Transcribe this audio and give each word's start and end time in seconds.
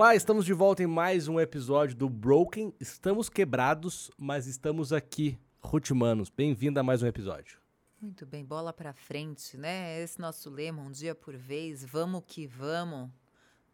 Olá, 0.00 0.14
estamos 0.14 0.46
de 0.46 0.54
volta 0.54 0.82
em 0.82 0.86
mais 0.86 1.28
um 1.28 1.38
episódio 1.38 1.94
do 1.94 2.08
Broken. 2.08 2.72
Estamos 2.80 3.28
quebrados, 3.28 4.10
mas 4.16 4.46
estamos 4.46 4.94
aqui. 4.94 5.38
Ruth 5.60 5.90
Manos, 5.90 6.30
bem-vinda 6.30 6.80
a 6.80 6.82
mais 6.82 7.02
um 7.02 7.06
episódio. 7.06 7.58
Muito 8.00 8.24
bem, 8.24 8.42
bola 8.42 8.72
pra 8.72 8.94
frente, 8.94 9.58
né? 9.58 10.02
Esse 10.02 10.18
nosso 10.18 10.48
lema, 10.48 10.80
um 10.80 10.90
dia 10.90 11.14
por 11.14 11.36
vez, 11.36 11.84
vamos 11.84 12.22
que 12.26 12.46
vamos. 12.46 13.10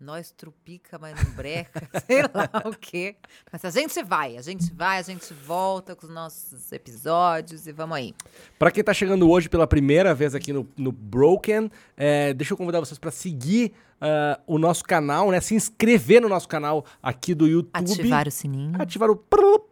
Nós 0.00 0.32
trupica, 0.32 0.98
mas 0.98 1.15
não 1.15 1.32
breca, 1.32 1.88
sei 2.04 2.23
lá 2.23 2.68
o 2.68 2.77
quê. 2.77 3.15
Mas 3.52 3.65
a 3.65 3.70
gente 3.70 4.02
vai, 4.02 4.37
a 4.37 4.43
gente 4.43 4.74
vai, 4.74 4.98
a 4.98 5.02
gente 5.02 5.32
volta 5.32 5.95
com 5.95 6.06
os 6.06 6.12
nossos 6.12 6.73
episódios 6.73 7.68
e 7.68 7.73
vamos 7.73 7.96
aí. 7.96 8.12
Para 8.59 8.73
quem 8.73 8.82
tá 8.82 8.93
chegando 8.93 9.30
hoje 9.30 9.48
pela 9.48 9.66
primeira 9.66 10.12
vez 10.12 10.34
aqui 10.34 10.52
no, 10.52 10.68
no 10.77 10.90
Broken, 10.90 11.70
é, 11.96 12.34
deixa 12.34 12.52
eu 12.52 12.56
convidar 12.56 12.80
vocês 12.80 12.98
para 12.98 13.12
seguir 13.12 13.73
uh, 14.00 14.41
o 14.46 14.59
nosso 14.59 14.84
canal, 14.84 15.30
né? 15.30 15.41
Se 15.41 15.55
inscrever 15.55 16.20
no 16.20 16.28
nosso 16.28 16.48
canal 16.48 16.84
aqui 17.02 17.34
do 17.34 17.46
YouTube. 17.46 17.70
Ativar 17.73 18.28
o 18.28 18.30
sininho. 18.30 18.73
Ativar 18.80 19.10
o 19.10 19.16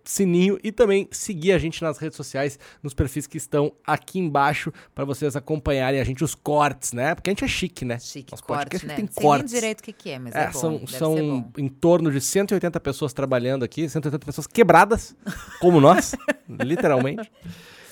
sininho 0.05 0.59
e 0.63 0.71
também 0.71 1.09
seguir 1.11 1.53
a 1.53 1.59
gente 1.59 1.83
nas 1.83 1.99
redes 1.99 2.17
sociais, 2.17 2.59
nos 2.83 2.95
perfis 2.95 3.27
que 3.27 3.37
estão 3.37 3.73
aqui 3.87 4.19
embaixo, 4.19 4.73
para 4.95 5.05
vocês 5.05 5.35
acompanharem 5.35 6.01
a 6.01 6.05
gente 6.05 6.23
os 6.23 6.35
cortes, 6.35 6.93
né? 6.93 7.15
Porque 7.15 7.31
a 7.31 7.33
gente 7.33 7.45
é 7.45 7.49
chique, 7.49 7.85
né? 7.85 7.99
Chique, 7.99 8.33
Nosso 8.33 8.45
corte, 8.45 8.65
podcast 8.65 8.87
né? 8.87 8.95
tem 8.95 9.07
cortes. 9.07 9.53
nem 9.53 9.61
direito 9.61 9.81
o 9.81 9.83
que, 9.83 9.93
que 9.93 10.11
é, 10.11 10.19
mas 10.19 10.35
é, 10.35 10.45
É, 10.45 10.47
bom. 10.47 10.53
são, 10.53 10.87
são 10.87 11.51
em 11.57 11.69
torno 11.69 12.11
de 12.11 12.21
180 12.21 12.79
pessoas 12.81 13.13
trabalhando 13.13 13.65
aqui, 13.65 13.89
180 13.89 14.25
pessoas 14.25 14.47
quebradas, 14.47 15.17
como 15.61 15.81
nós, 15.81 16.15
literalmente. 16.49 17.31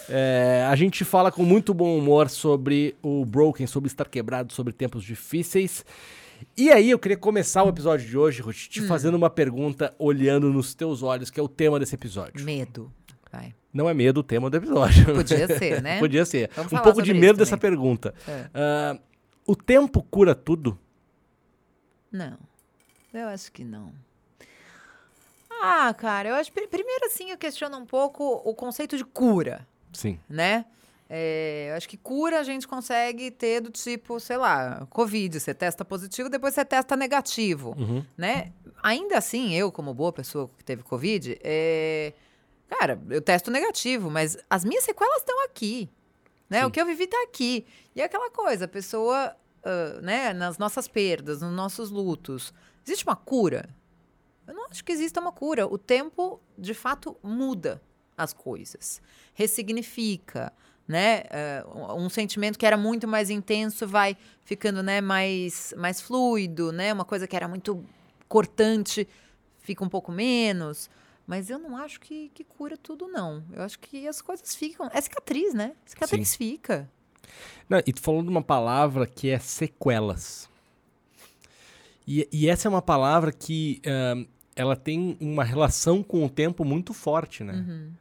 É, 0.08 0.66
a 0.68 0.76
gente 0.76 1.04
fala 1.04 1.30
com 1.30 1.42
muito 1.42 1.72
bom 1.72 1.96
humor 1.96 2.28
sobre 2.28 2.96
o 3.02 3.24
Broken, 3.24 3.66
sobre 3.66 3.86
estar 3.86 4.06
quebrado, 4.08 4.52
sobre 4.52 4.72
tempos 4.72 5.02
difíceis. 5.04 5.84
E 6.56 6.70
aí, 6.70 6.90
eu 6.90 6.98
queria 6.98 7.16
começar 7.16 7.62
o 7.64 7.68
episódio 7.68 8.06
de 8.08 8.16
hoje, 8.16 8.40
Ruth, 8.42 8.56
Hum. 8.56 8.68
te 8.70 8.82
fazendo 8.86 9.14
uma 9.16 9.30
pergunta 9.30 9.94
olhando 9.98 10.50
nos 10.52 10.74
teus 10.74 11.02
olhos, 11.02 11.30
que 11.30 11.38
é 11.38 11.42
o 11.42 11.48
tema 11.48 11.78
desse 11.78 11.94
episódio. 11.94 12.44
Medo. 12.44 12.92
Vai. 13.30 13.54
Não 13.72 13.88
é 13.88 13.94
medo 13.94 14.20
o 14.20 14.22
tema 14.22 14.50
do 14.50 14.56
episódio. 14.56 15.14
Podia 15.14 15.46
ser, 15.58 15.80
né? 15.82 15.98
Podia 15.98 16.24
ser. 16.24 16.50
Vamos 16.54 16.72
um 16.72 16.78
pouco 16.78 17.00
de 17.02 17.14
medo 17.14 17.38
dessa 17.38 17.56
também. 17.56 17.70
pergunta. 17.70 18.14
É. 18.28 18.50
Ah, 18.52 18.98
o 19.46 19.56
tempo 19.56 20.02
cura 20.02 20.34
tudo? 20.34 20.78
Não, 22.10 22.38
eu 23.14 23.28
acho 23.28 23.50
que 23.50 23.64
não. 23.64 23.92
Ah, 25.62 25.94
cara, 25.94 26.28
eu 26.28 26.34
acho. 26.34 26.52
pri- 26.52 26.66
Primeiro, 26.66 27.06
assim, 27.06 27.30
eu 27.30 27.38
questiono 27.38 27.76
um 27.78 27.86
pouco 27.86 28.24
o 28.44 28.54
conceito 28.54 28.96
de 28.96 29.04
cura. 29.04 29.66
Sim. 29.92 30.18
né? 30.28 30.64
É, 31.14 31.68
eu 31.70 31.76
acho 31.76 31.86
que 31.86 31.98
cura 31.98 32.40
a 32.40 32.42
gente 32.42 32.66
consegue 32.66 33.30
ter 33.30 33.60
do 33.60 33.70
tipo, 33.70 34.18
sei 34.18 34.38
lá, 34.38 34.86
Covid, 34.88 35.38
você 35.38 35.52
testa 35.52 35.84
positivo, 35.84 36.30
depois 36.30 36.54
você 36.54 36.64
testa 36.64 36.96
negativo, 36.96 37.74
Uhum. 37.78 38.02
né? 38.16 38.50
Ainda 38.82 39.18
assim, 39.18 39.52
eu, 39.54 39.70
como 39.70 39.92
boa 39.92 40.10
pessoa 40.10 40.48
que 40.56 40.64
teve 40.64 40.82
Covid, 40.82 41.38
é, 41.44 42.14
cara, 42.66 42.98
eu 43.10 43.20
testo 43.20 43.50
negativo, 43.50 44.10
mas 44.10 44.38
as 44.48 44.64
minhas 44.64 44.84
sequelas 44.84 45.18
estão 45.18 45.44
aqui, 45.44 45.90
né? 46.48 46.60
Sim. 46.60 46.64
O 46.64 46.70
que 46.70 46.80
eu 46.80 46.86
vivi 46.86 47.06
tá 47.06 47.22
aqui. 47.24 47.66
E 47.94 48.00
é 48.00 48.04
aquela 48.04 48.30
coisa, 48.30 48.64
a 48.64 48.68
pessoa, 48.68 49.36
ah, 49.62 50.00
né, 50.00 50.32
nas 50.32 50.56
nossas 50.56 50.88
perdas, 50.88 51.42
nos 51.42 51.52
nossos 51.52 51.90
lutos, 51.90 52.54
existe 52.86 53.04
uma 53.04 53.16
cura? 53.16 53.68
Eu 54.46 54.54
não 54.54 54.66
acho 54.70 54.82
que 54.82 54.90
exista 54.92 55.20
uma 55.20 55.30
cura. 55.30 55.66
O 55.66 55.76
tempo, 55.76 56.40
de 56.56 56.72
fato, 56.72 57.14
muda 57.22 57.82
as 58.16 58.32
coisas, 58.32 59.00
ressignifica, 59.34 60.52
né? 60.92 61.24
Eh, 61.30 61.64
um 61.96 62.08
sentimento 62.08 62.58
que 62.58 62.64
era 62.64 62.76
muito 62.76 63.08
mais 63.08 63.30
intenso 63.30 63.86
vai 63.86 64.16
ficando, 64.44 64.82
né, 64.82 65.00
mais, 65.00 65.74
mais 65.76 66.00
fluido, 66.00 66.70
né? 66.70 66.92
Uma 66.92 67.04
coisa 67.04 67.26
que 67.26 67.34
era 67.34 67.48
muito 67.48 67.84
cortante 68.28 69.08
fica 69.60 69.84
um 69.84 69.88
pouco 69.88 70.12
menos. 70.12 70.90
Mas 71.26 71.48
eu 71.50 71.58
não 71.58 71.76
acho 71.76 72.00
que, 72.00 72.30
que 72.34 72.44
cura 72.44 72.76
tudo, 72.76 73.08
não. 73.08 73.42
Eu 73.52 73.62
acho 73.62 73.78
que 73.78 74.06
as 74.06 74.20
coisas 74.20 74.54
ficam. 74.54 74.88
É 74.92 75.00
cicatriz, 75.00 75.54
né? 75.54 75.72
Cicatriz 75.86 76.36
fica. 76.36 76.88
Não, 77.68 77.80
e 77.86 77.92
tu 77.92 78.00
falou 78.00 78.22
de 78.22 78.28
uma 78.28 78.42
palavra 78.42 79.06
que 79.06 79.30
é 79.30 79.38
sequelas. 79.38 80.48
E, 82.06 82.28
e 82.32 82.48
essa 82.48 82.68
é 82.68 82.70
uma 82.70 82.82
palavra 82.82 83.32
que 83.32 83.80
ahn, 83.86 84.26
ela 84.54 84.76
tem 84.76 85.16
uma 85.20 85.44
relação 85.44 86.02
com 86.02 86.24
o 86.24 86.28
tempo 86.28 86.64
muito 86.64 86.92
forte, 86.92 87.44
né? 87.44 87.54
Uhum. 87.54 87.92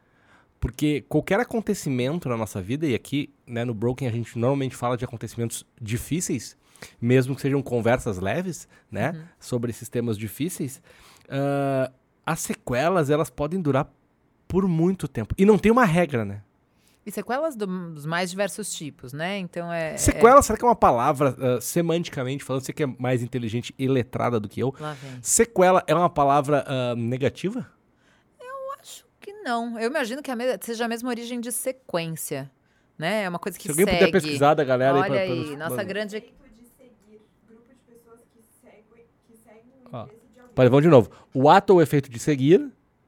Porque 0.62 1.04
qualquer 1.10 1.40
acontecimento 1.40 2.30
na 2.30 2.38
nossa 2.38 2.62
vida, 2.62 2.86
e 2.86 2.94
aqui 2.94 3.34
né, 3.48 3.66
no 3.66 3.74
Broken 3.74 4.08
a 4.08 4.12
gente 4.12 4.38
normalmente 4.38 4.76
fala 4.76 4.96
de 4.96 5.04
acontecimentos 5.04 5.66
difíceis, 5.82 6.56
mesmo 7.02 7.36
que 7.36 7.42
sejam 7.42 7.64
conversas 7.64 8.20
leves, 8.20 8.68
né? 8.90 9.10
Uhum. 9.12 9.24
Sobre 9.40 9.72
esses 9.72 9.90
temas 9.90 10.16
difíceis, 10.16 10.80
ah, 11.28 11.92
as 12.24 12.42
sequelas 12.42 13.10
elas 13.10 13.32
podem 13.32 13.60
durar 13.60 13.92
por 14.48 14.68
muito 14.68 15.08
tempo. 15.08 15.34
E 15.36 15.46
não 15.46 15.58
tem 15.58 15.72
uma 15.72 15.84
regra, 15.84 16.24
né? 16.24 16.44
E 17.04 17.12
sequelas 17.12 17.56
do- 17.56 17.92
dos 17.94 18.06
mais 18.06 18.30
diversos 18.30 18.72
tipos, 18.72 19.12
né? 19.14 19.40
Então 19.40 19.74
é. 19.74 19.98
Sequela, 19.98 20.44
será 20.44 20.60
que 20.60 20.64
é 20.64 20.68
uma 20.68 20.76
palavra, 20.76 21.36
ah, 21.40 21.60
semanticamente 21.60 22.44
falando, 22.44 22.62
você 22.64 22.72
que 22.72 22.84
é 22.84 22.86
mais 22.86 23.24
inteligente 23.24 23.74
e 23.80 23.88
letrada 23.88 24.40
do 24.40 24.48
que 24.48 24.60
eu? 24.60 24.72
é-. 24.80 25.18
Sequela 25.24 25.84
é 25.88 25.96
uma 25.96 26.10
palavra 26.10 26.64
ah, 26.68 26.96
negativa? 26.96 27.68
Não. 29.44 29.80
Eu 29.80 29.90
imagino 29.90 30.22
que 30.22 30.30
a 30.32 30.36
me- 30.36 30.58
seja 30.62 30.86
a 30.86 30.88
mesma 30.88 31.10
origem 31.10 31.40
de 31.40 31.52
sequência. 31.52 32.50
Né? 32.98 33.24
É 33.24 33.30
uma 33.30 33.40
coisa 33.40 33.58
que 33.58 33.64
Se 33.64 33.70
alguém 33.72 33.86
segue. 33.86 33.98
puder 33.98 34.12
pesquisar 34.12 34.54
da 34.54 34.64
galera 34.64 34.96
aí 34.98 35.02
Olha 35.02 35.10
pra- 35.12 35.20
aí, 35.22 35.28
pra 35.28 35.50
nos- 35.58 35.70
nossa 35.72 35.84
grande. 35.84 36.20
Grupo 36.20 36.36
de 36.56 36.66
seguir, 36.78 37.22
grupo 37.50 37.64
de 37.74 37.94
pessoas 37.94 38.20
que 38.32 38.44
seguem, 38.62 39.06
que 39.28 39.38
seguem 39.38 39.64
o 39.86 39.90
Ó. 39.92 40.04
interesse 40.04 40.22
de 40.34 40.40
alguém. 40.40 40.54
Peraí, 40.56 40.70
vamos 40.70 40.84
de 40.84 40.90
novo. 40.90 41.10
O 41.34 41.50
ato 41.50 41.74
ou 41.74 41.82
efeito 41.82 42.10
de 42.12 42.20
seguir, 42.20 42.60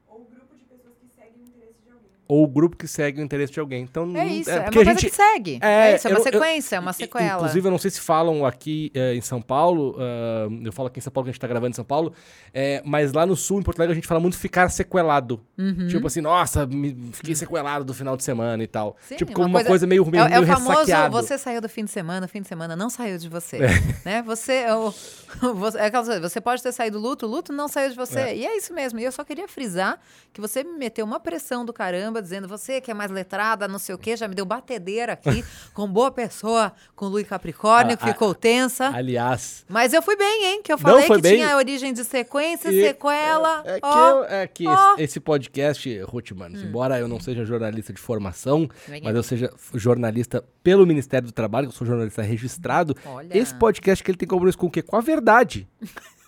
Ou 0.08 0.18
grupo 0.24 0.56
de 0.56 0.64
pessoas 0.64 0.94
que 1.00 1.06
seguem 1.14 1.42
o 1.44 1.46
interesse 1.46 1.78
de 1.84 1.90
alguém. 1.92 2.10
Ou 2.26 2.44
o 2.44 2.48
grupo 2.48 2.76
que 2.76 2.88
segue 2.88 3.20
o 3.20 3.24
interesse 3.24 3.52
de 3.52 3.60
alguém. 3.60 3.82
Então, 3.82 4.10
É 4.16 4.26
isso, 4.26 4.50
é, 4.50 4.54
uma 4.54 4.62
porque 4.64 4.78
a 4.78 4.84
coisa 4.84 5.00
gente- 5.00 5.10
que 5.10 5.16
segue. 5.16 5.58
é, 5.62 5.90
É, 5.92 5.94
isso, 5.96 6.08
é 6.08 6.10
uma 6.10 6.18
eu- 6.18 6.22
sequência, 6.22 6.76
é 6.76 6.80
uma 6.80 6.92
sequela. 6.92 7.34
Inclusive, 7.36 7.66
eu 7.66 7.70
não 7.70 7.78
sei 7.78 7.90
se 7.90 8.00
falam 8.00 8.44
aqui 8.46 8.90
eh, 8.94 9.14
em 9.14 9.20
São 9.20 9.40
Paulo, 9.42 9.96
ah, 9.98 10.48
eu 10.64 10.72
falo 10.72 10.88
aqui 10.88 10.98
em 10.98 11.02
São 11.02 11.12
Paulo 11.12 11.24
que 11.26 11.30
a 11.30 11.32
gente 11.32 11.40
tá 11.40 11.46
gravando 11.46 11.70
em 11.70 11.74
São 11.74 11.84
Paulo, 11.84 12.12
eh, 12.52 12.82
mas 12.84 13.12
lá 13.12 13.26
no 13.26 13.36
sul, 13.36 13.60
em 13.60 13.62
Porto 13.62 13.78
Alegre, 13.80 13.92
a 13.92 13.94
gente 13.94 14.06
fala 14.08 14.20
muito 14.20 14.38
ficar 14.38 14.68
sequelado. 14.70 15.40
Uhum. 15.58 15.86
Tipo 15.88 16.06
assim, 16.06 16.20
nossa, 16.20 16.66
me, 16.66 17.10
fiquei 17.12 17.34
sequelado 17.34 17.84
do 17.84 17.92
final 17.94 18.16
de 18.16 18.24
semana 18.24 18.62
e 18.62 18.66
tal. 18.66 18.96
Sim, 19.02 19.16
tipo, 19.16 19.30
uma 19.32 19.34
como 19.36 19.46
uma 19.48 19.52
coisa- 19.58 19.68
coisa 19.68 19.86
meio, 19.86 20.04
meio, 20.06 20.24
É, 20.24 20.34
é 20.34 20.40
o 20.40 20.46
famoso, 20.46 20.70
ressaqueado. 20.70 21.12
você 21.16 21.36
saiu 21.38 21.60
do 21.60 21.68
fim 21.68 21.84
de 21.84 21.90
semana, 21.90 22.26
o 22.26 22.28
fim 22.28 22.40
de 22.42 22.48
semana 22.48 22.74
não 22.74 22.88
saiu 22.88 23.18
de 23.18 23.28
você. 23.28 23.58
É. 23.58 23.68
Né? 24.04 24.22
Você, 24.22 24.52
é 24.52 24.74
o- 24.74 24.92
você, 25.54 25.78
é 25.78 25.86
aquela 25.86 26.20
você 26.20 26.40
pode 26.40 26.62
ter 26.62 26.72
saído 26.72 26.98
do 27.00 27.02
luto, 27.08 27.26
o 27.26 27.28
luto 27.28 27.52
não 27.52 27.66
saiu 27.68 27.90
de 27.90 27.96
você. 27.96 28.20
É. 28.20 28.36
E 28.36 28.46
é 28.46 28.56
isso 28.56 28.72
mesmo. 28.72 28.98
E 29.00 29.04
eu 29.04 29.10
só 29.12 29.24
queria 29.24 29.48
frisar 29.48 29.98
que 30.32 30.40
você 30.40 30.62
me 30.62 30.78
meteu 30.78 31.04
uma 31.04 31.18
pressão 31.18 31.64
do 31.64 31.72
caramba, 31.72 32.13
dizendo 32.22 32.46
você 32.48 32.80
que 32.80 32.90
é 32.90 32.94
mais 32.94 33.10
letrada, 33.10 33.66
não 33.68 33.78
sei 33.78 33.94
o 33.94 33.98
quê, 33.98 34.16
já 34.16 34.26
me 34.28 34.34
deu 34.34 34.44
batedeira 34.44 35.12
aqui, 35.14 35.44
com 35.74 35.86
boa 35.88 36.10
pessoa, 36.10 36.72
com 36.96 37.06
Lu 37.06 37.20
e 37.20 37.24
Capricórnio, 37.24 37.96
que 37.96 38.04
Ah, 38.04 38.08
ah, 38.10 38.12
ficou 38.12 38.34
tensa. 38.34 38.88
Aliás, 38.88 39.64
Mas 39.68 39.92
eu 39.92 40.02
fui 40.02 40.16
bem, 40.16 40.44
hein? 40.46 40.62
Que 40.62 40.72
eu 40.72 40.78
falei 40.78 41.06
que 41.06 41.20
bem. 41.20 41.36
tinha 41.36 41.56
origem 41.56 41.92
de 41.92 42.04
sequência, 42.04 42.70
E- 42.70 42.80
sequela. 42.86 43.62
É 43.66 43.80
que, 43.80 43.86
ó. 43.86 44.08
eu- 44.10 44.24
é 44.24 44.46
que 44.46 44.66
ó. 44.66 44.94
esse, 44.98 45.18
podcast, 45.20 46.00
Ruth, 46.02 46.32
mano, 46.32 46.58
embora 46.60 46.98
eu 46.98 47.08
não 47.08 47.18
seja 47.20 47.44
jornalista 47.44 47.92
de 47.92 48.00
formação, 48.00 48.68
Vem 48.88 49.02
mas 49.02 49.14
eu 49.14 49.22
seja 49.22 49.50
jornalista 49.74 50.44
pelo 50.62 50.86
Ministério 50.86 51.26
do 51.28 51.32
Trabalho, 51.32 51.66
eu 51.68 51.72
sou 51.72 51.86
jornalista 51.86 52.22
registrado, 52.22 52.94
Olha. 53.06 53.36
esse 53.36 53.54
podcast 53.54 54.02
que 54.02 54.10
ele 54.10 54.18
tem 54.18 54.28
compromisso 54.28 54.58
com 54.58 54.66
o 54.66 54.70
quê? 54.70 54.82
Com 54.82 54.96
a 54.96 55.00
verdade. 55.00 55.68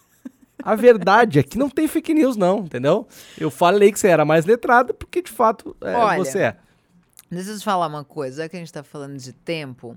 A 0.66 0.74
verdade 0.74 1.38
é 1.38 1.44
que 1.44 1.56
não 1.56 1.70
tem 1.70 1.86
fake 1.86 2.12
news, 2.12 2.36
não, 2.36 2.58
entendeu? 2.58 3.06
Eu 3.38 3.52
falei 3.52 3.92
que 3.92 4.00
você 4.00 4.08
era 4.08 4.24
mais 4.24 4.44
letrado 4.44 4.92
porque, 4.92 5.22
de 5.22 5.30
fato, 5.30 5.76
é, 5.80 5.94
Olha, 5.94 6.18
você 6.18 6.40
é. 6.40 6.56
Deixa 7.30 7.50
eu 7.50 7.58
te 7.58 7.64
falar 7.64 7.86
uma 7.86 8.04
coisa, 8.04 8.42
já 8.42 8.48
que 8.48 8.56
a 8.56 8.58
gente 8.58 8.72
tá 8.72 8.82
falando 8.82 9.16
de 9.16 9.32
tempo, 9.32 9.96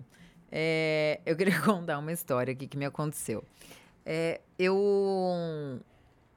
é, 0.51 1.21
eu 1.25 1.35
queria 1.35 1.57
contar 1.65 1.97
uma 1.97 2.11
história 2.11 2.51
aqui 2.51 2.67
que 2.67 2.77
me 2.77 2.85
aconteceu. 2.85 3.43
É, 4.05 4.41
eu 4.59 4.77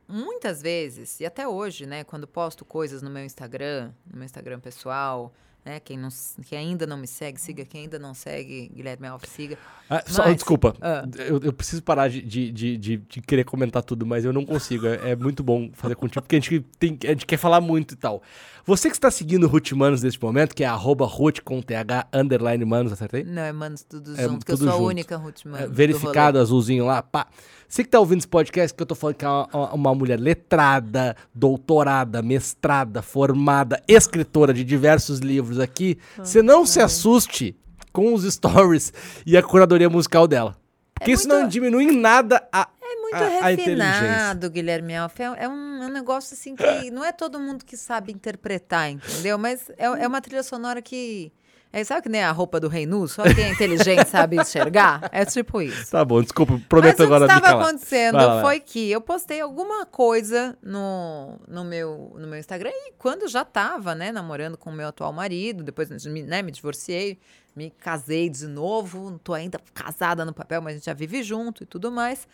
muitas 0.09 0.63
vezes, 0.63 1.21
e 1.21 1.27
até 1.27 1.47
hoje, 1.47 1.85
né, 1.85 2.03
quando 2.03 2.27
posto 2.27 2.65
coisas 2.65 3.03
no 3.03 3.11
meu 3.11 3.27
Instagram, 3.27 3.91
no 4.11 4.17
meu 4.17 4.25
Instagram 4.25 4.61
pessoal, 4.61 5.31
né, 5.65 5.79
quem, 5.81 5.97
não, 5.97 6.09
quem 6.47 6.59
ainda 6.59 6.87
não 6.87 6.97
me 6.97 7.07
segue, 7.07 7.41
siga, 7.41 7.65
quem 7.65 7.83
ainda 7.83 7.99
não 7.99 8.15
segue, 8.15 8.71
Guilherme 8.75 9.07
Alves, 9.07 9.31
siga. 9.31 9.57
Ah, 9.89 10.03
só, 10.07 10.25
Mas- 10.25 10.35
desculpa, 10.37 10.75
Ah. 10.81 11.05
eu, 11.19 11.39
eu 11.41 11.53
preciso 11.53 11.83
parar 11.83 12.09
de, 12.09 12.21
de, 12.23 12.51
de, 12.51 12.77
de- 12.77 12.97
de 12.97 13.21
querer 13.21 13.45
comentar 13.45 13.83
tudo, 13.83 14.05
mas 14.07 14.25
eu 14.25 14.33
não 14.33 14.45
consigo. 14.45 14.87
É, 14.87 15.11
é 15.11 15.17
muito 15.17 15.43
bom 15.43 15.71
fazer 15.75 15.95
contigo, 15.95 16.23
porque 16.23 16.37
a 16.37 16.41
gente, 16.41 16.61
tem, 16.79 16.99
a 17.05 17.09
gente 17.09 17.27
quer 17.27 17.37
falar 17.37 17.61
muito 17.61 17.95
e 17.95 17.97
tal. 17.97 18.23
Você 18.65 18.89
que 18.89 18.95
está 18.95 19.11
seguindo 19.11 19.45
o 19.45 19.49
Ruth 19.49 19.73
Manos 19.73 20.03
neste 20.03 20.23
momento, 20.23 20.55
que 20.55 20.63
é 20.63 20.67
arroba 20.67 21.05
Ruth 21.05 21.41
com 21.45 21.61
TH 21.61 22.07
underline 22.13 22.65
Manos, 22.65 22.93
acertei? 22.93 23.25
Não, 23.25 23.43
é 23.43 23.53
Manos 23.53 23.83
tudo 23.83 24.15
É, 24.17 24.23
junto, 24.23 24.47
que 24.47 24.53
eu 24.53 24.57
sou 24.57 24.69
a 24.69 24.73
junto. 24.73 24.85
única 24.85 25.17
Ruth 25.17 25.45
Manos. 25.45 25.61
É, 25.63 25.67
do 25.67 25.75
verificado, 25.75 26.39
azulzinho 26.39 26.87
lá, 26.87 27.03
pá. 27.03 27.27
Você 27.69 27.83
que 27.83 27.91
tá 27.91 27.99
ouvindo 27.99 28.19
esse 28.19 28.29
podcast, 28.29 28.75
que 28.77 28.83
eu 28.83 28.87
tô 28.87 28.95
falando 28.95 29.17
que 29.17 29.25
é 29.25 29.29
uma, 29.29 29.73
uma- 29.73 29.95
mulher 29.95 30.21
letrada, 30.21 31.17
doutorada, 31.35 32.23
mestrada, 32.23 33.03
formada, 33.03 33.83
escritora 33.89 34.53
de 34.55 34.63
diversos 34.63 35.19
livros 35.21 35.59
aqui, 35.59 35.99
você 36.19 36.41
não 36.43 36.65
se 36.65 36.81
assuste 36.81 37.57
com 37.93 38.15
os 38.15 38.23
stories 38.33 38.93
e 39.27 39.37
a 39.37 39.43
curadoria 39.43 39.91
musical 39.91 40.29
dela. 40.29 40.57
Porque 40.95 41.11
É 41.11 41.15
isso 41.15 41.27
não 41.27 41.41
muito- 41.41 41.53
diminui 41.53 41.85
em 41.85 41.97
nada 41.99 42.47
a 42.53 42.69
É 42.93 43.01
muito 43.01 43.17
muito 43.17 43.23
a- 43.23 43.27
a 43.47 43.49
refinado, 43.51 44.51
Guilherme 44.51 44.97
Alf. 44.97 45.21
É, 45.21 45.25
é 45.45 45.49
um, 45.49 45.83
é 45.83 45.87
um 45.87 45.91
negócio 45.93 46.35
assim 46.35 46.55
que 46.57 46.91
não 46.91 47.05
é 47.05 47.13
todo 47.13 47.39
mundo 47.41 47.65
que 47.65 47.77
sabe 47.77 48.13
interpretar, 48.13 48.91
entendeu? 48.91 49.39
Mas 49.39 49.69
é, 49.71 49.85
é 49.85 50.07
uma 50.09 50.21
trilha 50.21 50.43
sonora 50.43 50.81
que. 50.83 51.33
É, 51.75 51.83
sabe 51.85 52.03
que 52.03 52.09
nem 52.11 52.23
a 52.23 52.31
roupa 52.31 52.61
do 52.61 52.69
Rei 52.69 52.85
Nu? 52.85 53.09
Só 53.09 53.23
quem 53.23 53.45
é 53.45 53.51
inteligente 53.51 54.05
sabe 54.11 54.37
enxergar? 54.37 55.09
É 55.11 55.25
tipo 55.25 55.63
isso. 55.63 55.91
Tá 55.91 56.05
bom, 56.05 56.21
desculpa, 56.21 56.53
Mas 56.53 56.65
prometo 56.67 56.93
o 56.93 56.97
que 56.99 57.03
agora 57.05 57.25
estava 57.25 57.63
acontecendo 57.63 58.13
Vai 58.17 58.27
lá, 58.27 58.35
vai. 58.35 58.43
foi 58.43 58.61
que 58.61 58.91
eu 58.91 59.01
postei 59.01 59.41
alguma 59.41 59.87
coisa 59.87 60.55
no, 60.63 61.41
no, 61.49 61.65
meu, 61.65 62.13
no 62.19 62.27
meu 62.29 62.39
Instagram 62.39 62.69
e 62.71 62.93
quando 62.99 63.27
já 63.27 63.41
estava, 63.41 63.95
né, 63.95 64.13
namorando 64.13 64.59
com 64.59 64.69
o 64.69 64.73
meu 64.75 64.89
atual 64.89 65.15
marido, 65.15 65.65
depois 65.65 65.89
me, 66.05 66.23
né, 66.23 66.43
me 66.43 66.53
divorciei, 66.53 67.19
me 67.57 67.71
casei 67.71 68.29
de 68.29 68.47
novo, 68.47 69.09
não 69.09 69.17
tô 69.17 69.33
ainda 69.33 69.59
casada 69.73 70.27
no 70.27 70.35
papel, 70.35 70.61
mas 70.61 70.75
a 70.75 70.77
gente 70.77 70.85
já 70.85 70.93
vive 70.95 71.23
junto 71.23 71.63
e 71.63 71.67
tudo 71.67 71.91
mais. 71.91 72.29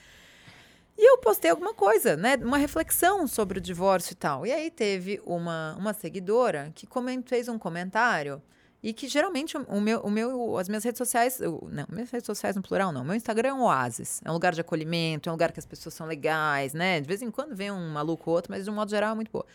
E 1.00 1.12
eu 1.12 1.18
postei 1.18 1.48
alguma 1.48 1.72
coisa, 1.72 2.16
né? 2.16 2.36
Uma 2.42 2.58
reflexão 2.58 3.24
sobre 3.28 3.58
o 3.58 3.60
divórcio 3.60 4.14
e 4.14 4.16
tal. 4.16 4.44
E 4.44 4.50
aí 4.50 4.68
teve 4.68 5.22
uma, 5.24 5.76
uma 5.78 5.92
seguidora 5.92 6.72
que 6.74 6.88
comentou, 6.88 7.28
fez 7.28 7.48
um 7.48 7.56
comentário 7.56 8.42
e 8.82 8.92
que 8.92 9.06
geralmente 9.06 9.56
o 9.56 9.80
meu, 9.80 10.00
o 10.00 10.10
meu, 10.10 10.58
as 10.58 10.68
minhas 10.68 10.82
redes 10.82 10.98
sociais, 10.98 11.38
não, 11.38 11.86
minhas 11.88 12.10
redes 12.10 12.26
sociais 12.26 12.56
no 12.56 12.62
plural 12.62 12.90
não, 12.90 13.04
meu 13.04 13.14
Instagram 13.14 13.48
é 13.48 13.52
um 13.52 13.62
oásis, 13.62 14.20
é 14.24 14.30
um 14.30 14.32
lugar 14.32 14.52
de 14.52 14.60
acolhimento, 14.60 15.28
é 15.28 15.32
um 15.32 15.34
lugar 15.34 15.52
que 15.52 15.60
as 15.60 15.66
pessoas 15.66 15.94
são 15.94 16.04
legais, 16.04 16.74
né? 16.74 17.00
De 17.00 17.06
vez 17.06 17.22
em 17.22 17.30
quando 17.30 17.54
vem 17.54 17.70
um 17.70 17.90
maluco 17.90 18.28
ou 18.28 18.34
outro, 18.34 18.50
mas 18.50 18.64
de 18.64 18.70
um 18.70 18.74
modo 18.74 18.90
geral 18.90 19.12
é 19.12 19.14
muito 19.14 19.30
boa. 19.30 19.46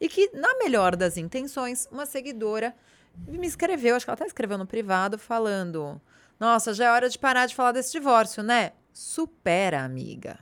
E 0.00 0.08
que, 0.08 0.30
na 0.32 0.54
melhor 0.58 0.94
das 0.94 1.16
intenções, 1.16 1.88
uma 1.90 2.06
seguidora 2.06 2.72
me 3.26 3.46
escreveu, 3.48 3.96
acho 3.96 4.06
que 4.06 4.10
ela 4.10 4.14
até 4.14 4.26
escreveu 4.26 4.56
no 4.56 4.66
privado, 4.66 5.18
falando: 5.18 6.00
Nossa, 6.38 6.72
já 6.72 6.84
é 6.84 6.90
hora 6.92 7.08
de 7.08 7.18
parar 7.18 7.46
de 7.46 7.56
falar 7.56 7.72
desse 7.72 7.90
divórcio, 7.90 8.40
né? 8.42 8.70
Supera, 8.92 9.82
amiga. 9.82 10.38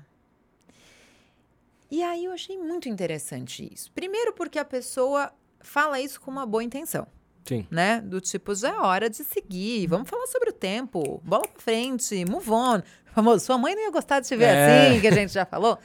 E 1.90 2.02
aí 2.02 2.24
eu 2.24 2.32
achei 2.32 2.56
muito 2.56 2.88
interessante 2.88 3.68
isso. 3.72 3.90
Primeiro, 3.92 4.32
porque 4.32 4.58
a 4.58 4.64
pessoa 4.64 5.32
fala 5.60 6.00
isso 6.00 6.20
com 6.20 6.30
uma 6.30 6.46
boa 6.46 6.62
intenção 6.62 7.06
Sim. 7.44 7.66
né? 7.70 8.00
Do 8.00 8.20
tipo, 8.20 8.54
já 8.54 8.68
é 8.70 8.78
hora 8.78 9.10
de 9.10 9.24
seguir, 9.24 9.86
vamos 9.88 10.08
falar 10.08 10.26
sobre 10.28 10.50
o 10.50 10.52
tempo, 10.52 11.20
bola 11.24 11.46
pra 11.48 11.60
frente, 11.60 12.24
move 12.24 12.50
on. 12.50 12.82
Famoso, 13.12 13.44
sua 13.44 13.58
mãe 13.58 13.74
não 13.74 13.82
ia 13.82 13.90
gostar 13.90 14.20
de 14.20 14.28
te 14.28 14.36
ver 14.36 14.44
É. 14.44 14.88
assim, 14.88 15.00
que 15.00 15.08
a 15.08 15.12
gente 15.12 15.32
já 15.32 15.44
falou. 15.44 15.76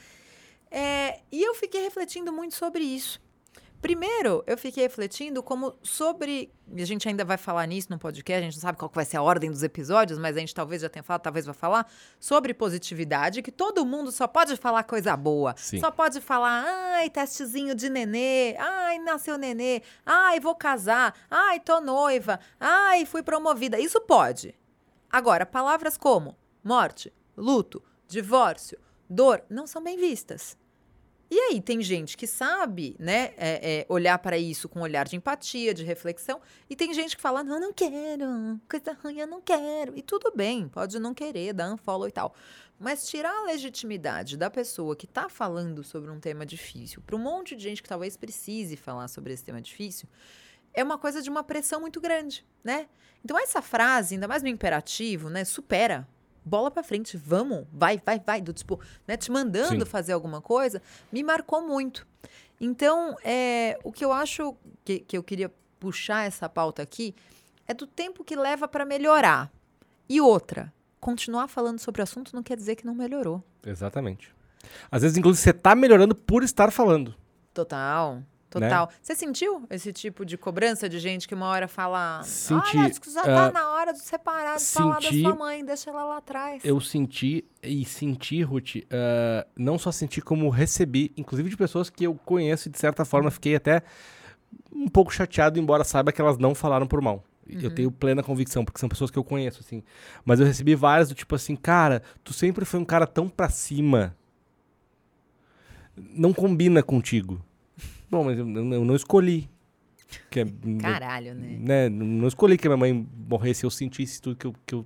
É, 0.70 1.20
e 1.32 1.42
eu 1.42 1.56
fiquei 1.56 1.82
refletindo 1.82 2.32
muito 2.32 2.54
sobre 2.54 2.84
isso. 2.84 3.20
Primeiro, 3.86 4.44
eu 4.48 4.58
fiquei 4.58 4.82
refletindo 4.82 5.44
como 5.44 5.76
sobre. 5.84 6.52
A 6.76 6.86
gente 6.86 7.08
ainda 7.08 7.24
vai 7.24 7.38
falar 7.38 7.68
nisso 7.68 7.88
no 7.92 8.00
podcast, 8.00 8.40
a 8.40 8.44
gente 8.44 8.56
não 8.56 8.62
sabe 8.62 8.80
qual 8.80 8.90
vai 8.92 9.06
ser 9.06 9.18
a 9.18 9.22
ordem 9.22 9.52
dos 9.52 9.62
episódios, 9.62 10.18
mas 10.18 10.36
a 10.36 10.40
gente 10.40 10.56
talvez 10.56 10.82
já 10.82 10.90
tenha 10.90 11.04
falado, 11.04 11.22
talvez 11.22 11.46
vai 11.46 11.54
falar, 11.54 11.88
sobre 12.20 12.52
positividade, 12.52 13.44
que 13.44 13.52
todo 13.52 13.86
mundo 13.86 14.12
só 14.12 14.28
pode 14.28 14.58
falar 14.58 14.82
coisa 14.86 15.16
boa. 15.16 15.54
Sim. 15.56 15.80
Só 15.80 15.92
pode 15.92 16.20
falar, 16.20 16.66
ai, 16.66 17.12
testezinho 17.12 17.76
de 17.76 17.88
nenê, 17.88 18.56
ai, 18.58 18.98
nasceu 18.98 19.38
nenê, 19.38 19.84
ai, 20.04 20.40
vou 20.40 20.56
casar, 20.56 21.14
ai, 21.30 21.60
tô 21.60 21.80
noiva, 21.80 22.40
ai, 22.60 23.06
fui 23.06 23.22
promovida. 23.22 23.80
Isso 23.80 24.02
pode. 24.02 24.56
Agora, 25.12 25.46
palavras 25.46 25.96
como 25.96 26.36
morte, 26.64 27.14
luto, 27.38 27.84
divórcio, 28.08 28.80
dor, 29.08 29.44
não 29.48 29.68
são 29.68 29.84
bem 29.84 29.96
vistas. 29.96 30.58
E 31.30 31.40
aí, 31.40 31.62
tem 31.62 31.82
gente 31.82 32.16
que 32.16 32.28
sabe, 32.28 32.96
né, 33.00 33.34
é, 33.36 33.80
é, 33.80 33.86
olhar 33.90 34.18
para 34.20 34.38
isso 34.38 34.70
com 34.70 34.80
um 34.80 34.84
olhar 34.84 35.08
de 35.08 35.16
empatia, 35.16 35.74
de 35.74 35.84
reflexão, 35.84 36.40
e 36.70 36.76
tem 36.76 36.94
gente 36.94 37.16
que 37.16 37.22
fala, 37.22 37.44
não, 37.44 37.60
não 37.60 37.74
quero, 37.74 38.60
coisa 38.70 38.94
ruim, 39.04 39.20
eu 39.20 39.28
não 39.28 39.42
quero. 39.42 39.98
E 39.98 40.04
tudo 40.04 40.32
bem, 40.36 40.70
pode 40.70 41.00
não 41.00 41.14
querer, 41.14 41.54
dar 41.54 41.74
unfollow 41.74 42.08
e 42.08 42.12
tal. 42.12 42.36
Mas 42.80 43.08
tirar 43.08 43.32
a 43.32 43.46
legitimidade 43.46 44.38
da 44.38 44.50
pessoa 44.50 44.96
que 44.96 45.06
está 45.06 45.28
falando 45.28 45.84
sobre 45.84 46.12
um 46.12 46.20
tema 46.20 46.46
difícil 46.46 47.02
para 47.02 47.16
um 47.16 47.20
monte 47.20 47.56
de 47.56 47.64
gente 47.64 47.82
que 47.82 47.90
talvez 47.90 48.16
precise 48.18 48.76
falar 48.76 49.08
sobre 49.08 49.34
esse 49.34 49.44
tema 49.44 49.62
difícil, 49.62 50.08
é 50.74 50.84
uma 50.84 50.98
coisa 50.98 51.22
de 51.22 51.30
uma 51.30 51.44
pressão 51.44 51.80
muito 51.80 52.02
grande, 52.02 52.46
né? 52.64 52.88
Então, 53.24 53.40
essa 53.40 53.62
frase, 53.62 54.16
ainda 54.16 54.28
mais 54.28 54.44
no 54.44 54.50
imperativo, 54.50 55.30
né, 55.30 55.44
supera. 55.44 56.08
Bola 56.46 56.70
pra 56.70 56.84
frente, 56.84 57.18
vamos, 57.18 57.66
vai, 57.74 58.00
vai, 58.06 58.20
vai, 58.20 58.40
do 58.40 58.54
tipo, 58.54 58.80
né, 59.08 59.18
te 59.18 59.32
mandando 59.32 59.84
Sim. 59.84 59.90
fazer 59.90 60.14
alguma 60.14 60.42
coisa, 60.42 60.82
me 61.12 61.24
marcou 61.24 61.66
muito. 61.66 62.06
Então, 62.62 63.16
é, 63.24 63.80
o 63.84 63.92
que 63.92 64.06
eu 64.06 64.14
acho 64.14 64.56
que, 64.84 65.00
que 65.00 65.18
eu 65.18 65.24
queria 65.24 65.52
puxar 65.80 66.26
essa 66.26 66.48
pauta 66.48 66.82
aqui 66.82 67.16
é 67.68 67.74
do 67.74 67.88
tempo 67.88 68.24
que 68.24 68.36
leva 68.36 68.68
para 68.68 68.86
melhorar. 68.86 69.52
E 70.08 70.22
outra, 70.22 70.72
continuar 71.00 71.48
falando 71.48 71.80
sobre 71.80 72.02
o 72.02 72.04
assunto 72.04 72.36
não 72.36 72.44
quer 72.44 72.56
dizer 72.56 72.76
que 72.76 72.86
não 72.86 72.94
melhorou. 72.94 73.44
Exatamente. 73.66 74.34
Às 74.92 75.02
vezes, 75.02 75.18
inclusive, 75.18 75.44
você 75.44 75.54
tá 75.54 75.76
melhorando 75.76 76.16
por 76.16 76.44
estar 76.44 76.72
falando. 76.72 77.16
Total. 77.54 78.22
Total. 78.60 78.90
Você 79.02 79.16
sentiu 79.16 79.66
esse 79.70 79.92
tipo 79.92 80.26
de 80.26 80.38
cobrança 80.38 80.88
de 80.88 81.00
gente 81.00 81.28
que 81.28 81.36
uma 81.36 81.48
hora 81.48 81.68
fala: 81.68 82.22
Senti, 82.24 82.78
Olha, 82.78 82.88
acho 82.88 83.02
que 83.02 83.12
já 83.12 83.22
tá 83.24 83.46
ah, 83.48 83.52
na 83.52 83.72
hora 83.72 83.94
de 83.94 84.00
separar, 84.00 84.58
de 84.58 84.64
falar 84.64 84.96
da 84.96 85.02
senti- 85.02 85.22
sua 85.22 85.36
mãe, 85.36 85.66
deixa 85.66 85.90
ela 85.90 86.06
lá 86.06 86.18
atrás. 86.18 86.64
Eu 86.64 86.80
senti, 86.80 87.44
e 87.62 87.84
senti, 87.86 88.42
Ruth, 88.42 88.78
ah, 88.92 89.46
não 89.58 89.78
só 89.78 89.92
senti 89.92 90.22
como 90.22 90.50
recebi, 90.50 91.12
inclusive 91.18 91.50
de 91.50 91.58
pessoas 91.58 91.90
que 91.90 92.06
eu 92.06 92.16
conheço 92.16 92.70
e 92.70 92.72
de 92.72 92.80
certa 92.80 93.04
forma 93.04 93.30
fiquei 93.30 93.56
até 93.56 93.84
um 94.72 94.88
pouco 94.88 95.14
chateado, 95.14 95.60
embora 95.60 95.84
saiba 95.84 96.12
que 96.12 96.22
elas 96.22 96.38
não 96.38 96.56
falaram 96.56 96.88
por 96.88 97.02
mal. 97.02 97.24
Eu 97.48 97.74
tenho 97.76 97.92
plena 97.92 98.24
convicção, 98.24 98.66
porque 98.66 98.80
são 98.80 98.90
pessoas 98.90 99.12
que 99.12 99.20
eu 99.20 99.24
conheço, 99.24 99.60
assim. 99.60 99.84
Mas 100.24 100.40
eu 100.40 100.48
recebi 100.48 100.74
várias 100.74 101.10
do 101.10 101.14
tipo 101.16 101.36
assim, 101.36 101.56
cara, 101.56 102.02
tu 102.24 102.34
sempre 102.34 102.66
foi 102.66 102.80
um 102.80 102.86
cara 102.86 103.06
tão 103.06 103.30
pra 103.30 103.50
cima. 103.50 104.16
Não 105.96 106.34
combina 106.34 106.82
contigo. 106.82 107.40
Bom, 108.16 108.24
mas 108.24 108.38
eu, 108.38 108.46
não 108.46 108.96
escolhi. 108.96 109.50
Que 110.30 110.42
é- 110.42 110.46
Caralho, 110.82 111.34
né? 111.36 111.58
né, 111.60 111.90
não 111.90 112.28
escolhi 112.28 112.58
que 112.58 112.68
a 112.68 112.70
minha 112.70 112.78
mãe 112.78 113.08
morresse, 113.28 113.66
eu 113.66 113.70
sentisse 113.70 114.22
tudo 114.22 114.36
que 114.36 114.48
eu, 114.48 114.56
que 114.66 114.76
eu 114.76 114.86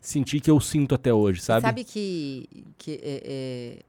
senti 0.00 0.38
que 0.38 0.50
eu 0.50 0.60
sinto 0.60 0.94
até 0.94 1.12
hoje, 1.12 1.40
sabe? 1.40 1.62
Sabe 1.62 1.84
que, 1.84 2.48
que 2.78 3.00
é, 3.02 3.22
é, 3.24 3.82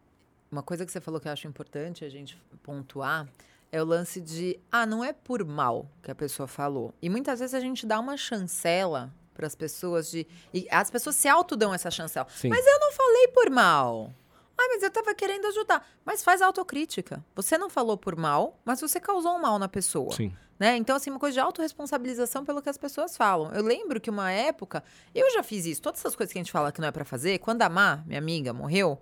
uma 0.52 0.64
coisa 0.64 0.86
que 0.86 0.92
você 0.92 1.00
falou 1.00 1.20
que 1.20 1.28
eu 1.28 1.32
acho 1.32 1.48
importante 1.48 2.04
a 2.04 2.10
gente 2.10 2.38
pontuar 2.64 3.28
é 3.72 3.82
o 3.82 3.86
lance 3.86 4.20
de, 4.20 4.60
ah, 4.72 4.86
não 4.86 5.04
é 5.04 5.14
por 5.14 5.46
mal 5.46 5.90
que 6.02 6.12
a 6.12 6.16
pessoa 6.16 6.48
falou. 6.48 6.94
E 7.02 7.10
muitas 7.10 7.40
vezes 7.40 7.54
a 7.54 7.60
gente 7.60 7.86
dá 7.86 8.00
uma 8.00 8.18
chancela 8.18 9.14
para 9.34 9.48
as 9.48 9.56
pessoas 9.56 10.12
de. 10.12 10.28
E 10.54 10.68
as 10.70 10.90
pessoas 10.92 11.16
se 11.16 11.28
autodão 11.28 11.74
essa 11.74 11.90
chancela. 11.90 12.28
Sim. 12.30 12.50
Mas 12.50 12.66
eu 12.66 12.80
não 12.80 12.92
falei 12.92 13.28
por 13.30 13.50
mal. 13.50 14.14
Ai, 14.62 14.68
mas 14.68 14.84
eu 14.84 14.92
tava 14.92 15.16
querendo 15.16 15.48
ajudar. 15.48 15.88
Mas 16.06 16.24
faz 16.24 16.40
autocrítica. 16.42 17.26
Você 17.36 17.58
não 17.58 17.70
falou 17.70 17.98
por 17.98 18.16
mal, 18.16 18.60
mas 18.64 18.80
você 18.80 19.00
causou 19.00 19.36
um 19.36 19.42
mal 19.42 19.58
na 19.58 19.68
pessoa. 19.68 20.14
Sim. 20.14 20.32
Né? 20.60 20.78
Então, 20.78 20.96
assim, 20.96 21.10
uma 21.10 21.20
coisa 21.20 21.34
de 21.34 21.40
autorresponsabilização 21.40 22.46
pelo 22.46 22.62
que 22.62 22.70
as 22.70 22.78
pessoas 22.78 23.18
falam. 23.18 23.52
Eu 23.52 23.64
lembro 23.64 24.00
que 24.00 24.12
uma 24.12 24.32
época, 24.32 24.84
eu 25.16 25.32
já 25.32 25.42
fiz 25.42 25.66
isso, 25.66 25.82
todas 25.82 26.00
essas 26.00 26.16
coisas 26.16 26.32
que 26.32 26.38
a 26.38 26.42
gente 26.42 26.52
fala 26.52 26.72
que 26.72 26.80
não 26.80 26.88
é 26.88 26.92
pra 26.92 27.04
fazer, 27.04 27.40
quando 27.40 27.64
a 27.64 27.70
Má, 27.70 28.04
minha 28.06 28.20
amiga, 28.20 28.54
morreu, 28.54 29.02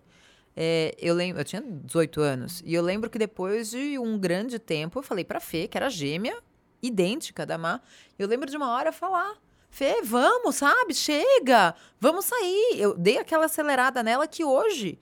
é, 0.55 0.95
eu 0.97 1.13
lembro, 1.13 1.41
eu 1.41 1.45
tinha 1.45 1.61
18 1.61 2.21
anos, 2.21 2.63
e 2.65 2.73
eu 2.73 2.81
lembro 2.81 3.09
que 3.09 3.19
depois 3.19 3.71
de 3.71 3.99
um 3.99 4.17
grande 4.17 4.57
tempo, 4.57 4.99
eu 4.99 5.03
falei 5.03 5.25
pra 5.25 5.41
Fê, 5.41 5.67
que 5.67 5.77
era 5.77 5.89
gêmea, 5.89 6.37
idêntica 6.81 7.45
da 7.45 7.57
Má, 7.57 7.81
eu 8.17 8.25
lembro 8.25 8.49
de 8.49 8.55
uma 8.55 8.71
hora 8.71 8.93
falar. 8.93 9.35
Fê, 9.69 10.01
vamos, 10.01 10.55
sabe? 10.55 10.93
Chega, 10.93 11.75
vamos 11.99 12.23
sair. 12.23 12.79
Eu 12.79 12.97
dei 12.97 13.17
aquela 13.17 13.45
acelerada 13.45 14.01
nela 14.01 14.27
que 14.27 14.45
hoje 14.45 14.97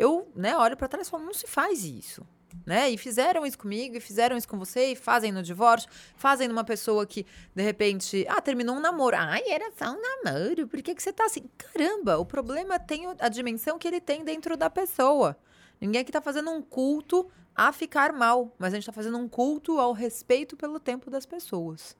eu, 0.00 0.30
né, 0.34 0.56
olho 0.56 0.76
pra 0.76 0.88
trás 0.88 1.06
e 1.06 1.10
falo, 1.10 1.24
não 1.24 1.34
se 1.34 1.46
faz 1.46 1.84
isso. 1.84 2.26
Né? 2.66 2.90
E 2.90 2.98
fizeram 2.98 3.46
isso 3.46 3.58
comigo, 3.58 3.96
e 3.96 4.00
fizeram 4.00 4.36
isso 4.36 4.48
com 4.48 4.58
você, 4.58 4.92
e 4.92 4.96
fazem 4.96 5.30
no 5.30 5.42
divórcio, 5.42 5.88
fazem 6.16 6.48
numa 6.48 6.64
pessoa 6.64 7.06
que, 7.06 7.24
de 7.54 7.62
repente, 7.62 8.26
ah, 8.28 8.40
terminou 8.40 8.76
um 8.76 8.80
namoro. 8.80 9.16
Ai, 9.16 9.42
era 9.46 9.70
só 9.76 9.92
um 9.92 10.00
namoro, 10.00 10.66
por 10.66 10.82
que, 10.82 10.94
que 10.94 11.02
você 11.02 11.12
tá 11.12 11.26
assim? 11.26 11.44
Caramba, 11.56 12.18
o 12.18 12.24
problema 12.24 12.78
tem 12.78 13.06
a 13.18 13.28
dimensão 13.28 13.78
que 13.78 13.86
ele 13.86 14.00
tem 14.00 14.24
dentro 14.24 14.56
da 14.56 14.68
pessoa. 14.68 15.36
Ninguém 15.80 16.00
aqui 16.00 16.10
tá 16.10 16.20
fazendo 16.20 16.50
um 16.50 16.60
culto 16.60 17.30
a 17.54 17.72
ficar 17.72 18.12
mal, 18.12 18.54
mas 18.58 18.72
a 18.72 18.76
gente 18.76 18.86
tá 18.86 18.92
fazendo 18.92 19.18
um 19.18 19.28
culto 19.28 19.78
ao 19.78 19.92
respeito 19.92 20.56
pelo 20.56 20.80
tempo 20.80 21.10
das 21.10 21.26
pessoas. 21.26 21.96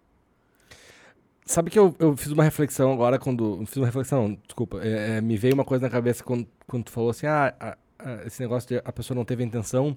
Sabe 1.46 1.70
que 1.70 1.78
eu, 1.78 1.94
eu 1.98 2.16
fiz 2.16 2.30
uma 2.30 2.44
reflexão 2.44 2.92
agora 2.92 3.18
quando. 3.18 3.64
Fiz 3.66 3.76
uma 3.76 3.86
reflexão, 3.86 4.38
desculpa. 4.46 4.80
é, 4.82 5.16
é, 5.16 5.20
me 5.20 5.36
veio 5.36 5.54
uma 5.54 5.64
coisa 5.64 5.82
na 5.84 5.90
cabeça 5.90 6.22
quando, 6.22 6.46
quando 6.66 6.84
tu 6.84 6.92
falou 6.92 7.10
assim: 7.10 7.26
ah, 7.26 7.76
esse 8.26 8.40
negócio 8.40 8.68
de 8.68 8.82
a 8.84 8.92
pessoa 8.92 9.14
não 9.16 9.24
teve 9.24 9.42
a 9.42 9.46
intenção. 9.46 9.96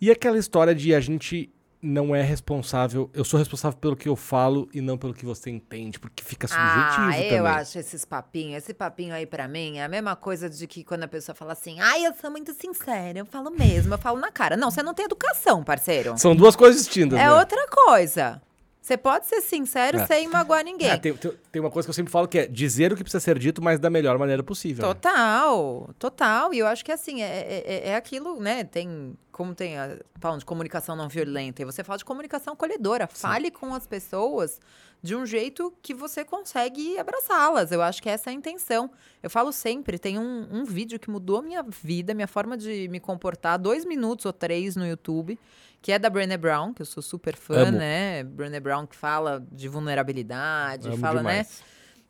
E 0.00 0.10
aquela 0.10 0.38
história 0.38 0.74
de 0.74 0.94
a 0.94 1.00
gente 1.00 1.52
não 1.80 2.14
é 2.14 2.22
responsável. 2.22 3.08
Eu 3.14 3.24
sou 3.24 3.38
responsável 3.38 3.78
pelo 3.78 3.94
que 3.96 4.08
eu 4.08 4.16
falo 4.16 4.68
e 4.74 4.80
não 4.80 4.98
pelo 4.98 5.14
que 5.14 5.24
você 5.24 5.48
entende, 5.48 5.98
porque 5.98 6.24
fica 6.24 6.48
subjetivo 6.48 6.76
Ah, 6.80 7.12
também. 7.12 7.30
eu 7.32 7.46
acho 7.46 7.78
esses 7.78 8.04
papinhos, 8.04 8.64
esse 8.64 8.74
papinho 8.74 9.14
aí 9.14 9.26
pra 9.26 9.46
mim 9.46 9.78
é 9.78 9.84
a 9.84 9.88
mesma 9.88 10.16
coisa 10.16 10.50
de 10.50 10.66
que 10.66 10.82
quando 10.82 11.04
a 11.04 11.08
pessoa 11.08 11.34
fala 11.36 11.52
assim, 11.52 11.78
ai, 11.80 12.04
eu 12.04 12.12
sou 12.14 12.30
muito 12.30 12.52
sincera, 12.52 13.18
eu 13.20 13.26
falo 13.26 13.50
mesmo, 13.50 13.94
eu 13.94 13.98
falo 13.98 14.18
na 14.18 14.30
cara. 14.32 14.56
Não, 14.56 14.70
você 14.70 14.82
não 14.82 14.92
tem 14.92 15.04
educação, 15.04 15.62
parceiro. 15.62 16.18
São 16.18 16.34
duas 16.34 16.56
coisas 16.56 16.84
distintas. 16.84 17.18
É 17.18 17.22
né? 17.24 17.32
outra 17.32 17.64
coisa. 17.68 18.42
Você 18.88 18.96
pode 18.96 19.26
ser 19.26 19.42
sincero 19.42 19.98
É. 19.98 20.06
sem 20.06 20.26
magoar 20.28 20.64
ninguém. 20.64 20.88
É, 20.88 20.96
tem, 20.96 21.12
tem- 21.14 21.60
uma 21.60 21.70
coisa 21.70 21.86
que 21.86 21.90
eu 21.90 21.94
sempre 21.94 22.10
falo 22.10 22.26
que 22.26 22.38
é 22.38 22.46
dizer 22.46 22.90
o 22.90 22.96
que 22.96 23.02
precisa 23.04 23.20
ser 23.20 23.38
dito, 23.38 23.60
mas 23.62 23.78
da 23.78 23.90
melhor 23.90 24.16
maneira 24.18 24.42
possível. 24.42 24.86
né? 24.88 24.94
Total, 24.94 25.90
total. 25.98 26.54
E 26.54 26.58
eu 26.60 26.66
acho 26.66 26.82
que 26.82 26.90
assim, 26.90 27.20
é, 27.22 27.62
é, 27.66 27.88
é 27.90 27.96
aquilo, 27.96 28.40
né? 28.40 28.64
Tem. 28.64 29.14
Como 29.30 29.54
tem 29.54 29.78
a. 29.78 29.98
Falam 30.20 30.38
de 30.38 30.44
comunicação 30.46 30.96
não 30.96 31.06
violenta, 31.08 31.60
e 31.60 31.64
você 31.66 31.84
fala 31.84 31.98
de 31.98 32.04
comunicação 32.04 32.54
acolhedora. 32.54 33.06
Fale 33.06 33.50
com 33.50 33.74
as 33.74 33.86
pessoas 33.86 34.58
de 35.02 35.14
um 35.14 35.24
jeito 35.26 35.72
que 35.82 35.92
você 35.94 36.24
consegue 36.24 36.98
abraçá-las. 36.98 37.70
Eu 37.70 37.82
acho 37.82 38.02
que 38.02 38.08
essa 38.08 38.30
é 38.30 38.32
a 38.32 38.34
intenção. 38.34 38.90
Eu 39.22 39.28
falo 39.30 39.52
sempre, 39.52 39.96
tem 39.98 40.18
um, 40.18 40.48
um 40.50 40.64
vídeo 40.64 40.98
que 40.98 41.08
mudou 41.10 41.40
minha 41.42 41.62
vida, 41.62 42.14
minha 42.14 42.26
forma 42.26 42.56
de 42.56 42.88
me 42.88 42.98
comportar, 42.98 43.58
dois 43.58 43.84
minutos 43.84 44.24
ou 44.26 44.32
três 44.32 44.74
no 44.74 44.84
YouTube, 44.86 45.38
que 45.80 45.92
é 45.92 45.98
da 45.98 46.10
Brené 46.10 46.36
Brown, 46.36 46.72
que 46.74 46.82
eu 46.82 46.86
sou 46.86 47.02
super 47.02 47.36
fã, 47.36 47.68
Amo. 47.68 47.78
né? 47.78 48.24
Brené 48.24 48.60
Brown 48.60 48.86
que 48.86 48.96
fala 48.96 49.44
de 49.50 49.68
vulnerabilidade, 49.68 50.88
Amo 50.88 50.96
fala, 50.98 51.22
né? 51.22 51.30
demais. 51.30 51.62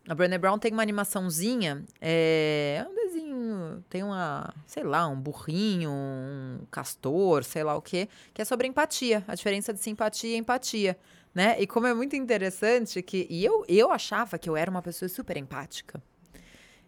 A 0.08 0.14
Brené 0.14 0.38
Brown 0.38 0.58
tem 0.58 0.72
uma 0.72 0.80
animaçãozinha, 0.82 1.84
é, 2.00 2.82
é 2.82 2.88
um 2.88 2.94
desenho, 2.94 3.84
tem 3.90 4.02
uma, 4.02 4.54
sei 4.66 4.82
lá, 4.82 5.06
um 5.06 5.20
burrinho, 5.20 5.90
um 5.90 6.60
castor, 6.70 7.44
sei 7.44 7.62
lá 7.62 7.76
o 7.76 7.82
quê, 7.82 8.08
que 8.32 8.40
é 8.40 8.44
sobre 8.44 8.66
empatia, 8.66 9.22
a 9.28 9.34
diferença 9.34 9.70
de 9.70 9.80
simpatia 9.80 10.34
e 10.34 10.38
empatia, 10.38 10.98
né? 11.34 11.60
E 11.60 11.66
como 11.66 11.86
é 11.86 11.92
muito 11.92 12.16
interessante 12.16 13.02
que, 13.02 13.26
e 13.28 13.44
eu, 13.44 13.66
eu 13.68 13.92
achava 13.92 14.38
que 14.38 14.48
eu 14.48 14.56
era 14.56 14.70
uma 14.70 14.80
pessoa 14.80 15.10
super 15.10 15.36
empática. 15.36 16.02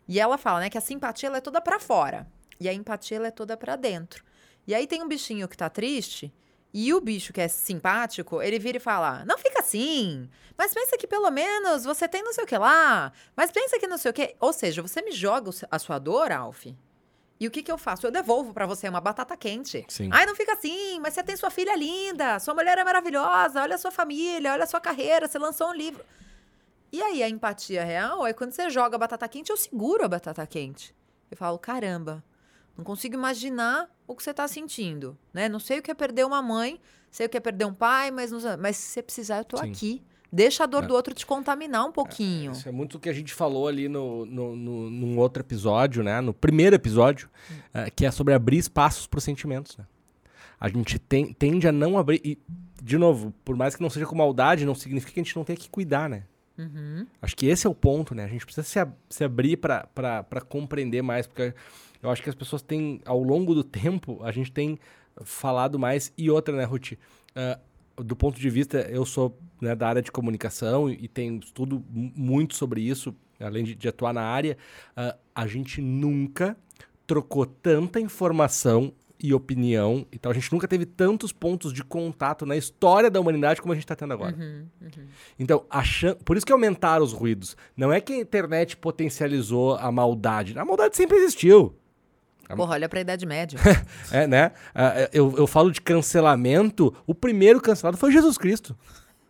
E 0.08 0.18
ela 0.18 0.38
fala, 0.38 0.60
né, 0.60 0.70
que 0.70 0.78
a 0.78 0.80
simpatia 0.80 1.28
ela 1.28 1.36
é 1.36 1.40
toda 1.42 1.60
pra 1.60 1.78
fora 1.78 2.26
e 2.58 2.68
a 2.70 2.72
empatia 2.72 3.18
ela 3.18 3.28
é 3.28 3.30
toda 3.30 3.54
pra 3.54 3.76
dentro. 3.76 4.24
E 4.66 4.74
aí 4.74 4.86
tem 4.86 5.02
um 5.02 5.08
bichinho 5.08 5.46
que 5.46 5.56
tá 5.56 5.68
triste 5.68 6.32
e 6.72 6.94
o 6.94 7.00
bicho 7.00 7.32
que 7.32 7.40
é 7.40 7.48
simpático, 7.48 8.40
ele 8.40 8.58
vira 8.58 8.76
e 8.76 8.80
fala: 8.80 9.24
Não 9.24 9.36
fica 9.36 9.60
assim, 9.60 10.28
mas 10.56 10.72
pensa 10.72 10.96
que 10.96 11.06
pelo 11.06 11.30
menos 11.30 11.84
você 11.84 12.06
tem 12.06 12.22
não 12.22 12.32
sei 12.32 12.44
o 12.44 12.46
que 12.46 12.56
lá, 12.56 13.12
mas 13.36 13.50
pensa 13.50 13.78
que 13.78 13.88
não 13.88 13.98
sei 13.98 14.10
o 14.10 14.14
que. 14.14 14.36
Ou 14.38 14.52
seja, 14.52 14.80
você 14.80 15.02
me 15.02 15.12
joga 15.12 15.50
a 15.70 15.78
sua 15.78 15.98
dor, 15.98 16.30
Alf. 16.30 16.66
E 17.40 17.46
o 17.46 17.50
que, 17.50 17.62
que 17.62 17.72
eu 17.72 17.78
faço? 17.78 18.06
Eu 18.06 18.10
devolvo 18.10 18.52
pra 18.52 18.66
você 18.66 18.86
uma 18.86 19.00
batata 19.00 19.34
quente. 19.34 19.84
Sim. 19.88 20.10
Ai, 20.12 20.26
não 20.26 20.36
fica 20.36 20.52
assim, 20.52 21.00
mas 21.00 21.14
você 21.14 21.22
tem 21.22 21.34
sua 21.36 21.48
filha 21.48 21.74
linda, 21.74 22.38
sua 22.38 22.54
mulher 22.54 22.76
é 22.76 22.84
maravilhosa, 22.84 23.62
olha 23.62 23.76
a 23.76 23.78
sua 23.78 23.90
família, 23.90 24.52
olha 24.52 24.64
a 24.64 24.66
sua 24.66 24.78
carreira, 24.80 25.26
você 25.26 25.38
lançou 25.38 25.70
um 25.70 25.74
livro. 25.74 26.04
E 26.92 27.02
aí, 27.02 27.22
a 27.22 27.28
empatia 27.28 27.82
real 27.82 28.26
é 28.26 28.34
quando 28.34 28.52
você 28.52 28.68
joga 28.68 28.96
a 28.96 28.98
batata 28.98 29.26
quente, 29.26 29.48
eu 29.50 29.56
seguro 29.56 30.04
a 30.04 30.08
batata 30.08 30.46
quente. 30.46 30.94
Eu 31.30 31.36
falo, 31.36 31.58
caramba, 31.58 32.22
não 32.76 32.84
consigo 32.84 33.14
imaginar 33.14 33.88
o 34.12 34.16
que 34.16 34.22
você 34.22 34.32
tá 34.34 34.46
sentindo, 34.48 35.16
né? 35.32 35.48
Não 35.48 35.58
sei 35.60 35.78
o 35.78 35.82
que 35.82 35.90
é 35.90 35.94
perder 35.94 36.24
uma 36.26 36.42
mãe, 36.42 36.80
sei 37.10 37.26
o 37.26 37.28
que 37.28 37.36
é 37.36 37.40
perder 37.40 37.64
um 37.66 37.74
pai, 37.74 38.10
mas, 38.10 38.30
não- 38.32 38.40
mas 38.58 38.76
se 38.76 38.88
você 38.92 39.02
precisar, 39.02 39.38
eu 39.38 39.44
tô 39.44 39.56
Sim. 39.58 39.70
aqui. 39.70 40.02
Deixa 40.32 40.62
a 40.62 40.66
dor 40.66 40.84
É. 40.84 40.86
do 40.86 40.94
outro 40.94 41.12
te 41.12 41.26
contaminar 41.26 41.84
um 41.84 41.90
pouquinho. 41.90 42.52
Isso 42.52 42.68
é 42.68 42.72
muito 42.72 42.96
o 42.98 43.00
que 43.00 43.08
a 43.08 43.12
gente 43.12 43.34
falou 43.34 43.66
ali 43.66 43.88
no, 43.88 44.24
no, 44.26 44.54
no- 44.54 44.88
num 44.90 45.18
outro 45.18 45.42
episódio, 45.42 46.04
né? 46.04 46.20
No 46.20 46.32
primeiro 46.32 46.76
episódio, 46.76 47.28
eh, 47.74 47.90
que 47.90 48.06
é 48.06 48.10
sobre 48.12 48.32
abrir 48.32 48.58
espaços 48.58 49.08
para 49.08 49.18
os 49.18 49.24
sentimentos, 49.24 49.76
né? 49.76 49.84
A 50.60 50.68
gente 50.68 50.98
tem- 51.00 51.32
tende 51.32 51.66
a 51.66 51.72
não 51.72 51.98
abrir. 51.98 52.20
E, 52.24 52.38
de 52.80 52.96
novo, 52.96 53.34
por 53.44 53.56
mais 53.56 53.74
que 53.74 53.82
não 53.82 53.90
seja 53.90 54.06
com 54.06 54.14
maldade, 54.14 54.64
não 54.64 54.74
significa 54.74 55.12
que 55.12 55.18
a 55.20 55.22
gente 55.24 55.34
não 55.34 55.42
tenha 55.44 55.56
que 55.56 55.68
cuidar, 55.68 56.08
né? 56.08 56.22
Uhum. 56.56 57.06
Acho 57.20 57.34
que 57.36 57.46
esse 57.46 57.66
é 57.66 57.70
o 57.70 57.74
ponto, 57.74 58.14
né? 58.14 58.24
A 58.24 58.28
gente 58.28 58.44
precisa 58.44 58.64
se, 58.66 58.78
ab- 58.78 58.94
se 59.08 59.24
abrir 59.24 59.56
para 59.56 60.40
compreender 60.48 61.02
mais, 61.02 61.26
porque 61.26 61.54
eu 62.02 62.10
acho 62.10 62.22
que 62.22 62.28
as 62.28 62.34
pessoas 62.34 62.62
têm, 62.62 63.00
ao 63.04 63.22
longo 63.22 63.54
do 63.54 63.62
tempo, 63.64 64.20
a 64.22 64.32
gente 64.32 64.50
tem 64.52 64.78
falado 65.24 65.78
mais. 65.78 66.12
E 66.16 66.30
outra, 66.30 66.56
né, 66.56 66.64
Ruth? 66.64 66.92
Ah, 67.34 67.58
do 67.96 68.16
ponto 68.16 68.40
de 68.40 68.48
vista, 68.48 68.78
eu 68.90 69.04
sou 69.04 69.38
né, 69.60 69.74
da 69.74 69.86
área 69.88 70.00
de 70.02 70.10
comunicação 70.10 70.88
e, 70.88 71.04
e 71.04 71.08
tenho 71.08 71.38
estudo 71.40 71.84
mu- 71.90 72.12
muito 72.16 72.54
sobre 72.56 72.80
isso, 72.80 73.14
além 73.38 73.64
de, 73.64 73.74
de 73.74 73.88
atuar 73.88 74.12
na 74.14 74.22
área. 74.22 74.56
ah, 74.96 75.16
a 75.34 75.46
gente 75.46 75.80
nunca 75.82 76.56
trocou 77.06 77.44
tanta 77.44 78.00
informação 78.00 78.92
e 79.22 79.34
opinião 79.34 80.06
e 80.10 80.18
tal. 80.18 80.32
A 80.32 80.34
gente 80.34 80.50
nunca 80.50 80.66
teve 80.66 80.86
tantos 80.86 81.30
pontos 81.30 81.74
de 81.74 81.84
contato 81.84 82.46
na 82.46 82.56
história 82.56 83.10
da 83.10 83.20
humanidade 83.20 83.60
como 83.60 83.72
a 83.72 83.74
gente 83.76 83.84
está 83.84 83.94
tendo 83.94 84.14
agora. 84.14 84.34
Uhum, 84.34 84.64
uhum. 84.80 85.06
Então, 85.38 85.64
chan- 85.84 86.16
por 86.24 86.38
isso 86.38 86.46
que 86.46 86.52
aumentaram 86.52 87.04
os 87.04 87.12
ruídos. 87.12 87.54
Não 87.76 87.92
é 87.92 88.00
que 88.00 88.14
a 88.14 88.18
internet 88.18 88.78
potencializou 88.78 89.74
a 89.74 89.92
maldade. 89.92 90.58
A 90.58 90.64
maldade 90.64 90.96
sempre 90.96 91.18
existiu. 91.18 91.74
Porra, 92.56 92.74
olha 92.74 92.88
pra 92.88 93.00
Idade 93.00 93.24
Média. 93.26 93.58
É, 94.12 94.26
né? 94.26 94.52
Ah, 94.74 95.08
Eu, 95.12 95.34
eu 95.36 95.46
falo 95.46 95.70
de 95.70 95.80
cancelamento. 95.80 96.94
O 97.06 97.14
primeiro 97.14 97.60
cancelado 97.60 97.96
foi 97.96 98.10
Jesus 98.12 98.36
Cristo. 98.38 98.76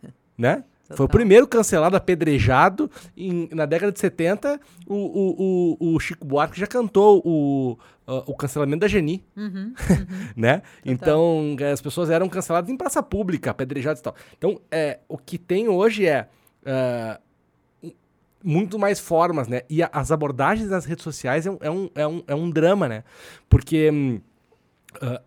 Né? 0.37 0.65
Foi 0.97 1.05
o 1.07 1.09
primeiro 1.09 1.47
cancelado, 1.47 1.95
apedrejado. 1.97 2.91
Em- 3.17 3.49
na 3.53 3.65
década 3.67 3.93
de 3.93 4.01
70, 4.01 4.59
o, 4.89 4.95
o, 4.95 5.77
o, 5.79 5.95
o 5.95 6.01
Chico 6.01 6.27
Buarque 6.27 6.59
já 6.59 6.67
cantou 6.67 7.23
o, 7.25 7.79
ah, 8.07 8.25
o 8.27 8.35
cancelamento 8.35 8.81
da 8.81 8.89
Geni. 8.89 9.23
Uhum. 9.37 9.73
né? 10.35 10.63
Então, 10.85 11.55
eh, 11.61 11.71
as 11.73 11.81
pessoas 11.81 12.09
eram 12.11 12.29
canceladas 12.29 12.69
em 12.71 12.77
praça 12.77 13.03
pública, 13.03 13.51
apedrejadas 13.51 14.01
e 14.01 14.03
tal. 14.03 14.17
Então, 14.37 14.61
é, 14.71 14.99
o 15.09 15.17
que 15.19 15.37
tem 15.39 15.69
hoje 15.69 16.07
é 16.07 16.27
um- 16.67 17.19
muito 18.43 18.79
mais 18.79 18.99
formas, 19.01 19.49
né? 19.49 19.63
E 19.69 19.83
a- 19.83 19.91
as 19.93 20.11
abordagens 20.11 20.69
nas 20.71 20.85
redes 20.85 21.05
sociais 21.05 21.47
é 21.47 21.51
um, 21.51 21.59
é 21.61 21.71
um, 21.71 21.91
é 21.95 22.07
um, 22.07 22.23
é 22.29 22.35
um 22.35 22.51
drama, 22.51 22.89
né? 22.89 23.05
Porque 23.49 24.21
ah, 25.01 25.21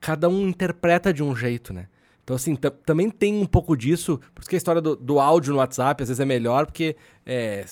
cada 0.00 0.28
um 0.28 0.48
interpreta 0.48 1.12
de 1.12 1.22
um 1.22 1.34
jeito, 1.34 1.72
né? 1.72 1.88
Então, 2.24 2.36
assim, 2.36 2.54
ta- 2.56 2.70
também 2.70 3.08
tem 3.10 3.34
um 3.40 3.46
pouco 3.46 3.76
disso. 3.76 4.20
Por 4.34 4.40
isso 4.42 4.50
que 4.50 4.56
a 4.56 4.58
história 4.58 4.80
do, 4.82 4.94
do 4.96 5.18
áudio 5.18 5.52
no 5.52 5.58
WhatsApp 5.60 6.02
às 6.02 6.08
vezes 6.08 6.20
é 6.20 6.24
melhor, 6.26 6.66
porque 6.66 6.94
é, 7.24 7.64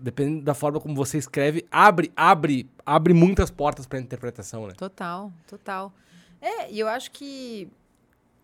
dependendo 0.00 0.42
da 0.44 0.54
forma 0.54 0.78
como 0.78 0.94
você 0.94 1.18
escreve, 1.18 1.66
abre, 1.70 2.12
abre, 2.14 2.70
abre 2.84 3.12
muitas 3.12 3.50
portas 3.50 3.84
para 3.86 3.98
interpretação, 3.98 4.66
né? 4.68 4.74
Total, 4.76 5.32
total. 5.48 5.92
É, 6.40 6.70
e 6.70 6.78
eu 6.78 6.86
acho 6.88 7.10
que. 7.10 7.68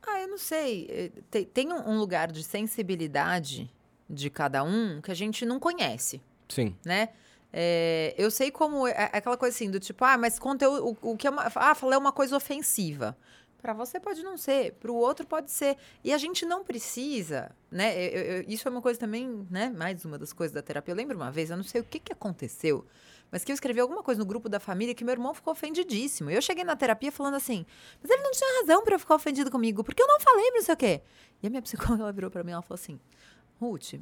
Ah, 0.05 0.21
eu 0.23 0.29
não 0.29 0.39
sei. 0.39 0.87
eh, 0.91 1.11
Tem, 1.31 1.45
tem 1.45 1.73
um 1.73 1.97
lugar 1.97 2.33
de 2.33 2.43
sensibilidade 2.43 3.71
de 4.13 4.29
cada 4.31 4.63
um 4.63 5.01
que 5.01 5.11
a 5.11 5.15
gente 5.15 5.47
não 5.47 5.59
conhece, 5.59 6.21
Sim. 6.49 6.77
né? 6.85 7.09
É, 7.53 8.15
eu 8.17 8.31
sei 8.31 8.51
como. 8.51 8.87
É 8.87 8.93
é 9.13 9.19
aquela 9.19 9.37
coisa 9.37 9.55
assim, 9.55 9.71
do 9.71 9.81
tipo, 9.81 10.05
ah, 10.05 10.17
mas 10.17 10.39
conteúdo. 10.39 10.97
O, 11.03 11.13
o 11.13 11.17
que 11.17 11.27
é 11.27 11.31
uma. 11.31 11.51
Ah, 11.55 11.75
falei 11.75 11.99
uma 11.99 12.13
coisa 12.13 12.37
ofensiva. 12.37 13.17
Pra 13.61 13.73
você 13.73 14.01
pode 14.01 14.25
não 14.25 14.37
ser, 14.37 14.73
pro 14.81 14.93
outro 14.95 15.25
pode 15.27 15.51
ser. 15.53 15.77
E 16.03 16.13
a 16.13 16.19
gente 16.19 16.45
não 16.45 16.65
precisa, 16.65 17.55
né? 17.71 17.95
eu- 17.97 18.23
eu- 18.39 18.45
isso 18.49 18.67
é 18.67 18.71
uma 18.71 18.83
coisa 18.83 18.99
também, 18.99 19.47
né? 19.49 19.71
Mais 19.71 20.05
uma 20.05 20.19
das 20.19 20.33
coisas 20.33 20.53
da 20.53 20.61
terapia. 20.61 20.91
Eu 20.93 20.97
lembro 20.97 21.17
uma 21.17 21.31
vez, 21.31 21.49
eu 21.49 21.57
não 21.57 21.63
sei 21.63 21.81
o 21.81 21.85
que, 21.85 22.01
que 22.01 22.13
aconteceu, 22.13 22.85
mas 23.31 23.45
que 23.45 23.53
eu 23.53 23.55
escrevi 23.55 23.79
alguma 23.79 24.03
coisa 24.03 24.19
no 24.19 24.27
grupo 24.27 24.49
da 24.49 24.59
família 24.59 24.93
que 24.97 25.05
meu 25.05 25.13
irmão 25.13 25.33
ficou 25.33 25.53
ofendidíssimo. 25.53 26.29
E 26.29 26.35
eu 26.35 26.43
cheguei 26.43 26.65
na 26.65 26.75
terapia 26.75 27.13
falando 27.13 27.35
assim, 27.35 27.65
mas 28.03 28.11
ele 28.11 28.23
não 28.23 28.33
tinha 28.33 28.61
razão 28.63 28.83
pra 28.83 28.99
ficar 28.99 29.15
ofendido 29.15 29.49
comigo, 29.49 29.85
porque 29.85 30.03
eu 30.03 30.09
não 30.09 30.19
falei 30.19 30.51
não 30.51 30.63
sei 30.63 30.75
o 30.75 30.77
quê. 30.77 31.01
E 31.41 31.47
a 31.47 31.51
minha 31.51 31.63
psicóloga 31.63 32.11
virou 32.11 32.33
pra 32.33 32.43
mim 32.43 32.51
e 32.51 32.55
falou 32.63 32.75
assim: 32.75 32.99
Ruth, 33.63 33.95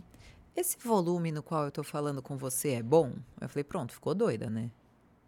esse 0.56 0.78
volume 0.78 1.30
no 1.30 1.42
qual 1.42 1.66
eu 1.66 1.70
tô 1.70 1.82
falando 1.82 2.22
com 2.22 2.34
você 2.34 2.70
é 2.70 2.82
bom? 2.82 3.12
Eu 3.38 3.46
falei, 3.46 3.62
pronto, 3.62 3.92
ficou 3.92 4.14
doida, 4.14 4.48
né? 4.48 4.70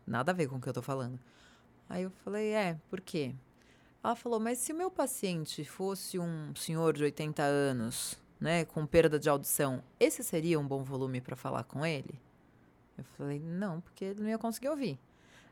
Nada 0.07 0.33
a 0.33 0.35
ver 0.35 0.49
com 0.49 0.57
o 0.57 0.61
que 0.61 0.71
eu 0.71 0.73
tô 0.73 0.81
falando. 0.81 1.21
Aí 1.87 2.05
eu 2.05 2.11
falei, 2.25 2.55
é, 2.55 2.79
por 2.89 3.03
quê? 3.03 3.35
Ela 4.03 4.17
falou, 4.17 4.41
mas 4.41 4.57
se 4.57 4.73
o 4.73 4.75
meu 4.75 4.91
paciente 4.91 5.63
fosse 5.67 6.19
um 6.19 6.57
senhor 6.57 6.95
de 6.95 7.05
80 7.05 7.43
anos, 7.43 8.19
né, 8.41 8.65
com 8.65 8.87
perda 8.87 9.19
de 9.19 9.29
audição, 9.29 9.85
esse 10.01 10.25
seria 10.25 10.59
um 10.59 10.67
bom 10.67 10.83
volume 10.83 11.21
para 11.21 11.37
falar 11.37 11.65
com 11.65 11.85
ele? 11.85 12.19
Eu 12.97 13.05
falei, 13.19 13.39
não, 13.39 13.83
porque 13.83 14.07
ele 14.07 14.23
não 14.23 14.31
ia 14.31 14.39
conseguir 14.39 14.71
ouvir. 14.71 14.99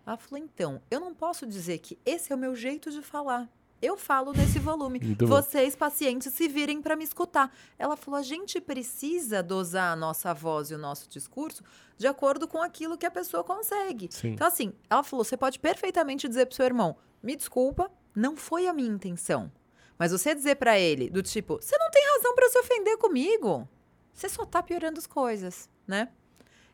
Ela 0.07 0.17
falou, 0.17 0.43
então, 0.43 0.81
eu 0.91 1.01
não 1.01 1.15
posso 1.15 1.47
dizer 1.47 1.81
que 1.81 1.99
esse 2.07 2.33
é 2.33 2.35
o 2.35 2.39
meu 2.39 2.57
jeito 2.57 2.91
de 2.91 3.03
falar. 3.03 3.47
Eu 3.83 3.97
falo 3.97 4.33
nesse 4.33 4.59
volume. 4.59 5.01
Muito 5.03 5.27
bom. 5.27 5.35
Vocês, 5.35 5.75
pacientes, 5.75 6.33
se 6.33 6.49
virem 6.49 6.83
para 6.83 6.97
me 6.97 7.05
escutar. 7.05 7.55
Ela 7.79 7.97
falou: 7.97 8.19
a 8.19 8.23
gente 8.23 8.61
precisa 8.61 9.43
dosar 9.43 9.93
a 9.93 9.97
nossa 9.97 10.35
voz 10.35 10.71
e 10.71 10.75
o 10.75 10.79
nosso 10.79 11.09
discurso 11.09 11.63
de 11.97 12.07
acordo 12.07 12.47
com 12.47 12.63
aquilo 12.63 12.97
que 12.97 13.07
a 13.07 13.11
pessoa 13.11 13.45
consegue. 13.45 14.09
Sim. 14.11 14.33
Então, 14.33 14.47
assim, 14.47 14.73
ela 14.89 15.03
falou: 15.03 15.25
você 15.25 15.37
pode 15.37 15.59
perfeitamente 15.59 16.29
dizer 16.29 16.47
pro 16.47 16.55
seu 16.55 16.67
irmão: 16.67 16.97
me 17.23 17.35
desculpa, 17.35 17.91
não 18.15 18.37
foi 18.37 18.67
a 18.67 18.73
minha 18.73 18.91
intenção. 18.91 19.51
Mas 19.99 20.13
você 20.13 20.35
dizer 20.35 20.57
para 20.57 20.79
ele, 20.79 21.11
do 21.11 21.23
tipo, 21.23 21.59
você 21.61 21.77
não 21.77 21.91
tem 21.91 22.03
razão 22.17 22.35
para 22.35 22.49
se 22.49 22.59
ofender 22.59 22.97
comigo. 22.97 23.69
Você 24.15 24.29
só 24.29 24.47
tá 24.47 24.63
piorando 24.63 24.99
as 24.99 25.07
coisas, 25.07 25.69
né? 25.87 26.09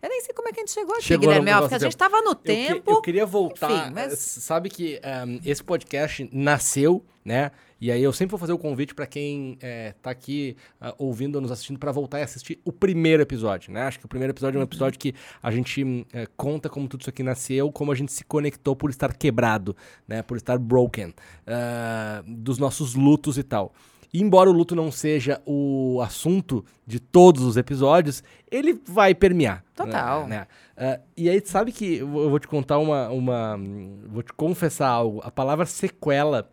Eu 0.06 0.10
nem 0.10 0.20
sei 0.20 0.32
como 0.34 0.48
é 0.48 0.52
que 0.52 0.60
a 0.60 0.62
gente 0.62 0.72
chegou 0.72 0.94
aqui, 0.94 1.02
Chegou 1.04 1.26
Guilherme 1.28 1.50
Alves, 1.50 1.70
negócio 1.70 1.78
que 1.80 1.84
a 1.84 1.90
gente 1.90 1.96
tava 1.96 2.20
no 2.22 2.30
Eu, 2.30 2.36
que- 2.36 2.42
tempo. 2.44 2.90
eu 2.92 3.02
queria 3.02 3.26
voltar. 3.26 3.70
Enfim, 3.70 3.94
mas- 3.94 4.12
eh, 4.12 4.40
Sabe 4.40 4.70
que 4.70 5.00
ehm, 5.02 5.40
esse 5.44 5.64
podcast 5.64 6.28
nasceu, 6.32 7.04
né? 7.24 7.50
E 7.80 7.90
aí 7.90 8.02
eu 8.02 8.12
sempre 8.12 8.30
vou 8.30 8.38
fazer 8.38 8.52
o 8.52 8.58
convite 8.58 8.94
para 8.94 9.06
quem 9.06 9.58
eh, 9.60 9.92
tá 10.00 10.10
aqui 10.10 10.56
ah, 10.80 10.94
ouvindo 10.96 11.34
ou 11.34 11.42
nos 11.42 11.50
assistindo 11.50 11.78
para 11.78 11.90
voltar 11.92 12.20
e 12.20 12.22
assistir 12.22 12.58
o 12.64 12.72
primeiro 12.72 13.22
episódio, 13.22 13.70
né? 13.72 13.82
Acho 13.82 13.98
que 13.98 14.06
o 14.06 14.08
primeiro 14.08 14.32
episódio 14.32 14.56
é 14.56 14.60
um 14.60 14.64
episódio 14.64 14.98
que 14.98 15.12
a 15.42 15.50
gente 15.50 16.06
eh, 16.12 16.26
conta 16.36 16.68
como 16.70 16.86
tudo 16.88 17.00
isso 17.02 17.10
aqui 17.10 17.22
nasceu, 17.22 17.70
como 17.72 17.90
a 17.92 17.94
gente 17.94 18.12
se 18.12 18.24
conectou 18.24 18.74
por 18.76 18.88
estar 18.90 19.12
quebrado, 19.14 19.76
né? 20.08 20.22
Por 20.22 20.36
estar 20.38 20.56
broken, 20.58 21.12
ah, 21.46 22.22
dos 22.26 22.58
nossos 22.58 22.94
lutos 22.94 23.36
e 23.36 23.42
tal. 23.42 23.74
Embora 24.20 24.48
o 24.48 24.52
luto 24.52 24.74
não 24.74 24.90
seja 24.90 25.42
o 25.44 26.00
assunto 26.02 26.64
de 26.86 26.98
todos 26.98 27.42
os 27.42 27.56
episódios, 27.56 28.22
ele 28.50 28.80
vai 28.86 29.14
permear. 29.14 29.64
Total. 29.74 30.26
Né? 30.26 30.46
Uh, 30.76 31.02
e 31.16 31.28
aí, 31.28 31.42
sabe 31.44 31.70
que 31.70 31.96
eu 31.96 32.08
vou 32.08 32.38
te 32.38 32.48
contar 32.48 32.78
uma, 32.78 33.10
uma. 33.10 33.58
Vou 34.06 34.22
te 34.22 34.32
confessar 34.32 34.88
algo. 34.88 35.20
A 35.22 35.30
palavra 35.30 35.66
sequela, 35.66 36.50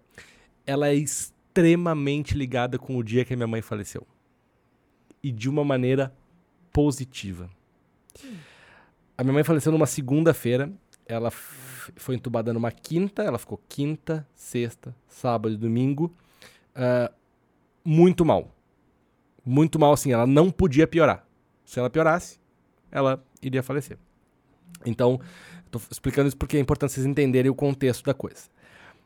ela 0.65 0.89
é 0.89 0.96
extremamente 0.96 2.38
ligada 2.38 2.77
com 2.77 2.98
o 2.98 3.03
dia 3.03 3.24
que 3.24 3.34
a 3.34 3.38
minha 3.38 3.48
mãe 3.48 3.62
faleceu. 3.62 4.05
E 5.22 5.32
de 5.32 5.50
uma 5.50 5.63
maneira 5.63 6.13
positiva. 6.74 7.50
A 9.17 9.24
minha 9.24 9.34
mãe 9.34 9.43
faleceu 9.43 9.72
numa 9.72 9.86
segunda-feira. 9.86 10.70
Ela 11.05 11.32
foi 11.32 12.15
entubada 12.15 12.51
numa 12.51 12.72
quinta. 12.72 13.24
Ela 13.24 13.38
ficou 13.38 13.62
quinta, 13.70 14.27
sexta, 14.36 14.93
sábado 15.08 15.53
e 15.53 15.58
domingo. 15.58 16.13
Uh, 16.75 17.22
muito 17.83 18.25
mal. 18.25 18.55
Muito 19.45 19.79
mal, 19.79 19.93
assim. 19.93 20.11
Ela 20.11 20.27
não 20.27 20.49
podia 20.49 20.87
piorar. 20.87 21.25
Se 21.65 21.79
ela 21.79 21.89
piorasse, 21.89 22.39
ela 22.91 23.23
iria 23.41 23.63
falecer. 23.63 23.97
Então, 24.85 25.19
estou 25.65 25.81
explicando 25.89 26.27
isso 26.27 26.37
porque 26.37 26.57
é 26.57 26.59
importante 26.59 26.93
vocês 26.93 27.05
entenderem 27.05 27.49
o 27.49 27.55
contexto 27.55 28.05
da 28.05 28.13
coisa. 28.13 28.51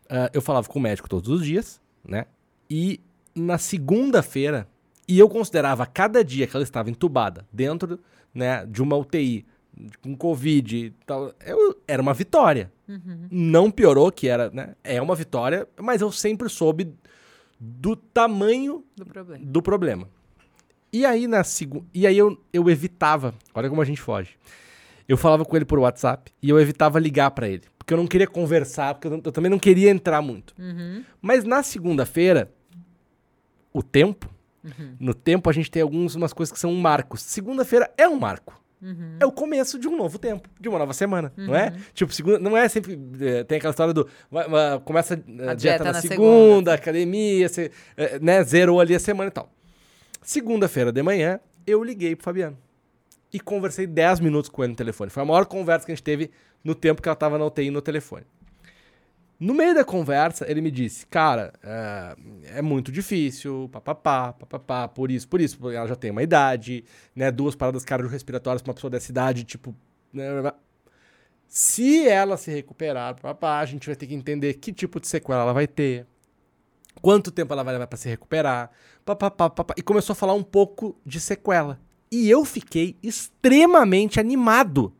Uh, 0.06 0.30
eu 0.34 0.42
falava 0.42 0.68
com 0.68 0.80
o 0.80 0.82
médico 0.82 1.10
todos 1.10 1.30
os 1.30 1.46
dias, 1.46 1.82
né? 2.08 2.26
E 2.70 3.00
na 3.36 3.58
segunda-feira, 3.58 4.68
e 5.08 5.18
eu 5.20 5.30
considerava 5.30 5.86
cada 5.86 6.24
dia 6.24 6.48
que 6.48 6.56
ela 6.56 6.64
estava 6.64 6.90
entubada 6.90 7.48
dentro 7.52 8.00
né, 8.34 8.66
de 8.66 8.82
uma 8.82 8.96
UTI, 8.96 9.46
com 10.02 10.16
Covid 10.16 10.76
e 10.76 10.90
tal, 11.06 11.34
eu, 11.46 11.80
era 11.88 12.02
uma 12.02 12.14
vitória. 12.14 12.72
Uhum. 12.88 13.28
Não 13.30 13.72
piorou, 13.72 14.12
que 14.12 14.28
era, 14.28 14.50
né? 14.50 14.76
É 14.84 15.02
uma 15.02 15.16
vitória, 15.16 15.68
mas 15.80 16.02
eu 16.02 16.12
sempre 16.12 16.50
soube 16.50 16.94
do 17.60 17.96
tamanho 17.96 18.84
do 18.96 19.06
problema. 19.06 19.46
Do 19.46 19.62
problema. 19.62 20.10
E 20.92 21.06
aí, 21.06 21.28
na. 21.28 21.42
E 21.94 22.08
aí 22.08 22.18
eu, 22.18 22.42
eu 22.54 22.70
evitava. 22.70 23.34
Olha 23.54 23.70
como 23.70 23.82
a 23.82 23.86
gente 23.86 24.02
foge. 24.02 24.38
Eu 25.08 25.18
falava 25.18 25.46
com 25.46 25.56
ele 25.56 25.66
por 25.66 25.80
WhatsApp 25.80 26.32
e 26.42 26.50
eu 26.50 26.60
evitava 26.60 27.00
ligar 27.00 27.32
para 27.32 27.48
ele. 27.48 27.64
Porque 27.78 27.94
eu 27.94 27.98
não 27.98 28.08
queria 28.08 28.28
conversar, 28.28 28.94
porque 28.96 29.08
eu, 29.08 29.22
eu 29.24 29.32
também 29.32 29.50
não 29.50 29.60
queria 29.60 29.90
entrar 29.90 30.22
muito. 30.22 30.54
Uhum. 30.60 31.04
Mas 31.22 31.44
na 31.44 31.64
segunda-feira, 31.64 32.52
o 33.72 33.82
tempo. 33.82 34.30
Uhum. 34.64 34.96
No 35.00 35.14
tempo 35.14 35.50
a 35.50 35.54
gente 35.54 35.72
tem 35.72 35.82
algumas 35.82 36.34
coisas 36.34 36.52
que 36.52 36.60
são 36.60 36.74
marcos. 36.74 37.22
Segunda-feira 37.22 37.90
é 37.98 38.08
um 38.08 38.20
marco. 38.20 38.62
Uhum. 38.82 39.18
É 39.20 39.26
o 39.26 39.32
começo 39.32 39.80
de 39.80 39.88
um 39.88 39.98
novo 39.98 40.20
tempo, 40.20 40.48
de 40.60 40.70
uma 40.70 40.78
nova 40.78 40.94
semana, 40.94 41.34
uhum. 41.38 41.48
não 41.48 41.56
é? 41.56 41.70
Uhum. 41.70 41.82
Tipo, 41.94 42.14
segunda, 42.14 42.40
não 42.40 42.56
é 42.56 42.70
sempre. 42.70 43.00
É, 43.20 43.44
tem 43.44 43.58
aquela 43.58 43.72
história 43.72 43.94
do. 43.94 44.08
Vai, 44.30 44.48
vai, 44.48 44.80
começa 44.82 45.16
a, 45.16 45.18
a 45.18 45.20
dieta, 45.20 45.56
dieta, 45.56 45.84
na, 45.84 45.94
na 45.94 46.02
segunda, 46.02 46.16
segunda, 46.16 46.74
academia, 46.74 47.50
você, 47.50 47.72
é, 47.96 48.20
né? 48.20 48.44
Zerou 48.44 48.80
ali 48.80 48.94
a 48.94 49.00
semana 49.00 49.30
e 49.30 49.32
tal. 49.32 49.52
Segunda-feira 50.22 50.92
de 50.92 51.02
manhã, 51.02 51.40
eu 51.66 51.84
liguei 51.84 52.16
pro 52.16 52.26
Fabiano. 52.26 52.58
E 53.34 53.40
conversei 53.40 53.86
10 53.88 54.20
minutos 54.20 54.50
com 54.50 54.64
ele 54.64 54.72
no 54.72 54.78
telefone. 54.78 55.10
Foi 55.10 55.24
a 55.24 55.26
maior 55.26 55.46
conversa 55.46 55.86
que 55.86 55.92
a 55.92 55.96
gente 55.96 56.04
teve 56.04 56.32
no 56.64 56.76
tempo 56.76 57.02
que 57.02 57.10
ela 57.10 57.16
tava 57.16 57.38
na 57.38 57.46
UTI 57.46 57.72
no 57.72 57.82
telefone. 57.82 58.26
No 59.40 59.54
meio 59.54 59.76
da 59.76 59.86
conversa, 59.86 60.50
ele 60.50 60.62
me 60.62 60.72
disse, 60.72 61.06
cara, 61.06 61.54
é, 61.64 62.16
é 62.58 62.62
muito 62.62 62.92
difícil, 62.92 63.70
papapá, 63.72 64.34
papapá, 64.34 64.88
por 64.88 65.12
isso, 65.12 65.28
por 65.28 65.40
isso, 65.40 65.70
ela 65.70 65.88
já 65.88 65.96
tem 65.96 66.10
uma 66.10 66.24
idade, 66.24 66.84
né, 67.16 67.30
duas 67.30 67.56
paradas 67.56 67.86
cardiorrespiratórias 67.86 68.64
pra 68.64 68.72
uma 68.72 68.74
pessoa 68.74 68.90
dessa 68.90 69.12
idade, 69.12 69.44
tipo, 69.44 69.76
né, 70.12 70.26
se 71.48 72.08
ela 72.08 72.36
se 72.36 72.52
recuperar, 72.52 73.14
papapá, 73.16 73.60
a 73.60 73.66
gente 73.66 73.86
vai 73.86 73.96
ter 73.96 74.08
que 74.08 74.16
entender 74.16 74.56
que 74.56 74.74
tipo 74.74 75.00
de 75.00 75.08
sequela 75.08 75.44
ela 75.44 75.54
vai 75.54 75.68
ter, 75.68 76.08
quanto 77.00 77.32
tempo 77.32 77.54
ela 77.54 77.64
vai 77.64 77.74
levar 77.74 77.86
para 77.86 77.98
se 77.98 78.10
recuperar, 78.10 78.72
papapá, 79.06 79.50
papapá, 79.50 79.76
e 79.78 79.84
começou 79.84 80.14
a 80.14 80.16
falar 80.16 80.34
um 80.34 80.44
pouco 80.44 81.00
de 81.06 81.20
sequela. 81.20 81.80
E 82.12 82.30
eu 82.30 82.44
fiquei 82.44 82.98
extremamente 83.04 84.20
animado. 84.20 84.94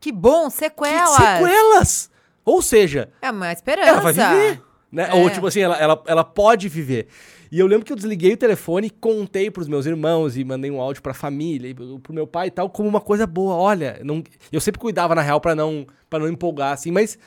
Que 0.00 0.10
bom, 0.10 0.48
sequelas! 0.50 1.16
Que 1.16 1.22
sequelas! 1.22 2.10
Ou 2.48 2.62
seja, 2.62 3.10
é 3.20 3.30
uma 3.30 3.52
esperança. 3.52 3.88
Ela 3.90 4.00
vai 4.00 4.12
viver. 4.12 4.62
Né? 4.90 5.08
É. 5.10 5.14
Ou, 5.14 5.28
tipo 5.28 5.46
assim, 5.46 5.60
ela, 5.60 5.76
ela, 5.76 6.02
ela 6.06 6.24
pode 6.24 6.66
viver. 6.66 7.08
E 7.52 7.58
eu 7.58 7.66
lembro 7.66 7.84
que 7.84 7.92
eu 7.92 7.96
desliguei 7.96 8.32
o 8.32 8.36
telefone 8.38 8.86
e 8.86 8.90
contei 8.90 9.50
pros 9.50 9.68
meus 9.68 9.84
irmãos 9.84 10.34
e 10.36 10.44
mandei 10.44 10.70
um 10.70 10.80
áudio 10.80 11.02
pra 11.02 11.12
família, 11.12 11.68
e 11.68 11.74
pro 11.74 12.12
meu 12.12 12.26
pai 12.26 12.48
e 12.48 12.50
tal, 12.50 12.70
como 12.70 12.88
uma 12.88 13.02
coisa 13.02 13.26
boa. 13.26 13.54
Olha, 13.54 14.00
não, 14.02 14.22
eu 14.50 14.60
sempre 14.62 14.80
cuidava, 14.80 15.14
na 15.14 15.20
real, 15.20 15.40
para 15.40 15.54
não, 15.54 15.86
pra 16.08 16.18
não 16.18 16.26
empolgar, 16.28 16.72
assim, 16.72 16.90
mas 16.90 17.18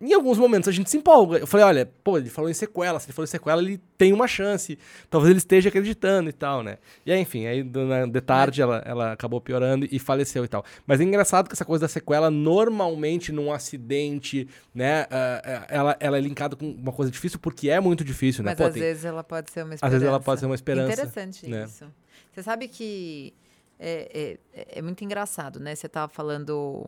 em 0.00 0.12
alguns 0.12 0.36
momentos 0.36 0.68
a 0.68 0.72
gente 0.72 0.90
se 0.90 0.96
empolga. 0.98 1.38
Eu 1.38 1.46
falei, 1.46 1.64
olha, 1.64 1.90
pô, 2.04 2.18
ele 2.18 2.28
falou 2.28 2.50
em 2.50 2.54
sequela, 2.54 3.00
se 3.00 3.06
ele 3.06 3.14
falou 3.14 3.24
em 3.24 3.30
sequela, 3.30 3.62
ele 3.62 3.80
tem 3.96 4.12
uma 4.12 4.28
chance. 4.28 4.78
Talvez 5.08 5.30
ele 5.30 5.38
esteja 5.38 5.70
acreditando 5.70 6.28
e 6.28 6.32
tal, 6.32 6.62
né? 6.62 6.76
E 7.04 7.12
aí, 7.12 7.20
enfim, 7.20 7.46
aí 7.46 7.62
de 7.62 8.20
tarde 8.20 8.60
ela, 8.60 8.82
ela 8.84 9.12
acabou 9.12 9.40
piorando 9.40 9.88
e 9.90 9.98
faleceu 9.98 10.44
e 10.44 10.48
tal. 10.48 10.64
Mas 10.86 11.00
é 11.00 11.04
engraçado 11.04 11.48
que 11.48 11.54
essa 11.54 11.64
coisa 11.64 11.86
da 11.86 11.88
sequela, 11.88 12.30
normalmente 12.30 13.32
num 13.32 13.50
acidente, 13.50 14.46
né, 14.74 15.04
uh, 15.04 15.66
ela, 15.68 15.96
ela 15.98 16.18
é 16.18 16.20
linkada 16.20 16.56
com 16.56 16.70
uma 16.70 16.92
coisa 16.92 17.10
difícil, 17.10 17.38
porque 17.38 17.70
é 17.70 17.80
muito 17.80 18.04
difícil, 18.04 18.44
né? 18.44 18.50
Mas 18.50 18.58
pô, 18.58 18.64
às 18.64 18.74
tem... 18.74 18.82
vezes 18.82 19.04
ela 19.04 19.24
pode 19.24 19.50
ser 19.50 19.62
uma 19.62 19.74
esperança. 19.74 19.86
Às 19.86 19.92
vezes 19.92 20.08
ela 20.08 20.20
pode 20.20 20.40
ser 20.40 20.46
uma 20.46 20.54
esperança. 20.54 20.92
Interessante 20.92 21.48
né? 21.48 21.64
isso. 21.64 21.86
Você 22.32 22.42
sabe 22.42 22.68
que 22.68 23.32
é, 23.78 24.38
é, 24.52 24.78
é 24.78 24.82
muito 24.82 25.02
engraçado, 25.02 25.58
né? 25.58 25.74
Você 25.74 25.88
tava 25.88 26.12
falando 26.12 26.86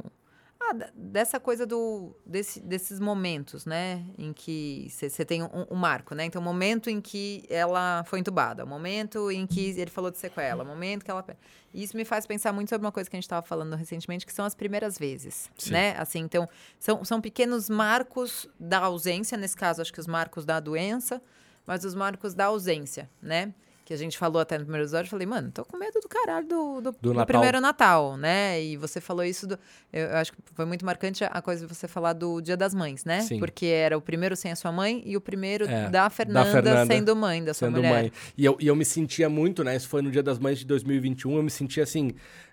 ah, 0.61 0.75
dessa 0.93 1.39
coisa 1.39 1.65
do, 1.65 2.17
desse, 2.27 2.61
desses 2.61 2.99
momentos, 2.99 3.65
né? 3.65 4.05
Em 4.19 4.33
que 4.33 4.89
você 4.91 5.25
tem 5.25 5.43
um, 5.43 5.67
um, 5.71 5.77
marco, 5.77 6.17
né? 6.17 6.25
Então, 6.25 6.43
o 6.43 6.45
momento 6.45 6.91
em 6.91 7.01
que 7.01 7.45
ela 7.49 8.03
foi 8.05 8.19
entubada, 8.19 8.65
o 8.65 8.67
momento 8.67 9.31
em 9.31 9.47
que 9.47 9.71
ele 9.79 9.91
falou 9.91 10.11
de 10.11 10.19
sequela, 10.19 10.65
o 10.65 10.67
momento 10.67 11.05
que 11.05 11.11
ela. 11.11 11.25
Isso 11.73 11.97
me 11.97 12.05
faz 12.05 12.27
pensar 12.27 12.53
muito 12.53 12.71
sobre 12.71 12.85
uma 12.85 12.91
coisa 12.91 13.09
que 13.09 13.15
a 13.15 13.19
gente 13.19 13.25
estava 13.25 13.47
falando 13.47 13.77
recentemente, 13.77 14.27
que 14.27 14.33
são 14.33 14.45
as 14.45 14.55
primeiras 14.55 14.99
vezes, 14.99 15.49
Sim. 15.57 15.73
né? 15.73 15.95
Assim, 15.97 16.21
então, 16.21 16.49
são, 16.79 17.05
são 17.05 17.21
pequenos 17.21 17.71
marcos 17.71 18.49
da 18.59 18.81
ausência, 18.81 19.39
nesse 19.39 19.57
caso, 19.57 19.81
acho 19.81 19.93
que 19.93 20.01
os 20.01 20.09
marcos 20.09 20.45
da 20.45 20.59
doença, 20.59 21.23
mas 21.65 21.85
os 21.85 21.95
marcos 21.95 22.35
da 22.35 22.47
ausência, 22.47 23.09
né? 23.23 23.55
Que 23.89 23.95
a 23.95 23.97
gente 23.97 24.19
falou 24.19 24.39
até 24.39 24.59
no 24.59 24.65
primeiro 24.65 24.85
episódio, 24.85 25.07
eu 25.07 25.11
falei, 25.11 25.27
mano, 25.27 25.51
tô 25.51 25.65
com 25.65 25.79
medo 25.79 25.99
do 25.99 26.09
caralho 26.11 26.47
do, 26.47 26.81
do, 26.83 26.93
do, 27.01 27.15
do 27.15 27.25
primeiro 27.25 27.59
Natal, 27.59 28.19
né? 28.19 28.63
E 28.63 28.77
você 28.77 29.01
falou 29.01 29.25
isso, 29.25 29.47
do, 29.47 29.59
eu 29.91 30.15
acho 30.15 30.31
que 30.31 30.39
foi 30.53 30.67
muito 30.67 30.85
marcante 30.85 31.25
a 31.25 31.41
coisa 31.41 31.67
de 31.67 31.75
você 31.75 31.89
falar 31.89 32.13
do 32.13 32.39
Dia 32.43 32.55
das 32.55 32.75
Mães, 32.75 33.07
né? 33.07 33.23
Sim. 33.23 33.39
Porque 33.39 33.65
era 33.65 33.97
o 33.97 34.03
primeiro 34.03 34.37
sem 34.37 34.53
a 34.53 34.57
sua 34.57 34.71
mãe 34.71 35.03
e 35.07 35.17
o 35.17 35.23
primeiro 35.23 35.65
é, 35.65 35.89
da, 35.89 36.11
Fernanda 36.11 36.45
da, 36.45 36.53
Fernanda 36.53 36.87
sendo 36.87 37.17
mãe 37.17 37.43
da 37.43 37.55
sua 37.55 37.71
mulher. 37.71 37.91
Mãe. 37.91 38.13
E 38.37 38.45
eu, 38.45 38.59
e 38.61 38.67
eu 38.67 38.77
me 38.77 38.85
sentia 38.85 39.27
muito, 39.31 39.65
né? 39.65 39.75
Isso 39.75 39.89
foi 39.89 40.03
no 40.03 40.11
Dia 40.11 40.23
das 40.23 40.39
Mães 40.39 40.59
de 40.59 40.67
2021, 40.67 41.37
eu 41.37 41.43
me 41.43 41.51
sentia 41.51 41.85
assim, 41.85 42.11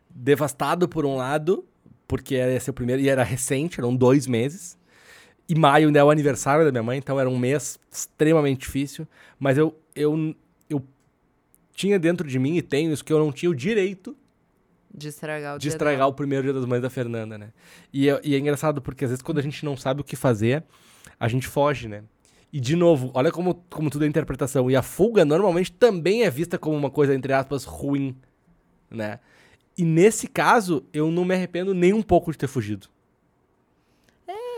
devastado 0.09 0.87
por 0.87 1.05
um 1.05 1.17
lado, 1.17 1.65
porque 2.07 2.35
ia 2.35 2.59
ser 2.61 2.71
o 2.71 2.73
primeiro, 2.73 3.01
e 3.01 3.09
era 3.09 3.25
recente, 3.25 3.77
eram 3.77 3.93
dois 3.93 4.25
meses. 4.25 4.77
E 5.49 5.53
maio 5.53 5.87
ainda 5.87 5.99
é 5.99 6.03
o 6.05 6.09
aniversário 6.09 6.63
da 6.63 6.71
minha 6.71 6.81
mãe, 6.83 6.97
então 6.97 7.19
era 7.19 7.29
um 7.29 7.37
mês 7.37 7.77
extremamente 7.91 8.61
difícil. 8.61 9.05
Mas 9.37 9.57
eu, 9.57 9.77
eu 9.93 10.33
tinha 11.75 11.99
dentro 11.99 12.27
de 12.27 12.39
mim 12.39 12.55
e 12.55 12.61
tenho 12.61 12.91
isso 12.91 13.03
que 13.03 13.13
eu 13.13 13.19
não 13.19 13.31
tinha 13.31 13.51
o 13.51 13.55
direito 13.55 14.17
de 14.91 15.09
estragar 15.09 15.57
o, 15.57 15.59
de 15.59 15.67
estragar 15.67 16.07
o 16.07 16.13
primeiro 16.13 16.43
dia 16.43 16.53
das 16.53 16.65
mães 16.65 16.81
da 16.81 16.89
Fernanda, 16.89 17.37
né? 17.37 17.49
E 17.91 18.09
é, 18.09 18.19
e 18.23 18.33
é 18.33 18.39
engraçado 18.39 18.81
porque 18.81 19.03
às 19.03 19.11
vezes 19.11 19.21
quando 19.21 19.39
a 19.39 19.41
gente 19.41 19.65
não 19.65 19.75
sabe 19.75 19.99
o 19.99 20.03
que 20.03 20.15
fazer, 20.15 20.63
a 21.19 21.27
gente 21.27 21.47
foge, 21.47 21.89
né? 21.89 22.03
E 22.51 22.61
de 22.61 22.77
novo, 22.77 23.11
olha 23.13 23.29
como, 23.29 23.55
como 23.69 23.89
tudo 23.89 24.05
é 24.05 24.07
interpretação. 24.07 24.71
E 24.71 24.75
a 24.77 24.81
fuga 24.81 25.25
normalmente 25.25 25.73
também 25.73 26.23
é 26.23 26.29
vista 26.29 26.57
como 26.57 26.77
uma 26.77 26.89
coisa, 26.89 27.13
entre 27.13 27.33
aspas, 27.33 27.65
ruim, 27.65 28.15
né? 28.89 29.19
E 29.77 29.83
nesse 29.83 30.27
caso, 30.27 30.85
eu 30.93 31.11
não 31.11 31.25
me 31.25 31.35
arrependo 31.35 31.73
nem 31.73 31.91
um 31.91 32.01
pouco 32.01 32.31
de 32.31 32.37
ter 32.37 32.47
fugido. 32.47 32.87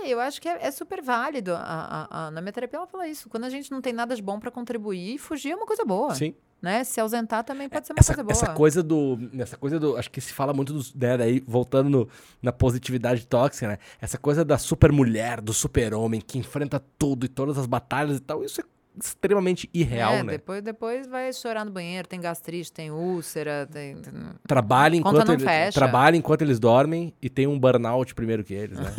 Eu 0.09 0.19
acho 0.19 0.41
que 0.41 0.47
é, 0.47 0.67
é 0.67 0.71
super 0.71 1.01
válido. 1.01 1.53
A, 1.53 1.59
a, 1.59 2.27
a, 2.27 2.31
na 2.31 2.41
minha 2.41 2.53
terapia 2.53 2.77
ela 2.77 2.87
fala 2.87 3.07
isso. 3.07 3.29
Quando 3.29 3.45
a 3.45 3.49
gente 3.49 3.71
não 3.71 3.81
tem 3.81 3.93
nada 3.93 4.15
de 4.15 4.21
bom 4.21 4.39
para 4.39 4.51
contribuir, 4.51 5.17
fugir 5.17 5.51
é 5.51 5.55
uma 5.55 5.65
coisa 5.65 5.85
boa. 5.85 6.13
Sim 6.15 6.33
né? 6.61 6.83
Se 6.83 6.99
ausentar 6.99 7.43
também 7.43 7.69
pode 7.69 7.85
ser 7.85 7.93
uma 7.93 7.99
essa, 7.99 8.13
coisa 8.13 8.23
boa. 8.23 8.31
Essa 8.31 8.53
coisa 8.53 8.83
do. 8.83 9.17
Essa 9.37 9.57
coisa 9.57 9.79
do. 9.79 9.95
Acho 9.97 10.09
que 10.09 10.19
se 10.19 10.33
fala 10.33 10.53
muito 10.53 10.73
dos. 10.73 10.93
Né, 10.93 11.17
daí, 11.17 11.43
voltando 11.45 11.89
no, 11.89 12.09
na 12.41 12.51
positividade 12.51 13.25
tóxica, 13.27 13.67
né? 13.67 13.77
Essa 14.01 14.17
coisa 14.17 14.43
da 14.43 14.57
super 14.57 14.91
mulher, 14.91 15.39
do 15.39 15.53
super 15.53 15.93
homem 15.93 16.19
que 16.19 16.37
enfrenta 16.37 16.83
tudo 16.97 17.25
e 17.25 17.29
todas 17.29 17.57
as 17.57 17.65
batalhas 17.65 18.17
e 18.17 18.21
tal. 18.21 18.43
Isso 18.43 18.61
é 18.61 18.63
extremamente 18.99 19.69
irreal, 19.73 20.13
é, 20.13 20.23
né? 20.23 20.31
Depois, 20.33 20.61
depois 20.61 21.07
vai 21.07 21.31
chorar 21.33 21.65
no 21.65 21.71
banheiro, 21.71 22.07
tem 22.07 22.19
gastrite, 22.19 22.71
tem 22.71 22.91
úlcera, 22.91 23.67
tem. 23.71 23.97
Trabalha 24.47 24.95
enquanto, 24.95 25.31
ele, 25.31 25.71
trabalha 25.71 26.15
enquanto 26.15 26.41
eles 26.41 26.59
dormem 26.59 27.13
e 27.21 27.29
tem 27.29 27.47
um 27.47 27.59
burnout 27.59 28.13
primeiro 28.15 28.43
que 28.43 28.53
eles, 28.53 28.79
né? 28.79 28.91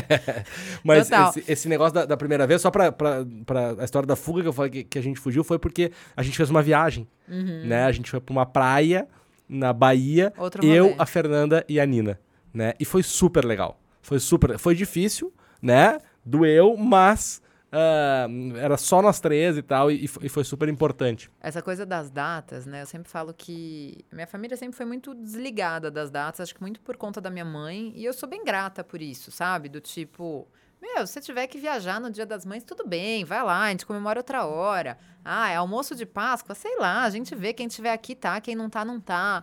Mas 0.84 1.10
esse, 1.10 1.52
esse, 1.52 1.68
negócio 1.68 1.94
da, 1.94 2.04
da, 2.04 2.16
primeira 2.16 2.46
vez, 2.46 2.60
só 2.60 2.70
pra, 2.70 2.92
pra, 2.92 3.24
pra 3.46 3.76
a 3.78 3.84
história 3.84 4.06
da 4.06 4.16
fuga 4.16 4.42
que 4.42 4.48
eu 4.48 4.52
falei 4.52 4.70
que, 4.70 4.84
que, 4.84 4.98
a 4.98 5.02
gente 5.02 5.18
fugiu, 5.18 5.42
foi 5.42 5.58
porque 5.58 5.92
a 6.16 6.22
gente 6.22 6.36
fez 6.36 6.50
uma 6.50 6.62
viagem, 6.62 7.08
uhum. 7.28 7.66
né? 7.66 7.84
A 7.84 7.92
gente 7.92 8.10
foi 8.10 8.20
pra 8.20 8.32
uma 8.32 8.46
praia 8.46 9.08
na 9.48 9.72
Bahia, 9.72 10.32
Outro 10.36 10.64
eu, 10.64 10.84
rolê. 10.84 10.96
a 10.98 11.06
Fernanda 11.06 11.64
e 11.68 11.78
a 11.78 11.86
Nina, 11.86 12.18
né? 12.52 12.74
E 12.78 12.84
foi 12.84 13.02
super 13.02 13.44
legal. 13.44 13.80
Foi 14.02 14.18
super. 14.18 14.58
Foi 14.58 14.74
difícil, 14.74 15.32
né? 15.62 15.98
Doeu, 16.24 16.76
mas 16.76 17.42
ah, 17.74 18.28
era 18.56 18.76
só 18.76 19.02
nós 19.02 19.18
três 19.18 19.58
e 19.58 19.62
tal, 19.62 19.90
e, 19.90 20.04
e 20.04 20.28
foi 20.28 20.44
super 20.44 20.68
importante. 20.68 21.28
Essa 21.40 21.60
coisa 21.60 21.84
das 21.84 22.08
datas, 22.08 22.66
né? 22.66 22.82
Eu 22.82 22.86
sempre 22.86 23.10
falo 23.10 23.34
que 23.34 24.04
minha 24.12 24.26
família 24.28 24.56
sempre 24.56 24.76
foi 24.76 24.86
muito 24.86 25.12
desligada 25.12 25.90
das 25.90 26.10
datas, 26.10 26.40
acho 26.40 26.54
que 26.54 26.60
muito 26.60 26.80
por 26.80 26.96
conta 26.96 27.20
da 27.20 27.30
minha 27.30 27.44
mãe, 27.44 27.92
e 27.96 28.04
eu 28.04 28.12
sou 28.12 28.28
bem 28.28 28.44
grata 28.44 28.84
por 28.84 29.02
isso, 29.02 29.32
sabe? 29.32 29.68
Do 29.68 29.80
tipo, 29.80 30.46
meu, 30.80 31.04
se 31.06 31.20
tiver 31.20 31.46
que 31.48 31.58
viajar 31.58 32.00
no 32.00 32.10
Dia 32.10 32.24
das 32.24 32.44
Mães, 32.46 32.62
tudo 32.62 32.86
bem, 32.86 33.24
vai 33.24 33.42
lá, 33.42 33.62
a 33.62 33.70
gente 33.70 33.86
comemora 33.86 34.20
outra 34.20 34.44
hora. 34.44 34.96
Ah, 35.24 35.50
é 35.50 35.56
almoço 35.56 35.96
de 35.96 36.06
Páscoa, 36.06 36.54
sei 36.54 36.78
lá, 36.78 37.02
a 37.02 37.10
gente 37.10 37.34
vê 37.34 37.52
quem 37.52 37.66
tiver 37.66 37.92
aqui 37.92 38.14
tá, 38.14 38.40
quem 38.40 38.54
não 38.54 38.70
tá, 38.70 38.84
não 38.84 39.00
tá. 39.00 39.42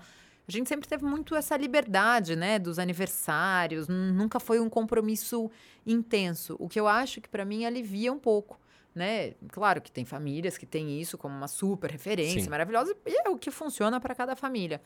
A 0.52 0.58
gente 0.58 0.68
sempre 0.68 0.88
teve 0.88 1.06
muito 1.06 1.34
essa 1.34 1.56
liberdade, 1.56 2.36
né, 2.36 2.60
dos 2.60 2.78
aniversários, 2.78 3.88
nunca 3.88 4.38
foi 4.38 4.60
um 4.60 4.70
compromisso 4.70 5.50
intenso. 5.86 6.58
O 6.60 6.68
que 6.68 6.78
eu 6.78 6.90
acho 6.90 7.22
que 7.22 7.30
para 7.30 7.46
mim 7.46 7.64
alivia 7.64 8.12
um 8.12 8.20
pouco, 8.20 8.60
né? 8.94 9.34
Claro 9.48 9.82
que 9.82 9.90
tem 9.90 10.04
famílias 10.04 10.58
que 10.58 10.66
têm 10.66 11.00
isso 11.00 11.18
como 11.18 11.34
uma 11.34 11.48
super 11.48 11.90
referência 11.90 12.42
Sim. 12.42 12.50
maravilhosa 12.50 12.94
e 13.06 13.26
é 13.26 13.30
o 13.30 13.38
que 13.38 13.50
funciona 13.50 13.98
para 14.02 14.14
cada 14.14 14.36
família. 14.36 14.82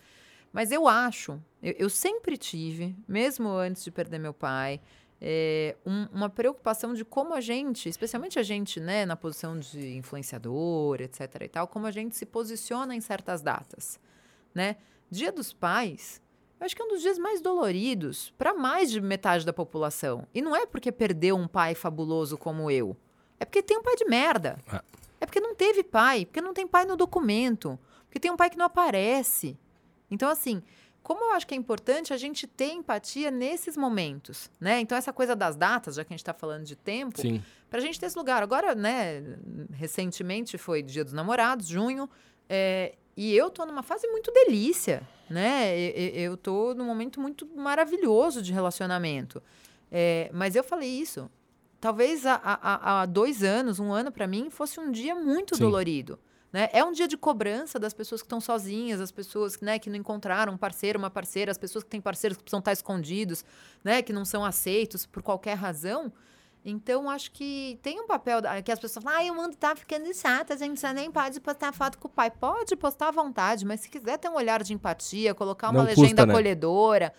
Mas 0.54 0.72
eu 0.72 0.88
acho, 0.88 1.42
eu, 1.64 1.74
eu 1.80 1.90
sempre 1.90 2.38
tive, 2.38 2.96
mesmo 3.08 3.50
antes 3.50 3.84
de 3.84 3.90
perder 3.90 4.20
meu 4.20 4.36
pai, 4.36 4.80
é, 5.20 5.76
um- 5.84 6.06
uma 6.14 6.30
preocupação 6.30 6.94
de 6.94 7.04
como 7.04 7.34
a 7.34 7.42
gente, 7.42 7.90
especialmente 7.90 8.38
a 8.38 8.44
gente, 8.44 8.80
né, 8.80 9.04
na 9.04 9.16
posição 9.16 9.58
de 9.58 9.96
influenciador, 9.98 11.02
etc 11.02 11.42
e 11.42 11.48
tal, 11.50 11.68
como 11.68 11.88
a 11.88 11.92
gente 11.92 12.16
se 12.16 12.26
posiciona 12.28 12.96
em 12.96 13.02
certas 13.02 13.42
datas, 13.42 14.00
né? 14.54 14.76
Dia 15.16 15.32
dos 15.32 15.54
Pais, 15.54 16.22
eu 16.60 16.66
acho 16.66 16.76
que 16.76 16.82
é 16.82 16.86
um 16.86 16.90
dos 16.90 17.02
dias 17.02 17.18
mais 17.18 17.40
doloridos 17.40 18.34
para 18.38 18.54
mais 18.54 18.92
de 18.92 19.00
metade 19.00 19.46
da 19.46 19.54
população. 19.54 20.28
E 20.34 20.42
não 20.42 20.56
é 20.56 20.66
porque 20.66 20.92
perdeu 20.92 21.38
um 21.38 21.48
pai 21.48 21.74
fabuloso 21.74 22.38
como 22.38 22.70
eu. 22.70 22.98
É 23.40 23.46
porque 23.46 23.64
tem 23.64 23.78
um 23.78 23.82
pai 23.84 23.96
de 23.96 24.06
merda. 24.06 24.58
Ah. 24.68 24.84
É 25.22 25.26
porque 25.26 25.40
não 25.40 25.56
teve 25.56 25.84
pai, 25.84 26.26
porque 26.26 26.42
não 26.42 26.54
tem 26.54 26.68
pai 26.68 26.86
no 26.86 26.98
documento, 26.98 27.80
porque 28.06 28.20
tem 28.20 28.30
um 28.30 28.36
pai 28.36 28.50
que 28.50 28.58
não 28.58 28.66
aparece. 28.66 29.58
Então, 30.12 30.30
assim, 30.30 30.62
como 31.02 31.24
eu 31.24 31.32
acho 31.32 31.48
que 31.48 31.54
é 31.54 31.58
importante 31.58 32.14
a 32.14 32.18
gente 32.18 32.46
ter 32.46 32.74
empatia 32.74 33.32
nesses 33.32 33.78
momentos, 33.78 34.52
né? 34.60 34.82
Então, 34.82 34.98
essa 34.98 35.14
coisa 35.14 35.36
das 35.36 35.56
datas, 35.56 35.96
já 35.96 36.04
que 36.04 36.14
a 36.14 36.16
gente 36.16 36.22
está 36.22 36.34
falando 36.34 36.66
de 36.66 36.76
tempo, 36.76 37.22
Sim. 37.22 37.42
Pra 37.70 37.80
gente 37.80 38.00
ter 38.00 38.06
esse 38.06 38.18
lugar. 38.18 38.42
Agora, 38.44 38.74
né, 38.76 39.22
recentemente 39.72 40.58
foi 40.58 40.82
Dia 40.82 41.04
dos 41.04 41.14
Namorados, 41.14 41.68
junho, 41.68 42.10
é, 42.48 42.96
e 43.16 43.36
eu 43.36 43.50
tô 43.50 43.66
numa 43.66 43.84
fase 43.84 44.08
muito 44.08 44.32
delícia, 44.32 45.08
né? 45.30 45.78
Eu, 45.80 46.36
tô 46.36 46.74
num 46.74 46.86
momento 46.86 47.20
muito 47.20 47.48
maravilhoso 47.56 48.42
de 48.42 48.52
relacionamento. 48.52 49.42
É, 49.92 50.30
mas 50.34 50.56
eu 50.56 50.64
falei 50.64 50.90
isso. 50.90 51.30
Talvez 51.80 52.24
há, 52.26 53.06
dois 53.06 53.44
anos, 53.44 53.80
um 53.80 53.94
ano 53.94 54.12
pra 54.12 54.28
mim, 54.28 54.50
fosse 54.50 54.80
um 54.80 54.92
dia 54.92 55.16
muito 55.16 55.56
Sim. 55.56 55.62
dolorido. 55.62 56.20
Né? 56.52 56.70
É 56.72 56.84
um 56.84 56.92
dia 56.92 57.08
de 57.08 57.18
cobrança 57.18 57.78
das 57.78 57.94
pessoas 57.94 58.22
que 58.22 58.26
estão 58.26 58.40
sozinhas, 58.40 59.02
as 59.02 59.12
pessoas 59.12 59.60
né, 59.60 59.78
que 59.78 59.90
não 59.90 59.98
encontraram 59.98 60.54
um 60.54 60.58
parceiro, 60.58 60.98
uma 60.98 61.10
parceira, 61.10 61.52
as 61.52 61.58
pessoas 61.58 61.84
que 61.84 61.90
têm 61.90 62.00
parceiros 62.00 62.38
que 62.38 62.44
precisam 62.44 62.60
estar 62.60 62.72
escondidos, 62.72 63.44
né, 63.84 64.02
que 64.02 64.14
não 64.14 64.24
são 64.24 64.44
aceitos 64.44 65.06
por 65.06 65.22
qualquer 65.22 65.56
razão. 65.56 66.12
Então, 66.68 67.08
acho 67.08 67.32
que 67.32 67.78
tem 67.84 68.00
um 68.02 68.08
papel 68.08 68.40
que 68.64 68.72
as 68.72 68.80
pessoas 68.80 69.04
falam, 69.04 69.20
ah, 69.28 69.32
o 69.32 69.36
mundo 69.36 69.56
tá 69.56 69.76
ficando 69.76 70.12
chato, 70.16 70.52
a 70.52 70.56
gente 70.56 70.82
já 70.82 70.92
nem 70.92 71.12
pode 71.12 71.40
postar 71.40 71.72
foto 71.72 72.00
com 72.00 72.08
o 72.08 72.12
pai. 72.12 72.32
Pode 72.32 72.76
postar 72.76 73.10
à 73.10 73.12
vontade, 73.12 73.64
mas 73.64 73.82
se 73.82 73.90
quiser 73.90 74.18
ter 74.18 74.30
um 74.30 74.36
olhar 74.36 74.64
de 74.64 74.74
empatia, 74.74 75.36
colocar 75.36 75.70
uma 75.70 75.80
Não 75.80 75.86
legenda 75.86 76.08
custa, 76.08 76.26
né? 76.26 76.34
acolhedora, 76.34 77.14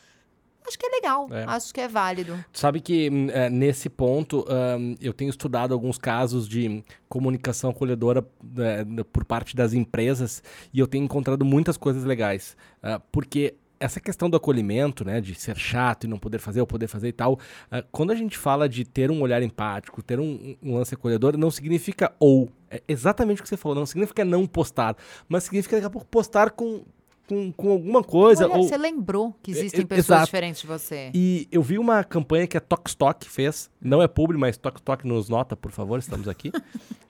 acho 0.66 0.76
que 0.76 0.84
é 0.84 0.88
legal, 0.90 1.28
É. 1.30 1.44
acho 1.44 1.72
que 1.72 1.80
é 1.80 1.86
válido. 1.86 2.44
Sabe 2.52 2.80
que 2.80 3.08
hum, 3.08 3.28
é, 3.30 3.48
nesse 3.48 3.88
ponto 3.88 4.44
hum, 4.48 4.96
eu 5.00 5.12
tenho 5.12 5.30
estudado 5.30 5.72
alguns 5.72 5.96
casos 5.96 6.48
de 6.48 6.84
comunicação 7.08 7.70
acolhedora 7.70 8.26
é, 8.58 8.84
por 9.12 9.24
parte 9.24 9.54
das 9.54 9.72
empresas 9.72 10.42
e 10.74 10.80
eu 10.80 10.88
tenho 10.88 11.04
encontrado 11.04 11.44
muitas 11.44 11.76
coisas 11.76 12.02
legais. 12.02 12.56
Ah, 12.82 13.00
porque 13.12 13.54
essa 13.78 14.00
questão 14.00 14.28
do 14.28 14.36
acolhimento, 14.36 15.04
né, 15.04 15.20
de 15.20 15.34
ser 15.34 15.56
chato 15.56 16.04
e 16.04 16.06
não 16.08 16.18
poder 16.18 16.38
fazer 16.38 16.60
ou 16.60 16.66
poder 16.66 16.86
fazer 16.86 17.08
e 17.08 17.12
tal, 17.12 17.38
ah, 17.70 17.84
quando 17.90 18.10
a 18.10 18.14
gente 18.14 18.36
fala 18.36 18.68
de 18.68 18.84
ter 18.84 19.10
um 19.10 19.20
olhar 19.20 19.42
empático, 19.42 20.02
ter 20.02 20.18
um, 20.18 20.56
um 20.62 20.74
lance 20.74 20.94
acolhedor, 20.94 21.36
não 21.36 21.50
significa 21.50 22.12
ou. 22.18 22.50
É 22.70 22.82
exatamente 22.88 23.40
o 23.40 23.42
que 23.42 23.48
você 23.48 23.56
falou, 23.56 23.76
não 23.76 23.86
significa 23.86 24.24
não 24.24 24.46
postar, 24.46 24.96
mas 25.28 25.44
significa 25.44 25.76
daqui 25.76 25.86
a 25.86 25.90
pouco 25.90 26.06
postar 26.08 26.50
com, 26.50 26.82
com, 27.28 27.52
com 27.52 27.70
alguma 27.70 28.02
coisa. 28.02 28.46
Olha, 28.46 28.56
ou... 28.56 28.62
você 28.64 28.76
lembrou 28.76 29.34
que 29.42 29.52
É, 29.52 29.54
existem 29.54 29.82
é, 29.82 29.84
pessoas 29.84 30.06
exato. 30.06 30.24
diferentes 30.26 30.60
de 30.62 30.66
você. 30.66 31.10
E 31.14 31.46
eu 31.52 31.62
vi 31.62 31.78
uma 31.78 32.02
campanha 32.02 32.46
que 32.46 32.56
a 32.56 32.60
Tokstok 32.60 33.28
fez. 33.28 33.70
Não 33.80 34.02
é 34.02 34.08
publi, 34.08 34.36
mas 34.38 34.56
Tokstok 34.56 35.06
nos 35.06 35.28
nota, 35.28 35.56
por 35.56 35.70
favor, 35.70 35.98
estamos 35.98 36.28
aqui. 36.28 36.50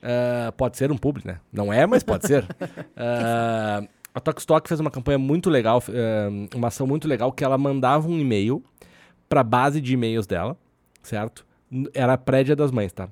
Ah, 0.09 0.53
pode 0.55 0.77
ser 0.77 0.89
um 0.89 0.95
publi, 0.97 1.23
né? 1.25 1.39
Não 1.51 1.73
é, 1.73 1.85
mas 1.85 2.01
pode 2.01 2.27
ser. 2.27 2.45
Ah, 2.95 3.83
a 4.17 4.19
Tokstok 4.19 4.67
fez 4.67 4.79
uma 4.79 4.89
campanha 4.89 5.19
muito 5.19 5.47
legal, 5.47 5.81
ah, 5.89 6.55
uma 6.55 6.69
ação 6.69 6.87
muito 6.87 7.07
legal, 7.07 7.31
que 7.31 7.43
ela 7.43 7.55
mandava 7.55 8.07
um 8.07 8.17
e-mail 8.17 8.63
para 9.29 9.41
a 9.41 9.43
base 9.43 9.79
de 9.79 9.93
e-mails 9.93 10.25
dela, 10.25 10.57
certo? 11.03 11.45
Era 11.93 12.13
a 12.13 12.17
prédia 12.17 12.55
das 12.55 12.71
mães, 12.71 12.91
tá? 12.91 13.09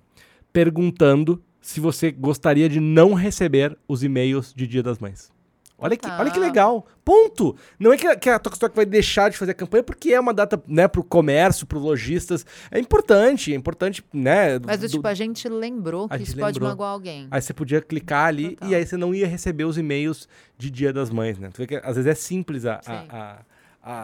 Perguntando 0.51 1.43
se 1.61 1.79
você 1.79 2.11
gostaria 2.11 2.67
de 2.67 2.79
não 2.79 3.13
receber 3.13 3.77
os 3.87 4.03
e-mails 4.03 4.51
de 4.51 4.65
Dia 4.65 4.81
das 4.81 4.97
Mães. 4.97 5.31
Olha 5.77 5.97
que, 5.97 6.07
olha 6.07 6.31
que 6.31 6.39
Tá. 6.39 6.45
legal. 6.45 6.87
Ponto. 7.03 7.55
Não 7.77 7.91
é 7.91 7.97
que, 7.97 8.07
a- 8.07 8.15
que 8.15 8.29
a 8.29 8.39
Tokstok 8.39 8.73
vai 8.75 8.85
deixar 8.85 9.29
de 9.29 9.37
fazer 9.37 9.51
a 9.51 9.53
campanha 9.53 9.83
porque 9.83 10.13
é 10.13 10.19
uma 10.19 10.33
data, 10.33 10.61
né, 10.67 10.87
pro 10.87 11.03
comércio, 11.03 11.65
pro 11.67 11.77
lojistas. 11.79 12.45
É 12.71 12.79
importante, 12.79 13.51
é 13.51 13.55
importante, 13.55 14.03
né? 14.13 14.57
Mas, 14.65 14.79
do, 14.79 14.87
tipo, 14.89 15.05
a 15.07 15.13
gente 15.13 15.49
lembrou 15.49 16.05
A 16.05 16.09
que 16.09 16.19
gente 16.19 16.27
isso 16.29 16.37
pode 16.39 16.55
lembrou. 16.59 16.69
magoar 16.69 16.91
alguém. 16.91 17.27
Aí 17.29 17.41
você 17.41 17.53
podia 17.53 17.81
clicar 17.81 18.27
ali 18.27 18.51
Total. 18.51 18.69
e 18.69 18.75
aí 18.75 18.85
você 18.85 18.95
não 18.95 19.13
ia 19.13 19.27
receber 19.27 19.65
os 19.65 19.77
e-mails 19.77 20.29
de 20.57 20.71
Dia 20.71 20.93
das 20.93 21.09
Mães, 21.09 21.37
né? 21.37 21.49
Tu 21.53 21.57
vê 21.57 21.67
que 21.67 21.75
às 21.75 21.95
vezes 21.97 22.07
é 22.07 22.15
simples 22.15 22.65
a, 22.65 22.79
a, 22.85 23.03
a, 23.09 23.41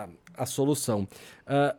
a, 0.03 0.07
a 0.39 0.45
solução. 0.45 1.07
Ah, 1.47 1.75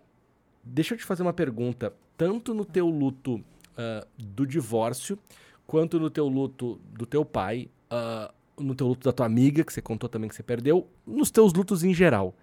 deixa 0.64 0.94
eu 0.94 0.98
te 0.98 1.05
fazer 1.05 1.22
uma 1.22 1.35
pergunta. 1.35 1.92
Tanto 2.16 2.55
no 2.55 2.64
teu 2.64 2.88
luto 2.88 3.44
ah, 3.76 4.07
do 4.18 4.46
divórcio, 4.46 5.18
quanto 5.66 6.00
no 6.00 6.09
teu 6.09 6.26
luto 6.28 6.81
do 6.92 7.05
teu 7.05 7.24
pai, 7.26 7.68
ah, 7.90 8.33
no 8.59 8.75
teu 8.75 8.87
luto 8.87 9.05
da 9.05 9.12
tua 9.12 9.27
amiga, 9.27 9.65
que 9.65 9.73
você 9.73 9.83
contou 9.83 10.09
também 10.09 10.29
que 10.29 10.35
você 10.35 10.43
perdeu, 10.43 10.88
nos 11.07 11.31
teus 11.31 11.53
lutos 11.53 11.83
em 11.85 11.95
geral. 11.95 12.35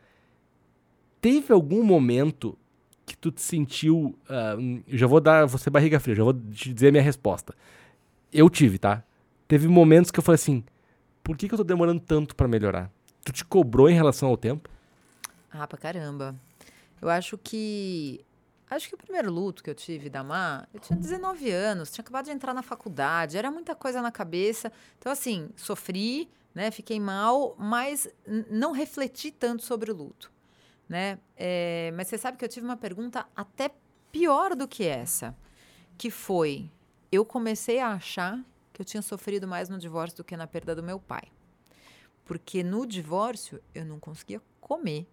Teve 1.21 1.53
algum 1.53 1.83
momento 1.83 2.57
que 3.05 3.17
tu 3.17 3.31
te 3.31 3.41
sentiu. 3.41 4.17
eu 4.87 4.97
já 4.97 5.07
vou 5.07 5.19
dar 5.19 5.45
você 5.45 5.69
barriga 5.69 5.99
fria, 5.99 6.15
já 6.15 6.23
vou 6.23 6.33
te 6.33 6.73
dizer 6.73 6.89
a 6.89 6.91
minha 6.91 7.03
resposta. 7.03 7.53
Eu 8.31 8.49
tive, 8.49 8.77
tá? 8.77 9.03
Teve 9.47 9.67
momentos 9.67 10.11
que 10.11 10.19
eu 10.19 10.23
falei 10.23 10.35
assim: 10.35 10.63
por 11.23 11.35
que, 11.35 11.47
que 11.47 11.53
eu 11.53 11.57
tô 11.57 11.63
demorando 11.63 11.99
tanto 11.99 12.35
pra 12.35 12.47
melhorar? 12.47 12.91
Tu 13.25 13.31
te 13.31 13.45
cobrou 13.45 13.89
em 13.89 13.93
relação 13.93 14.29
ao 14.29 14.37
tempo? 14.37 14.69
Ah, 15.51 15.67
pra 15.67 15.77
caramba. 15.77 16.35
Eu 17.01 17.09
acho 17.09 17.37
que. 17.37 18.23
Acho 18.69 18.87
que 18.87 18.95
o 18.95 18.97
primeiro 18.97 19.31
luto 19.31 19.63
que 19.63 19.69
eu 19.69 19.75
tive 19.75 20.09
da 20.09 20.23
Má, 20.23 20.67
eu 20.73 20.79
tinha 20.79 20.97
19 20.97 21.49
anos, 21.49 21.91
tinha 21.91 22.03
acabado 22.03 22.25
de 22.25 22.31
entrar 22.31 22.53
na 22.53 22.61
faculdade, 22.61 23.37
era 23.37 23.49
muita 23.49 23.73
coisa 23.73 24.01
na 24.01 24.11
cabeça. 24.11 24.71
Então, 24.99 25.11
assim, 25.11 25.49
sofri, 25.55 26.29
né? 26.53 26.69
Fiquei 26.69 26.99
mal, 26.99 27.55
mas 27.57 28.07
não 28.49 28.71
refleti 28.71 29.31
tanto 29.31 29.63
sobre 29.63 29.91
o 29.91 29.95
luto, 29.95 30.31
né? 30.87 31.17
É, 31.35 31.91
mas 31.95 32.07
você 32.07 32.17
sabe 32.17 32.37
que 32.37 32.45
eu 32.45 32.49
tive 32.49 32.65
uma 32.65 32.77
pergunta 32.77 33.25
até 33.35 33.71
pior 34.11 34.55
do 34.55 34.67
que 34.67 34.85
essa, 34.85 35.35
que 35.97 36.11
foi: 36.11 36.69
eu 37.11 37.25
comecei 37.25 37.79
a 37.79 37.93
achar 37.93 38.39
que 38.71 38.81
eu 38.81 38.85
tinha 38.85 39.01
sofrido 39.01 39.47
mais 39.47 39.67
no 39.67 39.79
divórcio 39.79 40.17
do 40.17 40.23
que 40.23 40.37
na 40.37 40.45
perda 40.45 40.75
do 40.75 40.83
meu 40.83 40.99
pai. 40.99 41.23
Porque 42.23 42.63
no 42.63 42.85
divórcio 42.85 43.59
eu 43.73 43.83
não 43.83 43.99
conseguia 43.99 44.41
comer. 44.61 45.07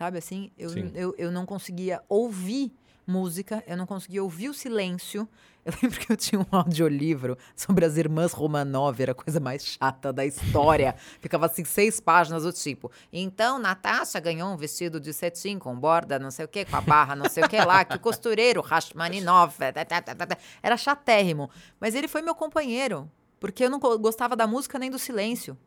Sabe 0.00 0.16
assim? 0.16 0.50
Eu, 0.56 0.70
eu, 0.94 1.14
eu 1.18 1.30
não 1.30 1.44
conseguia 1.44 2.00
ouvir 2.08 2.72
música, 3.06 3.62
eu 3.66 3.76
não 3.76 3.84
conseguia 3.84 4.22
ouvir 4.24 4.48
o 4.48 4.54
silêncio. 4.54 5.28
Eu 5.62 5.74
lembro 5.82 6.00
que 6.00 6.10
eu 6.10 6.16
tinha 6.16 6.40
um 6.40 6.46
audiolivro 6.56 7.36
sobre 7.54 7.84
as 7.84 7.98
irmãs 7.98 8.32
Romanov, 8.32 8.98
era 8.98 9.12
a 9.12 9.14
coisa 9.14 9.38
mais 9.38 9.62
chata 9.62 10.10
da 10.10 10.24
história. 10.24 10.94
Ficava 11.20 11.44
assim, 11.44 11.66
seis 11.66 12.00
páginas 12.00 12.44
do 12.44 12.50
tipo. 12.52 12.90
Então, 13.12 13.58
Natasha 13.58 14.18
ganhou 14.20 14.48
um 14.48 14.56
vestido 14.56 14.98
de 14.98 15.12
cetim 15.12 15.58
com 15.58 15.78
borda, 15.78 16.18
não 16.18 16.30
sei 16.30 16.46
o 16.46 16.48
quê, 16.48 16.64
com 16.64 16.76
a 16.76 16.80
barra, 16.80 17.14
não 17.14 17.28
sei 17.28 17.44
o 17.44 17.48
que 17.48 17.58
lá, 17.62 17.84
que 17.84 17.94
o 17.94 18.00
costureiro, 18.00 18.62
Rachmaninov, 18.62 19.52
tá. 19.86 20.38
era 20.62 20.78
chatérrimo. 20.78 21.50
Mas 21.78 21.94
ele 21.94 22.08
foi 22.08 22.22
meu 22.22 22.34
companheiro, 22.34 23.06
porque 23.38 23.62
eu 23.62 23.68
não 23.68 23.78
go- 23.78 23.98
gostava 23.98 24.34
da 24.34 24.46
música 24.46 24.78
nem 24.78 24.90
do 24.90 24.98
silêncio. 24.98 25.58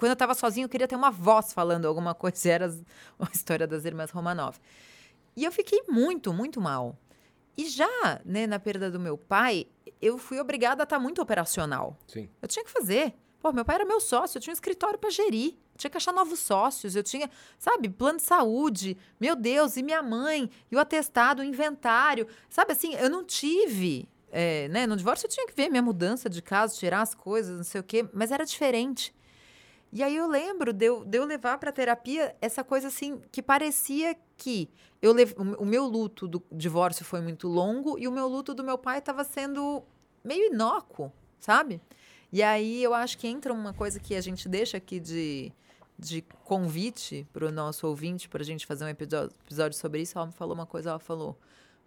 Quando 0.00 0.12
eu 0.12 0.16
tava 0.16 0.32
sozinho, 0.32 0.64
eu 0.64 0.68
queria 0.70 0.88
ter 0.88 0.96
uma 0.96 1.10
voz 1.10 1.52
falando 1.52 1.86
alguma 1.86 2.14
coisa. 2.14 2.48
Era 2.48 2.66
a 3.20 3.28
história 3.34 3.66
das 3.66 3.84
irmãs 3.84 4.10
Romanov. 4.10 4.56
E 5.36 5.44
eu 5.44 5.52
fiquei 5.52 5.82
muito, 5.90 6.32
muito 6.32 6.58
mal. 6.58 6.98
E 7.54 7.68
já, 7.68 8.18
né, 8.24 8.46
na 8.46 8.58
perda 8.58 8.90
do 8.90 8.98
meu 8.98 9.18
pai, 9.18 9.66
eu 10.00 10.16
fui 10.16 10.40
obrigada 10.40 10.82
a 10.82 10.84
estar 10.84 10.98
muito 10.98 11.20
operacional. 11.20 11.98
Sim. 12.06 12.30
Eu 12.40 12.48
tinha 12.48 12.64
que 12.64 12.70
fazer. 12.70 13.12
Pô, 13.42 13.52
meu 13.52 13.62
pai 13.62 13.74
era 13.74 13.84
meu 13.84 14.00
sócio, 14.00 14.38
eu 14.38 14.40
tinha 14.40 14.52
um 14.52 14.54
escritório 14.54 14.98
para 14.98 15.10
gerir. 15.10 15.52
Eu 15.74 15.76
tinha 15.76 15.90
que 15.90 15.98
achar 15.98 16.12
novos 16.12 16.40
sócios, 16.40 16.96
eu 16.96 17.02
tinha, 17.02 17.30
sabe, 17.58 17.90
plano 17.90 18.16
de 18.16 18.24
saúde. 18.24 18.96
Meu 19.20 19.36
Deus, 19.36 19.76
e 19.76 19.82
minha 19.82 20.02
mãe, 20.02 20.50
e 20.70 20.76
o 20.76 20.78
atestado, 20.78 21.42
o 21.42 21.44
inventário. 21.44 22.26
Sabe 22.48 22.72
assim, 22.72 22.94
eu 22.94 23.10
não 23.10 23.22
tive 23.22 24.08
é, 24.32 24.68
né? 24.68 24.86
No 24.86 24.96
divórcio 24.96 25.26
eu 25.26 25.30
tinha 25.30 25.46
que 25.46 25.54
ver 25.54 25.68
minha 25.68 25.82
mudança 25.82 26.30
de 26.30 26.40
casa, 26.40 26.74
tirar 26.74 27.02
as 27.02 27.14
coisas, 27.14 27.54
não 27.56 27.64
sei 27.64 27.80
o 27.80 27.84
quê, 27.84 28.08
mas 28.12 28.30
era 28.30 28.46
diferente. 28.46 29.12
E 29.92 30.02
aí 30.02 30.14
eu 30.14 30.28
lembro 30.28 30.72
de 30.72 30.86
eu, 30.86 31.04
de 31.04 31.18
eu 31.18 31.24
levar 31.24 31.58
para 31.58 31.72
terapia 31.72 32.36
essa 32.40 32.62
coisa 32.62 32.88
assim 32.88 33.20
que 33.32 33.42
parecia 33.42 34.16
que 34.36 34.70
eu 35.02 35.14
o 35.58 35.64
meu 35.64 35.84
luto 35.86 36.28
do 36.28 36.42
divórcio 36.52 37.04
foi 37.04 37.20
muito 37.20 37.48
longo 37.48 37.98
e 37.98 38.06
o 38.06 38.12
meu 38.12 38.28
luto 38.28 38.54
do 38.54 38.62
meu 38.62 38.78
pai 38.78 38.98
estava 38.98 39.24
sendo 39.24 39.82
meio 40.22 40.52
inócuo, 40.52 41.10
sabe? 41.40 41.80
E 42.32 42.42
aí 42.42 42.82
eu 42.82 42.94
acho 42.94 43.18
que 43.18 43.26
entra 43.26 43.52
uma 43.52 43.74
coisa 43.74 43.98
que 43.98 44.14
a 44.14 44.20
gente 44.20 44.48
deixa 44.48 44.76
aqui 44.76 45.00
de, 45.00 45.52
de 45.98 46.22
convite 46.44 47.26
para 47.32 47.46
o 47.46 47.50
nosso 47.50 47.86
ouvinte, 47.88 48.28
para 48.28 48.42
a 48.42 48.44
gente 48.44 48.66
fazer 48.66 48.84
um 48.84 48.88
episódio 48.88 49.76
sobre 49.76 50.02
isso. 50.02 50.16
Ela 50.16 50.26
me 50.26 50.32
falou 50.32 50.54
uma 50.54 50.66
coisa, 50.66 50.90
ela 50.90 50.98
falou: 51.00 51.36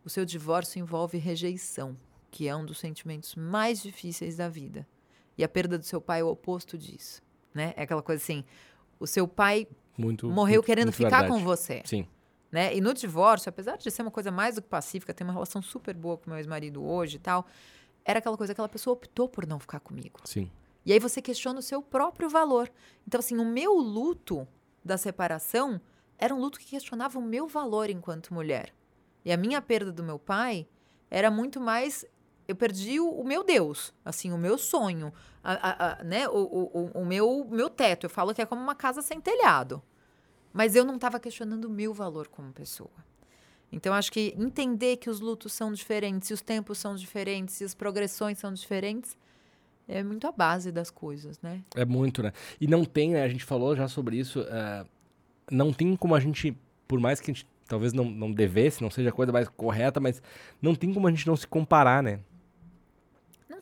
o 0.03 0.09
seu 0.09 0.25
divórcio 0.25 0.79
envolve 0.79 1.17
rejeição, 1.17 1.95
que 2.29 2.47
é 2.47 2.55
um 2.55 2.65
dos 2.65 2.79
sentimentos 2.79 3.35
mais 3.35 3.81
difíceis 3.81 4.35
da 4.35 4.49
vida. 4.49 4.85
E 5.37 5.43
a 5.43 5.49
perda 5.49 5.77
do 5.77 5.85
seu 5.85 6.01
pai 6.01 6.19
é 6.19 6.23
o 6.23 6.27
oposto 6.27 6.77
disso, 6.77 7.21
né? 7.53 7.73
É 7.75 7.83
aquela 7.83 8.01
coisa 8.01 8.21
assim, 8.21 8.43
o 8.99 9.05
seu 9.07 9.27
pai 9.27 9.67
Muito, 9.97 10.29
morreu 10.29 10.55
muito- 10.57 10.65
querendo 10.65 10.85
muito 10.87 10.95
ficar 10.97 11.21
verdade. 11.21 11.33
com 11.33 11.39
você. 11.43 11.81
Sim. 11.85 12.07
né? 12.51 12.75
E 12.75 12.79
no 12.81 12.93
divórcio, 12.93 13.49
apesar 13.49 13.77
de 13.77 13.89
ser 13.89 14.01
uma 14.03 14.11
coisa 14.11 14.31
mais 14.31 14.55
do 14.55 14.61
que 14.61 14.67
pacífica, 14.69 15.13
ter 15.13 15.23
uma 15.23 15.33
relação 15.33 15.61
super 15.61 15.95
boa 15.95 16.17
com 16.17 16.29
meu 16.29 16.37
ex-marido 16.37 16.83
hoje 16.83 17.15
e 17.15 17.19
tal, 17.19 17.45
era 18.05 18.19
aquela 18.19 18.37
coisa, 18.37 18.53
aquela 18.53 18.69
pessoa 18.69 18.93
optou 18.93 19.27
por 19.27 19.47
não 19.47 19.59
ficar 19.59 19.79
comigo. 19.79 20.19
Sim. 20.25 20.51
E 20.85 20.91
aí 20.93 20.99
você 20.99 21.21
questiona 21.21 21.59
o 21.59 21.61
seu 21.63 21.81
próprio 21.81 22.29
valor. 22.29 22.69
Então, 23.07 23.17
assim, 23.19 23.37
o 23.37 23.45
meu 23.45 23.73
luto 23.73 24.47
da 24.83 24.97
separação 24.97 25.79
era 26.19 26.35
um 26.35 26.39
luto 26.39 26.59
que 26.59 26.65
questionava 26.65 27.17
o 27.17 27.21
meu 27.21 27.47
valor 27.47 27.89
enquanto 27.89 28.33
mulher. 28.33 28.73
E 29.25 29.31
a 29.31 29.37
minha 29.37 29.61
perda 29.61 29.91
do 29.91 30.03
meu 30.03 30.19
pai 30.19 30.67
era 31.09 31.31
muito 31.31 31.59
mais. 31.59 32.05
Eu 32.47 32.55
perdi 32.55 32.99
o, 32.99 33.09
o 33.09 33.23
meu 33.25 33.43
Deus, 33.43 33.93
assim, 34.03 34.31
o 34.31 34.37
meu 34.37 34.57
sonho, 34.57 35.13
a- 35.43 35.53
a- 35.53 36.01
a- 36.01 36.03
né? 36.03 36.27
o, 36.27 36.33
o, 36.33 36.91
o- 37.01 37.05
meu, 37.05 37.45
meu 37.49 37.69
teto. 37.69 38.05
Eu 38.05 38.09
falo 38.09 38.33
que 38.33 38.41
é 38.41 38.45
como 38.45 38.61
uma 38.61 38.75
casa 38.75 39.01
sem 39.01 39.19
telhado. 39.21 39.81
Mas 40.51 40.75
eu 40.75 40.83
não 40.85 40.95
estava 40.95 41.19
questionando 41.19 41.65
o 41.65 41.69
meu 41.69 41.93
valor 41.93 42.27
como 42.27 42.51
pessoa. 42.51 42.91
Então, 43.71 43.93
acho 43.93 44.11
que 44.11 44.35
entender 44.37 44.97
que 44.97 45.09
os 45.09 45.19
lutos 45.19 45.51
são 45.51 45.71
diferentes, 45.73 46.29
e 46.29 46.33
os 46.33 46.41
tempos 46.41 46.77
são 46.77 46.95
diferentes, 46.95 47.59
e 47.59 47.63
as 47.63 47.73
progressões 47.73 48.37
são 48.37 48.53
diferentes, 48.53 49.17
é 49.87 50.03
muito 50.03 50.27
a 50.27 50.31
base 50.31 50.71
das 50.71 50.91
coisas, 50.91 51.41
né? 51.41 51.63
É 51.75 51.83
muito, 51.83 52.21
né? 52.21 52.31
E 52.61 52.67
não 52.67 52.85
tem, 52.85 53.11
né? 53.13 53.23
A 53.23 53.27
gente 53.27 53.43
falou 53.43 53.75
já 53.75 53.87
sobre 53.87 54.15
isso. 54.17 54.41
eh, 54.47 54.85
não 55.49 55.73
tem 55.73 55.95
como 55.95 56.13
a 56.13 56.19
gente, 56.19 56.55
por 56.87 56.99
mais 56.99 57.19
que 57.19 57.31
a 57.31 57.33
gente 57.33 57.47
talvez 57.67 57.93
não, 57.93 58.05
não 58.05 58.31
devesse, 58.31 58.81
não 58.83 58.91
seja 58.91 59.09
a 59.09 59.11
coisa 59.11 59.31
mais 59.31 59.47
correta, 59.49 59.99
mas 59.99 60.21
não 60.61 60.75
tem 60.75 60.93
como 60.93 61.07
a 61.07 61.09
gente 61.11 61.25
não 61.25 61.35
se 61.35 61.47
comparar, 61.47 62.03
né? 62.03 62.19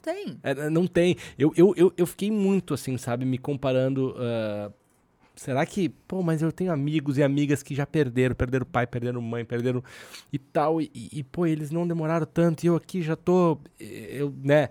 Não 0.06 0.14
tem. 0.14 0.40
É, 0.44 0.70
não 0.70 0.88
tem. 0.88 1.16
Eu, 1.38 1.54
eu, 1.56 1.74
eu, 1.78 1.94
eu 1.96 2.08
fiquei 2.08 2.32
muito 2.32 2.74
assim, 2.74 2.98
sabe, 2.98 3.26
me 3.26 3.38
comparando. 3.38 4.16
ah, 4.18 4.72
será 5.36 5.66
que, 5.66 5.90
pô, 5.90 6.22
mas 6.22 6.42
eu 6.42 6.52
tenho 6.52 6.72
amigos 6.72 7.18
e 7.18 7.24
amigas 7.24 7.64
que 7.64 7.74
já 7.74 7.86
perderam, 7.86 8.36
perderam 8.36 8.66
pai, 8.66 8.86
perderam 8.86 9.22
mãe, 9.22 9.44
perderam 9.44 9.84
e 10.32 10.38
tal, 10.38 10.82
e, 10.82 10.92
e, 10.94 11.24
pô, 11.24 11.46
eles 11.46 11.72
não 11.72 11.88
demoraram 11.88 12.26
tanto, 12.26 12.64
e 12.64 12.68
eu 12.68 12.76
aqui 12.76 13.02
já 13.02 13.16
tô, 13.16 13.58
eu, 13.80 14.34
né, 14.44 14.70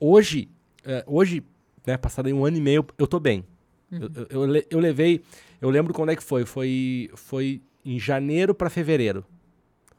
hoje, 0.00 0.48
eh, 0.84 1.04
hoje, 1.06 1.42
né, 1.86 1.96
passado 1.98 2.26
aí 2.26 2.32
um 2.32 2.44
ano 2.46 2.56
e 2.56 2.60
meio, 2.60 2.86
eu 2.96 3.06
tô 3.06 3.20
bem. 3.20 3.44
Eu, 3.90 4.10
eu, 4.30 4.54
eu 4.56 4.64
eu 4.70 4.78
levei, 4.80 5.22
eu 5.60 5.70
lembro 5.70 5.92
quando 5.92 6.10
é 6.10 6.16
que 6.16 6.22
foi, 6.22 6.44
foi, 6.44 7.10
foi 7.14 7.60
em 7.84 7.98
janeiro 7.98 8.54
pra 8.54 8.70
fevereiro. 8.70 9.24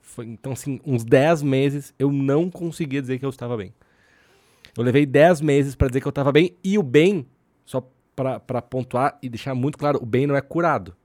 Foi, 0.02 0.26
então, 0.26 0.54
assim, 0.54 0.80
uns 0.86 1.04
10 1.04 1.44
meses 1.44 1.94
eu 2.00 2.12
não 2.12 2.50
conseguia 2.50 3.02
dizer 3.02 3.20
que 3.20 3.26
eu 3.26 3.30
estava 3.30 3.56
bem. 3.56 3.74
Eu 4.78 4.84
levei 4.84 5.06
10 5.06 5.42
meses 5.42 5.76
pra 5.76 5.88
dizer 5.88 6.02
que 6.02 6.08
eu 6.08 6.12
tava 6.12 6.32
bem. 6.32 6.56
E 6.63 6.78
o 6.78 6.84
bem, 6.84 7.26
só 7.66 7.84
pra, 8.16 8.40
pra 8.40 8.62
pontuar 8.62 9.18
e 9.22 9.30
deixar 9.30 9.54
muito 9.56 9.78
claro, 9.78 10.00
o 10.02 10.06
bem 10.06 10.28
não 10.28 10.36
é 10.36 10.42
curado. 10.42 10.96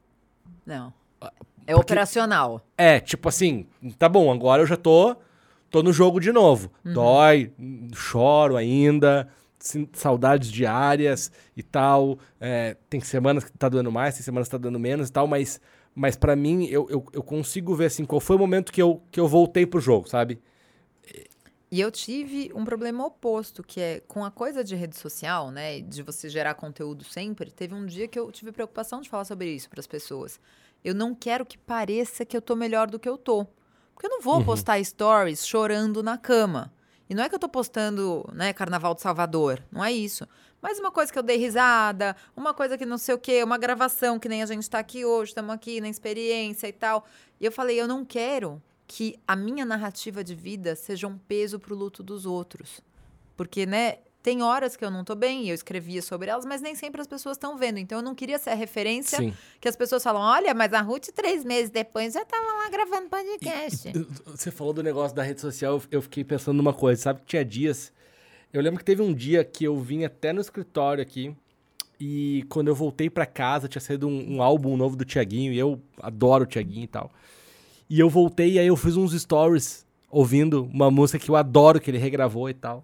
Não. 0.65 0.93
É 1.21 1.31
porque- 1.67 1.75
operacional. 1.75 2.61
É, 2.77 2.99
tipo 3.01 3.29
assim, 3.29 3.67
tá 3.99 4.09
bom, 4.09 4.33
agora 4.33 4.63
eu 4.63 4.67
já 4.67 4.77
tô, 4.77 5.17
tô 5.71 5.83
no 5.83 5.93
jogo 5.93 6.21
de 6.21 6.33
novo. 6.33 6.71
Dói, 6.85 7.53
hum, 7.59 7.89
choro 7.95 8.57
ainda, 8.57 9.29
sinto 9.59 9.97
saudades 9.99 10.51
diárias 10.51 11.31
e 11.57 11.63
tal. 11.63 12.19
É, 12.41 12.77
tem 12.91 13.01
semanas 13.01 13.45
que 13.45 13.53
tá 13.53 13.69
doendo 13.69 13.93
mais, 13.93 14.15
tem 14.15 14.23
semanas 14.23 14.49
que 14.49 14.53
tá 14.53 14.59
doendo 14.59 14.79
menos 14.79 15.09
e 15.09 15.13
tal, 15.13 15.27
mas, 15.29 15.61
mas 15.95 16.17
para 16.17 16.35
mim, 16.35 16.65
eu, 16.67 16.89
eu, 16.91 17.05
eu 17.13 17.23
consigo 17.23 17.75
ver 17.77 17.87
assim, 17.87 18.05
qual 18.05 18.21
foi 18.21 18.35
o 18.37 18.39
momento 18.41 18.73
que 18.73 18.83
eu, 18.83 19.01
que 19.11 19.21
eu 19.21 19.29
voltei 19.29 19.65
pro 19.65 19.81
jogo, 19.81 20.09
sabe? 20.09 20.41
E 21.73 21.81
eu 21.81 21.91
tive 21.91 22.53
um 22.55 22.67
problema 22.67 23.07
oposto, 23.07 23.63
que 23.63 23.81
é 23.81 24.01
com 24.01 24.23
a 24.23 24.31
coisa 24.31 24.63
de 24.63 24.77
rede 24.77 24.95
social, 24.95 25.51
né? 25.51 25.81
De 25.81 26.03
você 26.03 26.29
gerar 26.29 26.53
conteúdo 26.53 27.03
sempre. 27.03 27.51
Teve 27.51 27.75
um 27.75 27.87
dia 27.87 28.07
que 28.07 28.19
eu 28.19 28.31
tive 28.31 28.53
preocupação 28.53 29.01
de 29.01 29.09
falar 29.09 29.25
sobre 29.25 29.49
isso 29.49 29.71
para 29.71 29.81
as 29.81 29.87
pessoas. 29.87 30.39
Eu 30.85 30.95
não 30.95 31.15
quero 31.15 31.47
que 31.47 31.57
pareça 31.57 32.27
que 32.27 32.37
eu 32.37 32.43
tô 32.43 32.55
melhor 32.55 32.91
do 32.91 32.99
que 32.99 33.09
eu 33.09 33.17
tô. 33.17 33.47
Porque 33.95 34.05
eu 34.05 34.11
não 34.11 34.21
vou 34.21 34.45
postar 34.45 34.85
stories 34.85 35.47
chorando 35.47 36.03
na 36.03 36.19
cama. 36.19 36.71
E 37.09 37.15
não 37.15 37.25
é 37.25 37.29
que 37.31 37.35
eu 37.35 37.39
tô 37.39 37.49
postando, 37.49 38.29
né, 38.35 38.53
Carnaval 38.53 38.95
de 38.95 39.01
Salvador. 39.01 39.65
Não 39.73 39.83
é 39.83 39.91
isso. 39.91 40.29
Mas 40.61 40.79
uma 40.79 40.91
coisa 40.91 41.11
que 41.11 41.19
eu 41.19 41.23
dei 41.23 41.39
risada, 41.39 42.15
uma 42.37 42.53
coisa 42.53 42.77
que 42.77 42.85
não 42.85 42.99
sei 42.99 43.15
o 43.15 43.19
quê, 43.19 43.43
uma 43.43 43.57
gravação 43.57 44.19
que 44.19 44.29
nem 44.29 44.43
a 44.43 44.47
gente 44.47 44.69
tá 44.69 44.79
aqui 44.79 45.07
hoje, 45.07 45.31
estamos 45.31 45.55
aqui 45.55 45.81
na 45.81 45.89
experiência 45.89 46.69
e 46.69 46.73
tal. 46.73 47.07
E 47.41 47.47
eu 47.47 47.51
falei, 47.51 47.81
eu 47.81 47.89
não 47.89 48.05
quero 48.05 48.63
que 48.95 49.19
a 49.27 49.35
minha 49.35 49.65
narrativa 49.65 50.23
de 50.23 50.35
vida 50.35 50.77
seja 50.77 51.07
um 51.07 51.17
peso 51.17 51.59
pro 51.59 51.75
luto 51.75 52.03
dos 52.03 52.27
outros. 52.27 52.83
Porque, 53.35 53.65
né, 53.65 53.97
tem 54.23 54.43
horas 54.43 54.77
que 54.77 54.85
eu 54.85 54.91
não 54.91 55.03
tô 55.03 55.15
bem 55.15 55.45
e 55.45 55.49
eu 55.49 55.55
escrevia 55.55 56.03
sobre 56.03 56.29
elas, 56.29 56.45
mas 56.45 56.61
nem 56.61 56.75
sempre 56.75 57.01
as 57.01 57.07
pessoas 57.07 57.37
estão 57.39 57.57
vendo. 57.57 57.79
Então 57.79 57.99
eu 57.99 58.03
não 58.05 58.15
queria 58.15 58.39
ser 58.39 58.51
a 58.51 58.55
referência 58.55 59.17
Sim. 59.17 59.33
que 59.59 59.67
as 59.67 59.75
pessoas 59.75 60.03
falam: 60.03 60.21
olha, 60.21 60.53
mas 60.53 60.75
a 60.75 60.83
Ruth, 60.83 61.07
três 61.15 61.43
meses 61.43 61.71
depois, 61.71 62.13
já 62.13 62.23
tava 62.25 62.45
lá 62.45 62.69
gravando 62.69 63.09
podcast. 63.09 63.91
Você 64.27 64.51
falou 64.51 64.75
do 64.75 64.83
negócio 64.83 65.17
da 65.17 65.23
rede 65.23 65.41
social, 65.41 65.81
eu- 65.91 66.03
fiquei 66.03 66.23
pensando 66.23 66.57
numa 66.59 66.75
coisa, 66.75 67.01
sabe 67.01 67.21
que 67.21 67.27
tinha 67.29 67.45
dias. 67.45 67.91
Eu 68.53 68.61
lembro 68.61 68.79
que 68.79 68.85
teve 68.85 69.01
um 69.01 69.15
dia 69.15 69.43
que 69.43 69.65
eu 69.65 69.81
vim 69.81 70.05
até 70.05 70.35
no 70.35 70.41
escritório 70.43 71.01
aqui 71.01 71.35
e 71.99 72.45
quando 72.51 72.69
eu 72.69 72.75
voltei 72.75 73.09
pra 73.09 73.25
casa 73.25 73.67
tinha 73.69 73.81
saído 73.81 74.07
um, 74.07 74.35
um 74.37 74.43
álbum 74.43 74.77
novo 74.77 74.95
do 74.97 75.05
Tiaguinho 75.07 75.51
e 75.55 75.59
eu 75.59 75.81
adoro 75.99 76.45
o 76.45 76.47
Tiaguinho 76.47 76.85
e 76.85 76.89
tal. 76.89 77.11
E 77.93 78.01
eu 78.01 78.09
voltei 78.09 78.53
e 78.53 78.59
aí 78.59 78.67
eu 78.67 78.75
fiz 78.75 78.97
uns 78.97 79.13
stories 79.13 79.85
ouvindo 80.11 80.65
uma 80.73 80.91
música 80.91 81.19
que 81.19 81.31
eu 81.31 81.37
adoro 81.37 81.79
que 81.79 81.91
ele 81.91 81.99
regravou 81.99 82.49
e 82.49 82.55
tal, 82.55 82.83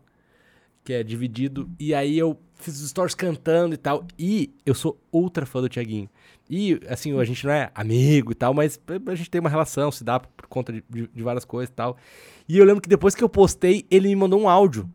que 0.84 0.92
é 0.92 1.02
dividido. 1.02 1.66
E 1.80 1.94
aí 1.94 2.18
eu 2.18 2.38
fiz 2.56 2.78
os 2.78 2.90
stories 2.90 3.14
cantando 3.14 3.74
e 3.74 3.78
tal. 3.78 4.04
E 4.18 4.50
eu 4.66 4.74
sou 4.74 5.00
ultra 5.10 5.46
fã 5.46 5.62
do 5.62 5.68
Tiaguinho. 5.70 6.10
E, 6.50 6.78
assim, 6.86 7.18
a 7.18 7.24
gente 7.24 7.46
não 7.46 7.54
é 7.54 7.70
amigo 7.74 8.32
e 8.32 8.34
tal, 8.34 8.52
mas 8.52 8.78
a 9.06 9.14
gente 9.14 9.30
tem 9.30 9.40
uma 9.40 9.48
relação, 9.48 9.90
se 9.90 10.04
dá 10.04 10.20
por 10.20 10.46
conta 10.46 10.74
de, 10.74 10.84
de- 10.90 11.06
de 11.08 11.22
várias 11.22 11.46
coisas 11.46 11.70
e 11.70 11.72
tal. 11.72 11.96
E 12.46 12.58
eu 12.58 12.64
lembro 12.66 12.82
que 12.82 12.88
depois 12.88 13.14
que 13.14 13.24
eu 13.24 13.30
postei, 13.30 13.86
ele 13.90 14.08
me 14.08 14.16
mandou 14.16 14.38
um 14.38 14.46
áudio. 14.46 14.86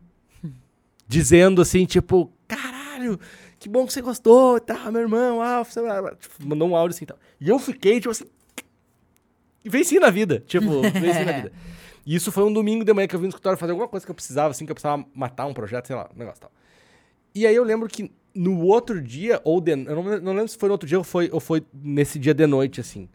Dizendo 1.08 1.60
assim, 1.60 1.86
tipo, 1.86 2.30
caralho, 2.46 3.18
que 3.58 3.68
bom 3.68 3.84
que 3.84 3.92
você 3.92 4.00
gostou 4.00 4.58
e 4.58 4.60
tal, 4.60 4.92
meu 4.92 5.02
irmão, 5.02 5.42
ah, 5.42 5.64
você... 5.64 5.80
tipo, 6.20 6.46
mandou 6.46 6.68
um 6.68 6.76
áudio 6.76 6.94
assim 6.94 7.02
e 7.04 7.08
tal. 7.08 7.18
E 7.40 7.48
eu 7.48 7.58
fiquei, 7.58 7.96
tipo 7.98 8.10
assim, 8.10 8.26
venci 9.68 9.98
na 9.98 10.10
vida, 10.10 10.42
tipo, 10.46 10.82
venci 10.92 11.24
na 11.24 11.32
vida. 11.32 11.52
E 12.06 12.14
isso 12.14 12.30
foi 12.30 12.44
um 12.44 12.52
domingo 12.52 12.84
de 12.84 12.92
manhã 12.92 13.08
que 13.08 13.14
eu 13.14 13.20
vim 13.20 13.26
no 13.26 13.30
escritório 13.30 13.58
fazer 13.58 13.72
alguma 13.72 13.88
coisa 13.88 14.04
que 14.04 14.10
eu 14.10 14.14
precisava, 14.14 14.50
assim, 14.50 14.66
que 14.66 14.72
eu 14.72 14.74
precisava 14.74 15.04
matar 15.14 15.46
um 15.46 15.54
projeto, 15.54 15.86
sei 15.86 15.96
lá, 15.96 16.08
um 16.14 16.18
negócio 16.18 16.38
e 16.38 16.42
tal. 16.42 16.52
E 17.34 17.46
aí 17.46 17.54
eu 17.54 17.64
lembro 17.64 17.88
que 17.88 18.12
no 18.34 18.60
outro 18.60 19.00
dia, 19.00 19.40
ou 19.44 19.60
de, 19.60 19.72
eu 19.72 19.76
não, 19.76 20.02
não 20.20 20.32
lembro 20.32 20.48
se 20.48 20.58
foi 20.58 20.68
no 20.68 20.74
outro 20.74 20.88
dia 20.88 20.98
ou 20.98 21.04
foi, 21.04 21.30
ou 21.32 21.40
foi 21.40 21.64
nesse 21.72 22.18
dia 22.18 22.34
de 22.34 22.46
noite, 22.46 22.80
assim. 22.80 23.08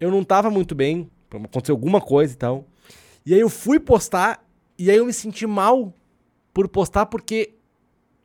Eu 0.00 0.10
não 0.10 0.24
tava 0.24 0.50
muito 0.50 0.74
bem, 0.74 1.10
aconteceu 1.30 1.74
alguma 1.74 2.00
coisa 2.00 2.34
e 2.34 2.36
tal. 2.36 2.66
E 3.24 3.34
aí 3.34 3.40
eu 3.40 3.48
fui 3.48 3.78
postar, 3.78 4.44
e 4.78 4.90
aí 4.90 4.96
eu 4.96 5.06
me 5.06 5.12
senti 5.12 5.46
mal 5.46 5.94
por 6.52 6.68
postar, 6.68 7.06
porque 7.06 7.54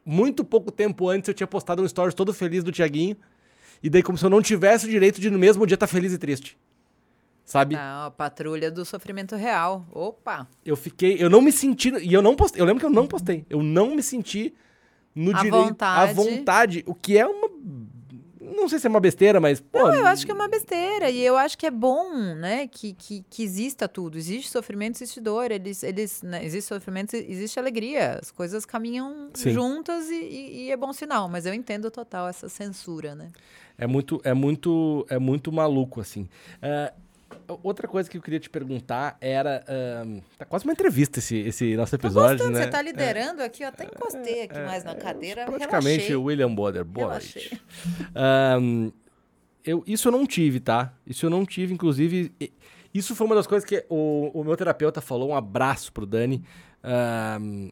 muito 0.05 0.43
pouco 0.43 0.71
tempo 0.71 1.07
antes 1.07 1.27
eu 1.27 1.33
tinha 1.33 1.47
postado 1.47 1.83
um 1.83 1.87
stories 1.87 2.13
todo 2.13 2.33
feliz 2.33 2.63
do 2.63 2.71
Tiaguinho. 2.71 3.15
E 3.81 3.89
daí, 3.89 4.03
como 4.03 4.17
se 4.17 4.25
eu 4.25 4.29
não 4.29 4.41
tivesse 4.41 4.85
o 4.85 4.89
direito 4.89 5.21
de 5.21 5.29
no 5.29 5.39
mesmo 5.39 5.65
dia 5.65 5.75
estar 5.75 5.87
feliz 5.87 6.11
e 6.11 6.17
triste. 6.17 6.57
Sabe? 7.49 7.75
Não, 7.75 8.05
a 8.05 8.11
patrulha 8.11 8.69
do 8.69 8.85
sofrimento 8.85 9.35
real. 9.35 9.83
Opa! 9.91 10.47
Eu 10.63 10.75
fiquei. 10.75 11.17
Eu 11.19 11.31
não 11.31 11.41
me 11.41 11.51
senti. 11.51 11.89
E 11.97 12.13
eu 12.13 12.21
não 12.21 12.35
postei. 12.35 12.61
Eu 12.61 12.65
lembro 12.67 12.79
que 12.79 12.85
eu 12.85 12.91
não 12.91 13.07
postei. 13.07 13.43
Eu 13.49 13.63
não 13.63 13.95
me 13.95 14.03
senti 14.03 14.53
no 15.15 15.33
direito. 15.33 15.55
vontade. 15.57 16.11
À 16.11 16.13
vontade. 16.13 16.83
O 16.85 16.93
que 16.93 17.17
é 17.17 17.25
uma. 17.25 17.49
Não 18.55 18.69
sei 18.69 18.77
se 18.77 18.85
é 18.85 18.89
uma 18.89 18.99
besteira, 18.99 19.39
mas. 19.39 19.59
Pô, 19.59 19.79
Não, 19.79 19.95
eu 19.95 20.05
acho 20.05 20.25
que 20.27 20.31
é 20.31 20.35
uma 20.35 20.47
besteira. 20.47 21.09
E 21.09 21.19
eu 21.25 21.35
acho 21.37 21.57
que 21.57 21.65
é 21.65 21.71
bom, 21.71 22.13
né, 22.35 22.67
que, 22.67 22.93
que, 22.93 23.25
que 23.27 23.41
exista 23.43 23.87
tudo. 23.87 24.15
Existe 24.17 24.51
sofrimento, 24.51 24.97
existe 24.97 25.19
dor. 25.19 25.49
Eles, 25.49 25.81
eles, 25.81 26.21
né, 26.21 26.45
existe 26.45 26.67
sofrimento, 26.67 27.15
existe 27.15 27.59
alegria. 27.59 28.19
As 28.21 28.29
coisas 28.29 28.63
caminham 28.63 29.31
Sim. 29.33 29.51
juntas 29.53 30.07
e, 30.11 30.13
e- 30.15 30.61
e 30.67 30.71
é 30.71 30.77
bom 30.77 30.93
sinal. 30.93 31.27
Mas 31.27 31.47
eu 31.47 31.53
entendo 31.53 31.89
total 31.89 32.27
essa 32.27 32.47
censura, 32.47 33.15
né? 33.15 33.29
É 33.75 33.87
muito, 33.87 34.21
é 34.23 34.35
muito, 34.35 35.03
é 35.09 35.17
muito 35.17 35.51
maluco, 35.51 35.99
assim. 36.01 36.27
É, 36.61 36.93
outra 37.63 37.87
coisa 37.87 38.09
que 38.09 38.17
eu 38.17 38.21
queria 38.21 38.39
te 38.39 38.49
perguntar 38.49 39.17
era. 39.21 39.63
ahn, 39.67 40.19
tá 40.37 40.45
quase 40.45 40.65
uma 40.65 40.73
entrevista 40.73 41.19
esse, 41.19 41.37
esse 41.37 41.75
nosso 41.75 41.95
episódio, 41.95 42.37
gostando, 42.37 42.57
né? 42.57 42.63
você 42.65 42.69
tá 42.69 42.81
liderando 42.81 43.41
aqui, 43.41 43.63
eu 43.63 43.67
até 43.69 43.85
encostei 43.85 44.43
aqui 44.43 44.57
É, 44.57 44.65
mais 44.65 44.83
na 44.83 44.91
é, 44.91 44.95
cadeira. 44.95 45.45
Praticamente 45.45 45.89
relaxei. 45.97 46.15
o 46.15 46.23
William 46.23 46.53
Bonner. 46.53 46.83
Boa 46.85 47.07
Relaxei. 47.07 47.41
noite. 47.43 47.61
Ahn, 48.15 48.91
eu, 49.65 49.83
isso 49.85 50.07
eu 50.07 50.11
não 50.11 50.25
tive, 50.25 50.59
tá? 50.59 50.93
Isso 51.05 51.25
eu 51.25 51.29
não 51.29 51.45
tive, 51.45 51.73
inclusive. 51.73 52.31
Isso 52.93 53.15
foi 53.15 53.25
uma 53.27 53.35
das 53.35 53.45
coisas 53.45 53.67
que 53.67 53.85
o, 53.89 54.31
o 54.33 54.43
meu 54.43 54.55
terapeuta 54.57 54.99
falou. 55.01 55.29
Um 55.29 55.35
abraço 55.35 55.91
pro 55.93 56.05
Dani. 56.05 56.43
Ahn, 56.83 57.69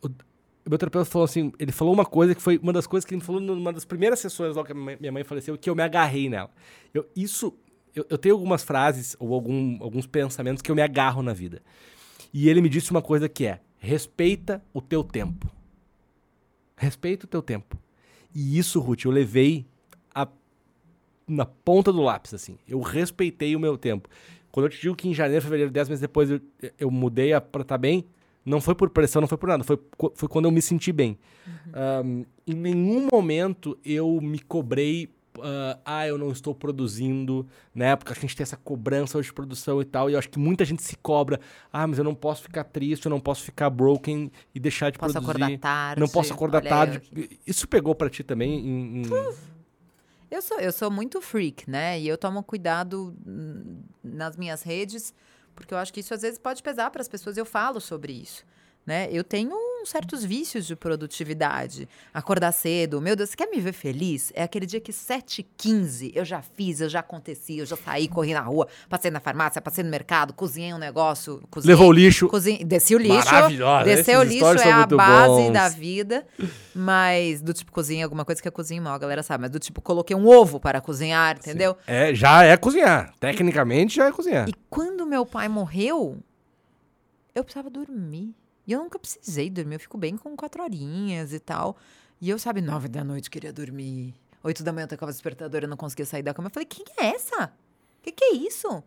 o, 0.00 0.06
o 0.06 0.68
meu 0.68 0.78
terapeuta 0.78 1.04
falou 1.10 1.24
assim: 1.24 1.52
ele 1.58 1.72
falou 1.72 1.92
uma 1.92 2.04
coisa 2.04 2.34
que 2.34 2.40
foi 2.42 2.58
uma 2.58 2.72
das 2.72 2.86
coisas 2.86 3.04
que 3.08 3.14
ele 3.14 3.22
falou 3.22 3.40
numa 3.40 3.72
das 3.72 3.84
primeiras 3.84 4.20
sessões 4.20 4.54
logo 4.54 4.66
que 4.66 4.72
a 4.72 4.74
minha 4.74 4.84
mãe- 4.84 4.96
minha 5.00 5.12
mãe 5.12 5.24
faleceu, 5.24 5.56
que 5.58 5.68
eu 5.68 5.74
me 5.74 5.82
agarrei 5.82 6.28
nela. 6.28 6.50
Eu, 6.94 7.08
isso. 7.16 7.52
Eu, 7.94 8.06
eu 8.08 8.16
tenho 8.18 8.34
algumas 8.34 8.62
frases 8.62 9.16
ou 9.18 9.34
algum- 9.34 9.76
alguns 9.82 10.06
pensamentos 10.06 10.62
que 10.62 10.70
eu 10.70 10.74
me 10.74 10.82
agarro 10.82 11.22
na 11.22 11.32
vida. 11.32 11.60
E 12.32 12.48
ele 12.48 12.60
me 12.62 12.68
disse 12.68 12.90
uma 12.90 13.02
coisa 13.02 13.28
que 13.28 13.44
é: 13.46 13.60
respeita 13.78 14.62
o 14.72 14.80
teu 14.80 15.04
tempo. 15.04 15.50
Respeita 16.76 17.26
o 17.26 17.28
teu 17.28 17.42
tempo. 17.42 17.76
E 18.34 18.58
isso, 18.58 18.80
Ruth, 18.80 19.04
eu 19.04 19.10
levei 19.10 19.66
a- 20.14 20.26
na 21.28 21.44
ponta 21.44 21.92
do 21.92 22.00
lápis, 22.02 22.34
assim. 22.34 22.58
Eu 22.66 22.80
respeitei 22.80 23.54
o 23.54 23.60
meu 23.60 23.76
tempo. 23.76 24.08
Quando 24.50 24.66
eu 24.66 24.70
te 24.70 24.80
digo 24.80 24.96
que 24.96 25.08
em 25.08 25.14
janeiro, 25.14 25.42
fevereiro, 25.42 25.70
dez 25.70 25.88
meses 25.88 26.00
depois, 26.00 26.30
eu, 26.30 26.40
eu 26.78 26.90
mudei 26.90 27.32
a- 27.32 27.40
pra 27.40 27.62
estar 27.62 27.78
bem, 27.78 28.04
não 28.44 28.60
foi 28.60 28.74
por 28.74 28.90
pressão, 28.90 29.20
não 29.20 29.28
foi 29.28 29.38
por 29.38 29.48
nada. 29.48 29.62
Foi, 29.64 29.78
foi 30.14 30.28
quando 30.28 30.46
eu 30.46 30.50
me 30.50 30.60
senti 30.62 30.92
bem. 30.92 31.18
Ahm, 31.72 32.24
em 32.46 32.54
nenhum 32.54 33.06
momento 33.12 33.78
eu 33.84 34.20
me 34.20 34.38
cobrei. 34.40 35.08
Ah, 35.40 35.78
ah, 35.84 36.06
eu 36.06 36.18
não 36.18 36.30
estou 36.30 36.54
produzindo, 36.54 37.46
né? 37.74 37.94
Porque 37.96 38.12
a 38.12 38.16
gente 38.16 38.36
tem 38.36 38.42
essa 38.42 38.56
cobrança 38.56 39.16
hoje 39.18 39.28
de 39.28 39.34
produção 39.34 39.80
e 39.80 39.84
tal. 39.84 40.10
E 40.10 40.12
eu 40.14 40.18
acho 40.18 40.28
que 40.28 40.38
muita 40.38 40.64
gente 40.64 40.82
se 40.82 40.96
cobra. 40.96 41.40
Ah, 41.72 41.86
mas 41.86 41.98
eu 41.98 42.04
não 42.04 42.14
posso 42.14 42.42
ficar 42.42 42.64
triste, 42.64 43.06
eu 43.06 43.10
não 43.10 43.20
posso 43.20 43.42
ficar 43.42 43.70
broken 43.70 44.30
e 44.54 44.60
deixar 44.60 44.90
de 44.90 44.98
Posso 44.98 45.12
produzir. 45.14 45.42
acordar 45.42 45.58
tarde. 45.58 46.00
Não 46.00 46.08
posso 46.08 46.32
acordar 46.32 46.62
tarde. 46.62 46.96
aqui. 46.98 47.40
Isso 47.46 47.66
pegou 47.68 47.94
pra 47.94 48.10
ti 48.10 48.22
também? 48.22 48.52
em- 48.66 49.02
em- 49.02 49.10
Eu 50.30 50.40
sou, 50.40 50.58
eu 50.60 50.72
sou 50.72 50.90
muito 50.90 51.20
freak, 51.20 51.68
né? 51.68 52.00
E 52.00 52.08
eu 52.08 52.16
tomo 52.16 52.42
cuidado 52.42 53.14
nas 54.02 54.36
minhas 54.36 54.62
redes, 54.62 55.12
porque 55.54 55.74
eu 55.74 55.78
acho 55.78 55.92
que 55.92 56.00
isso 56.00 56.14
às 56.14 56.22
vezes 56.22 56.38
pode 56.38 56.62
pesar 56.62 56.90
para 56.90 57.02
as 57.02 57.08
pessoas. 57.08 57.36
Eu 57.36 57.44
falo 57.44 57.80
sobre 57.80 58.12
isso, 58.14 58.42
né? 58.86 59.08
Eu 59.12 59.22
tenho 59.22 59.54
uns 59.82 59.90
certos 59.90 60.24
vícios 60.24 60.66
de 60.66 60.76
produtividade. 60.76 61.88
Acordar 62.14 62.52
cedo. 62.52 63.00
Meu 63.00 63.16
Deus, 63.16 63.30
você 63.30 63.36
quer 63.36 63.48
me 63.50 63.60
ver 63.60 63.72
feliz? 63.72 64.32
É 64.34 64.42
aquele 64.42 64.64
dia 64.64 64.80
que 64.80 64.92
7h15 64.92 66.12
eu 66.14 66.24
já 66.24 66.40
fiz, 66.40 66.80
eu 66.80 66.88
já 66.88 67.00
aconteci, 67.00 67.58
eu 67.58 67.66
já 67.66 67.76
saí, 67.76 68.08
corri 68.08 68.32
na 68.32 68.40
rua, 68.40 68.68
passei 68.88 69.10
na 69.10 69.20
farmácia, 69.20 69.60
passei 69.60 69.82
no 69.82 69.90
mercado, 69.90 70.32
cozinhei 70.32 70.72
um 70.72 70.78
negócio. 70.78 71.42
Cozinhei, 71.50 71.74
Levou 71.74 71.88
o 71.90 71.92
lixo. 71.92 72.28
Cozinhei, 72.28 72.64
desci 72.64 72.94
o 72.94 72.98
lixo. 72.98 73.26
Maravilhosa, 73.26 73.84
Descer 73.84 74.18
o 74.18 74.22
lixo 74.22 74.44
é 74.46 74.70
a 74.72 74.86
base 74.86 75.42
bons. 75.42 75.52
da 75.52 75.68
vida. 75.68 76.26
Mas 76.74 77.42
do 77.42 77.52
tipo 77.52 77.70
cozinha 77.72 78.04
alguma 78.04 78.24
coisa 78.24 78.40
que 78.40 78.48
eu 78.48 78.52
cozinho 78.52 78.82
mal, 78.82 78.94
a 78.94 78.98
galera 78.98 79.22
sabe. 79.22 79.42
Mas 79.42 79.50
do 79.50 79.58
tipo, 79.58 79.82
coloquei 79.82 80.16
um 80.16 80.26
ovo 80.26 80.60
para 80.60 80.80
cozinhar, 80.80 81.36
entendeu? 81.36 81.76
É, 81.86 82.14
já 82.14 82.44
é 82.44 82.56
cozinhar. 82.56 83.12
Tecnicamente 83.18 83.96
já 83.96 84.06
é 84.06 84.12
cozinhar. 84.12 84.48
E 84.48 84.54
quando 84.70 85.04
meu 85.04 85.26
pai 85.26 85.48
morreu, 85.48 86.18
eu 87.34 87.42
precisava 87.44 87.68
dormir. 87.68 88.34
E 88.66 88.72
eu 88.72 88.80
nunca 88.80 88.98
precisei 88.98 89.50
dormir. 89.50 89.76
Eu 89.76 89.80
fico 89.80 89.98
bem 89.98 90.16
com 90.16 90.36
quatro 90.36 90.62
horinhas 90.62 91.32
e 91.32 91.40
tal. 91.40 91.76
E 92.20 92.30
eu, 92.30 92.38
sabe, 92.38 92.60
nove 92.60 92.88
da 92.88 93.02
noite 93.02 93.30
queria 93.30 93.52
dormir. 93.52 94.14
Oito 94.44 94.62
da 94.62 94.72
manhã 94.72 94.84
eu 94.84 94.88
tocava 94.88 95.12
despertador, 95.12 95.62
eu 95.62 95.68
não 95.68 95.76
conseguia 95.76 96.06
sair 96.06 96.22
da 96.22 96.34
cama. 96.34 96.48
Eu 96.48 96.52
falei, 96.52 96.66
quem 96.66 96.84
é 96.98 97.14
essa? 97.14 97.46
O 97.46 98.02
que, 98.02 98.12
que 98.12 98.24
é 98.24 98.32
isso? 98.34 98.82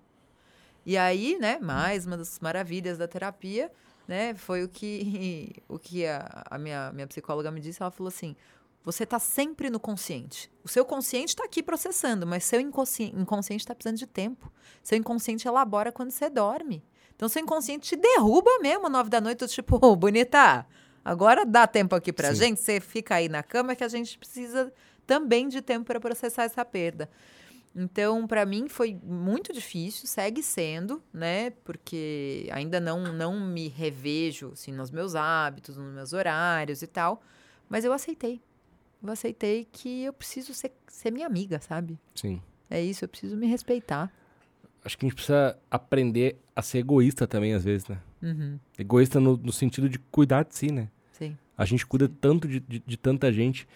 E 0.86 0.98
aí, 0.98 1.38
né, 1.40 1.58
mais 1.60 2.06
uma 2.06 2.18
das 2.18 2.40
maravilhas 2.40 2.98
da 2.98 3.08
terapia, 3.08 3.72
né, 4.08 4.36
foi 4.36 4.64
o 4.64 4.70
que, 4.70 5.56
o 5.68 5.80
que 5.80 6.06
a, 6.06 6.44
a 6.50 6.58
minha, 6.58 6.92
minha 6.94 7.08
psicóloga 7.08 7.50
me 7.52 7.60
disse. 7.60 7.82
Ela 7.82 7.92
falou 7.92 8.10
assim, 8.10 8.36
você 8.84 9.04
está 9.04 9.18
sempre 9.18 9.70
no 9.70 9.80
consciente. 9.80 10.52
O 10.64 10.68
seu 10.68 10.86
consciente 10.86 11.30
está 11.30 11.44
aqui 11.44 11.64
processando, 11.64 12.28
mas 12.28 12.44
seu 12.44 12.60
inconsci- 12.60 13.12
inconsciente 13.16 13.64
está 13.64 13.74
precisando 13.74 13.98
de 13.98 14.06
tempo. 14.06 14.52
Seu 14.84 14.98
inconsciente 14.98 15.48
elabora 15.48 15.92
quando 15.92 16.12
você 16.12 16.30
dorme. 16.30 16.84
Então, 17.16 17.30
seu 17.30 17.42
inconsciente 17.42 17.90
te 17.90 17.96
derruba 17.96 18.50
mesmo 18.62 18.90
nove 18.90 19.10
da 19.10 19.22
noite, 19.22 19.48
tipo, 19.48 19.80
"Ô, 19.86 19.96
bonita, 19.96 20.66
agora 21.04 21.46
dá 21.46 21.66
tempo 21.66 21.96
aqui 21.96 22.12
pra 22.12 22.34
Sim. 22.34 22.36
gente, 22.36 22.62
você 22.62 22.80
fica 22.80 23.16
aí 23.16 23.30
na 23.30 23.42
cama 23.42 23.76
que 23.76 23.84
a 23.84 23.88
gente 23.88 24.18
precisa 24.18 24.72
também 25.08 25.48
de 25.48 25.62
tempo 25.62 25.86
para 25.86 26.00
processar 26.00 26.44
essa 26.44 26.66
perda. 26.66 27.10
Então, 27.76 28.26
para 28.26 28.46
mim 28.46 28.70
foi 28.70 28.98
muito 29.04 29.52
difícil, 29.52 30.08
segue 30.08 30.42
sendo, 30.42 31.04
né? 31.14 31.50
Porque 31.66 32.48
ainda 32.52 32.80
não 32.80 33.14
não 33.14 33.38
me 33.40 33.68
revejo 33.68 34.52
assim 34.54 34.72
nos 34.72 34.90
meus 34.90 35.14
hábitos, 35.14 35.76
nos 35.76 35.94
meus 35.94 36.14
horários 36.14 36.82
e 36.82 36.88
tal, 36.88 37.22
mas 37.68 37.84
eu 37.84 37.92
aceitei. 37.92 38.42
Eu 39.04 39.12
aceitei 39.12 39.68
que 39.70 40.04
eu 40.04 40.14
preciso 40.14 40.54
ser, 40.54 40.72
ser 40.88 41.12
minha 41.12 41.28
amiga, 41.28 41.60
sabe? 41.60 42.00
Sim. 42.16 42.42
É 42.70 42.82
isso, 42.82 43.04
eu 43.04 43.10
preciso 43.10 43.36
me 43.36 43.46
respeitar. 43.46 44.12
Acho 44.86 44.98
que 44.98 45.06
a 45.06 45.10
gente 45.10 45.16
precisa 45.16 45.58
aprender 45.70 46.38
a 46.56 46.62
ser 46.62 46.78
egoísta 46.78 47.28
também, 47.28 47.54
às 47.54 47.64
vezes, 47.66 47.88
né? 47.88 47.98
Uhum, 48.22 48.58
Egoísta 48.80 49.20
no, 49.20 49.36
no 49.36 49.52
sentido 49.52 49.90
de 49.90 50.00
cuidar 50.00 50.44
de 50.46 50.56
si, 50.56 50.72
né? 50.72 50.88
sim. 51.12 51.36
A 51.58 51.66
gente 51.66 51.86
cuida 51.86 52.08
tanto 52.10 52.48
de, 52.48 52.60
de, 52.60 52.84
de 52.86 52.98
tanta 52.98 53.32
gente. 53.34 53.68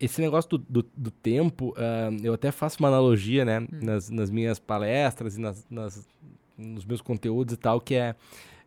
Esse 0.00 0.20
negócio 0.20 0.50
do, 0.50 0.58
do, 0.58 0.90
do 0.96 1.10
tempo, 1.10 1.74
ah, 1.76 2.10
eu 2.22 2.32
até 2.32 2.50
faço 2.50 2.78
uma 2.80 2.88
analogia, 2.88 3.44
né? 3.44 3.66
Nas, 3.72 4.08
nas 4.10 4.30
minhas 4.30 4.58
palestras 4.58 5.36
e 5.36 5.40
nas, 5.40 5.66
nas- 5.70 6.08
nos 6.56 6.84
meus 6.84 7.00
conteúdos 7.00 7.54
e 7.54 7.56
tal, 7.56 7.80
que 7.80 7.94
é... 7.94 8.14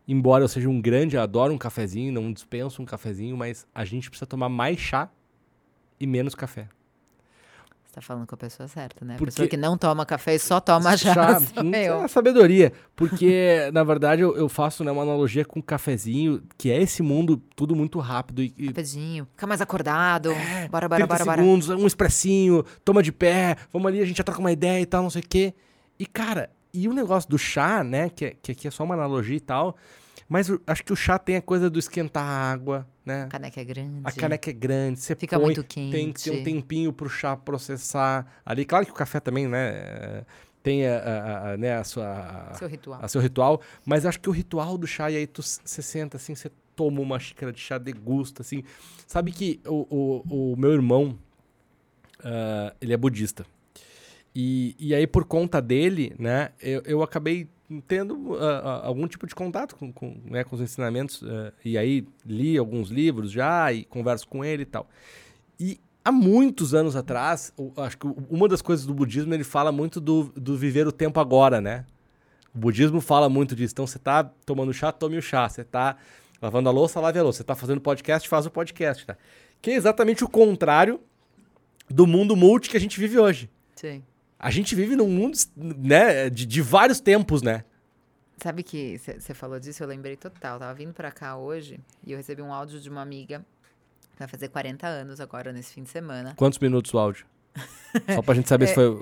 Embora 0.06 0.42
eu 0.44 0.48
seja 0.48 0.68
um 0.68 0.80
grande, 0.80 1.16
eu 1.16 1.22
adoro 1.22 1.52
um 1.54 1.58
cafezinho, 1.58 2.12
não 2.12 2.32
dispenso 2.32 2.82
um 2.82 2.84
cafezinho, 2.84 3.36
mas 3.36 3.66
a 3.74 3.84
gente 3.84 4.10
precisa 4.10 4.26
tomar 4.26 4.48
mais 4.48 4.78
chá 4.78 5.08
e 6.00 6.06
menos 6.06 6.34
café. 6.34 6.68
Você 7.92 7.96
tá 7.96 8.06
falando 8.06 8.26
com 8.26 8.34
a 8.34 8.38
pessoa 8.38 8.66
certa, 8.66 9.04
né? 9.04 9.16
A 9.16 9.18
Porque- 9.18 9.32
pessoa 9.32 9.46
que 9.48 9.56
não 9.58 9.76
toma 9.76 10.06
café 10.06 10.34
e 10.34 10.38
só 10.38 10.58
toma 10.60 10.96
chá, 10.96 11.36
eu. 11.84 12.04
é 12.04 12.08
sabedoria. 12.08 12.72
Porque, 12.96 13.68
na 13.70 13.84
verdade, 13.84 14.22
eu, 14.22 14.34
eu 14.34 14.48
faço 14.48 14.82
né, 14.82 14.90
uma 14.90 15.02
analogia 15.02 15.44
com 15.44 15.60
o 15.60 15.62
cafezinho, 15.62 16.42
que 16.56 16.70
é 16.70 16.80
esse 16.80 17.02
mundo 17.02 17.36
tudo 17.54 17.76
muito 17.76 17.98
rápido 17.98 18.42
e, 18.42 18.54
e 18.56 18.66
Rapidinho. 18.68 19.26
Fica 19.32 19.46
mais 19.46 19.60
acordado. 19.60 20.30
bora, 20.70 20.88
bora, 20.88 20.96
30 20.96 21.06
bora, 21.06 21.24
bora. 21.26 21.42
segundos, 21.42 21.68
um 21.68 21.86
expressinho, 21.86 22.64
toma 22.82 23.02
de 23.02 23.12
pé, 23.12 23.56
vamos 23.70 23.86
ali, 23.88 24.00
a 24.00 24.06
gente 24.06 24.16
já 24.16 24.24
troca 24.24 24.40
uma 24.40 24.52
ideia 24.52 24.80
e 24.80 24.86
tal, 24.86 25.02
não 25.02 25.10
sei 25.10 25.20
o 25.20 25.28
quê. 25.28 25.52
E, 25.98 26.06
cara, 26.06 26.48
e 26.72 26.88
o 26.88 26.94
negócio 26.94 27.28
do 27.28 27.36
chá, 27.36 27.84
né, 27.84 28.08
que, 28.08 28.24
é- 28.24 28.36
que 28.40 28.52
aqui 28.52 28.66
é 28.68 28.70
só 28.70 28.84
uma 28.84 28.94
analogia 28.94 29.36
e 29.36 29.40
tal, 29.40 29.76
mas 30.26 30.48
eu 30.48 30.58
acho 30.66 30.82
que 30.82 30.94
o 30.94 30.96
chá 30.96 31.18
tem 31.18 31.36
a 31.36 31.42
coisa 31.42 31.68
do 31.68 31.78
esquentar 31.78 32.24
a 32.24 32.50
água, 32.52 32.86
né? 33.04 33.24
A 33.24 33.26
caneca 33.28 33.60
é 33.60 33.64
grande. 33.64 34.00
A 34.04 34.12
caneca 34.12 34.50
é 34.50 34.52
grande, 34.52 35.00
você 35.00 35.14
Fica 35.16 35.36
põe, 35.36 35.46
muito 35.46 35.62
tem 35.64 36.12
que 36.12 36.22
ter 36.24 36.30
um 36.30 36.34
quente. 36.34 36.44
tempinho 36.44 36.92
pro 36.92 37.08
chá 37.08 37.36
processar 37.36 38.26
ali. 38.44 38.64
Claro 38.64 38.84
que 38.86 38.92
o 38.92 38.94
café 38.94 39.18
também, 39.20 39.46
né, 39.48 40.24
tem 40.62 40.86
a, 40.86 40.98
a- 40.98 41.52
a- 41.52 41.56
né, 41.56 41.74
a 41.74 41.82
sua... 41.84 42.52
Seu 42.58 42.68
ritual. 42.68 43.00
a 43.02 43.08
seu 43.08 43.20
ritual, 43.20 43.60
mas 43.84 44.06
acho 44.06 44.20
que 44.20 44.28
o 44.28 44.32
ritual 44.32 44.78
do 44.78 44.86
chá, 44.86 45.10
e 45.10 45.16
aí 45.16 45.26
tu 45.26 45.42
você 45.42 45.82
senta 45.82 46.16
assim, 46.16 46.34
você 46.34 46.50
toma 46.76 47.00
uma 47.00 47.18
xícara 47.18 47.52
de 47.52 47.60
chá, 47.60 47.76
degusta, 47.78 48.42
assim. 48.42 48.62
Sabe 49.06 49.32
que 49.32 49.60
o, 49.66 50.22
o, 50.28 50.52
o 50.52 50.56
meu 50.56 50.72
irmão, 50.72 51.18
ah, 52.24 52.72
ele 52.80 52.92
é 52.92 52.96
budista. 52.96 53.44
E, 54.34 54.74
e 54.78 54.94
aí, 54.94 55.06
por 55.06 55.24
conta 55.26 55.60
dele, 55.60 56.14
né, 56.18 56.50
eu, 56.60 56.82
eu 56.86 57.02
acabei 57.02 57.46
tendo 57.86 58.36
ah, 58.36 58.82
algum 58.84 59.06
tipo 59.06 59.26
de 59.26 59.34
contato 59.34 59.76
com, 59.76 59.92
com, 59.92 60.20
né, 60.24 60.44
com 60.44 60.54
os 60.54 60.62
ensinamentos. 60.62 61.22
ah, 61.24 61.52
e 61.64 61.78
aí, 61.78 62.06
li 62.24 62.56
alguns 62.58 62.90
livros 62.90 63.30
já 63.30 63.72
e 63.72 63.84
converso 63.84 64.26
com 64.28 64.44
ele 64.44 64.62
e 64.62 64.66
tal. 64.66 64.88
E 65.58 65.80
há 66.04 66.12
muitos 66.12 66.74
anos 66.74 66.96
atrás, 66.96 67.52
acho 67.76 67.98
que 67.98 68.06
uma 68.28 68.48
das 68.48 68.60
coisas 68.62 68.84
do 68.84 68.94
budismo, 68.94 69.32
ele 69.32 69.44
fala 69.44 69.70
muito 69.70 70.00
do, 70.00 70.32
do 70.36 70.56
viver 70.56 70.86
o 70.86 70.92
tempo 70.92 71.20
agora, 71.20 71.60
né? 71.60 71.84
O 72.54 72.58
budismo 72.58 73.00
fala 73.00 73.28
muito 73.28 73.56
disso. 73.56 73.72
Então, 73.72 73.86
você 73.86 73.98
tá 73.98 74.24
tomando 74.44 74.72
chá, 74.74 74.92
tome 74.92 75.16
o 75.16 75.22
chá. 75.22 75.48
Você 75.48 75.64
tá 75.64 75.96
lavando 76.40 76.68
a 76.68 76.72
louça, 76.72 77.00
lave 77.00 77.18
a 77.18 77.22
louça. 77.22 77.38
Você 77.38 77.44
tá 77.44 77.54
fazendo 77.54 77.80
podcast, 77.80 78.28
faz 78.28 78.44
o 78.44 78.50
podcast, 78.50 79.06
tá? 79.06 79.16
Que 79.60 79.70
é 79.70 79.74
exatamente 79.74 80.22
o 80.22 80.28
contrário 80.28 81.00
do 81.88 82.06
mundo 82.06 82.36
multi 82.36 82.68
que 82.68 82.76
a 82.76 82.80
gente 82.80 82.98
vive 82.98 83.18
hoje. 83.18 83.50
Sim. 83.74 84.02
A 84.42 84.50
gente 84.50 84.74
vive 84.74 84.96
num 84.96 85.08
mundo, 85.08 85.38
né, 85.56 86.28
de, 86.28 86.44
de 86.44 86.60
vários 86.60 86.98
tempos, 86.98 87.42
né? 87.42 87.64
Sabe 88.42 88.64
que 88.64 88.98
você 88.98 89.32
falou 89.32 89.60
disso, 89.60 89.84
eu 89.84 89.86
lembrei 89.86 90.16
total. 90.16 90.58
Tava 90.58 90.74
vindo 90.74 90.92
pra 90.92 91.12
cá 91.12 91.36
hoje 91.36 91.78
e 92.04 92.10
eu 92.10 92.18
recebi 92.18 92.42
um 92.42 92.52
áudio 92.52 92.80
de 92.80 92.90
uma 92.90 93.00
amiga 93.00 93.46
que 94.12 94.18
vai 94.18 94.26
fazer 94.26 94.48
40 94.48 94.84
anos 94.84 95.20
agora, 95.20 95.52
nesse 95.52 95.72
fim 95.72 95.84
de 95.84 95.90
semana. 95.90 96.34
Quantos 96.36 96.58
minutos 96.58 96.92
o 96.92 96.98
áudio? 96.98 97.24
Só 98.12 98.20
pra 98.20 98.34
gente 98.34 98.48
saber 98.48 98.66
se 98.68 98.74
foi... 98.74 99.00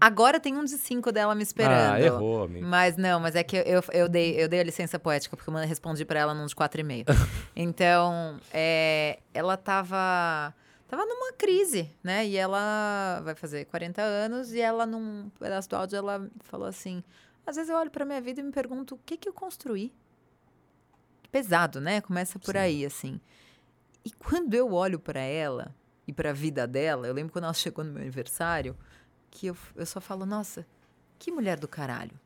Agora 0.00 0.40
tem 0.40 0.56
um 0.56 0.64
de 0.64 0.78
cinco 0.78 1.12
dela 1.12 1.34
me 1.34 1.42
esperando. 1.42 1.94
Ah, 1.94 2.00
errou, 2.00 2.44
amigo. 2.44 2.66
Mas 2.66 2.96
não, 2.96 3.20
mas 3.20 3.34
é 3.34 3.42
que 3.42 3.56
eu, 3.56 3.62
eu, 3.62 3.82
eu 3.92 4.08
dei, 4.08 4.42
eu 4.42 4.48
dei 4.48 4.60
a 4.60 4.62
licença 4.62 4.98
poética, 4.98 5.36
porque 5.36 5.50
eu 5.50 5.54
respondi 5.56 6.04
pra 6.04 6.20
ela 6.20 6.34
num 6.34 6.46
de 6.46 6.54
quatro 6.54 6.80
e 6.80 6.84
meio. 6.84 7.04
então, 7.56 8.38
é, 8.52 9.18
ela 9.34 9.56
tava, 9.56 10.54
tava 10.92 11.06
numa 11.06 11.32
crise, 11.32 11.90
né? 12.04 12.26
E 12.26 12.36
ela 12.36 13.22
vai 13.24 13.34
fazer 13.34 13.64
40 13.64 14.02
anos 14.02 14.52
e 14.52 14.60
ela, 14.60 14.84
num 14.84 15.30
pedaço 15.38 15.66
do 15.70 15.76
áudio, 15.76 15.96
ela 15.96 16.30
falou 16.40 16.66
assim... 16.66 17.02
Às 17.46 17.56
vezes 17.56 17.70
eu 17.70 17.76
olho 17.78 17.90
pra 17.90 18.04
minha 18.04 18.20
vida 18.20 18.40
e 18.40 18.44
me 18.44 18.52
pergunto 18.52 18.94
o 18.94 18.98
que 18.98 19.16
que 19.16 19.26
eu 19.26 19.32
construí. 19.32 19.90
Pesado, 21.30 21.80
né? 21.80 22.02
Começa 22.02 22.38
por 22.38 22.52
Sim. 22.52 22.60
aí, 22.60 22.84
assim. 22.84 23.18
E 24.04 24.10
quando 24.10 24.52
eu 24.52 24.74
olho 24.74 24.98
pra 25.00 25.20
ela 25.20 25.74
e 26.06 26.12
pra 26.12 26.30
vida 26.34 26.66
dela, 26.66 27.06
eu 27.06 27.14
lembro 27.14 27.32
quando 27.32 27.44
ela 27.44 27.54
chegou 27.54 27.82
no 27.82 27.90
meu 27.92 28.02
aniversário, 28.02 28.76
que 29.30 29.46
eu, 29.46 29.56
eu 29.74 29.86
só 29.86 29.98
falo, 29.98 30.26
nossa, 30.26 30.66
que 31.18 31.32
mulher 31.32 31.58
do 31.58 31.66
caralho. 31.66 32.20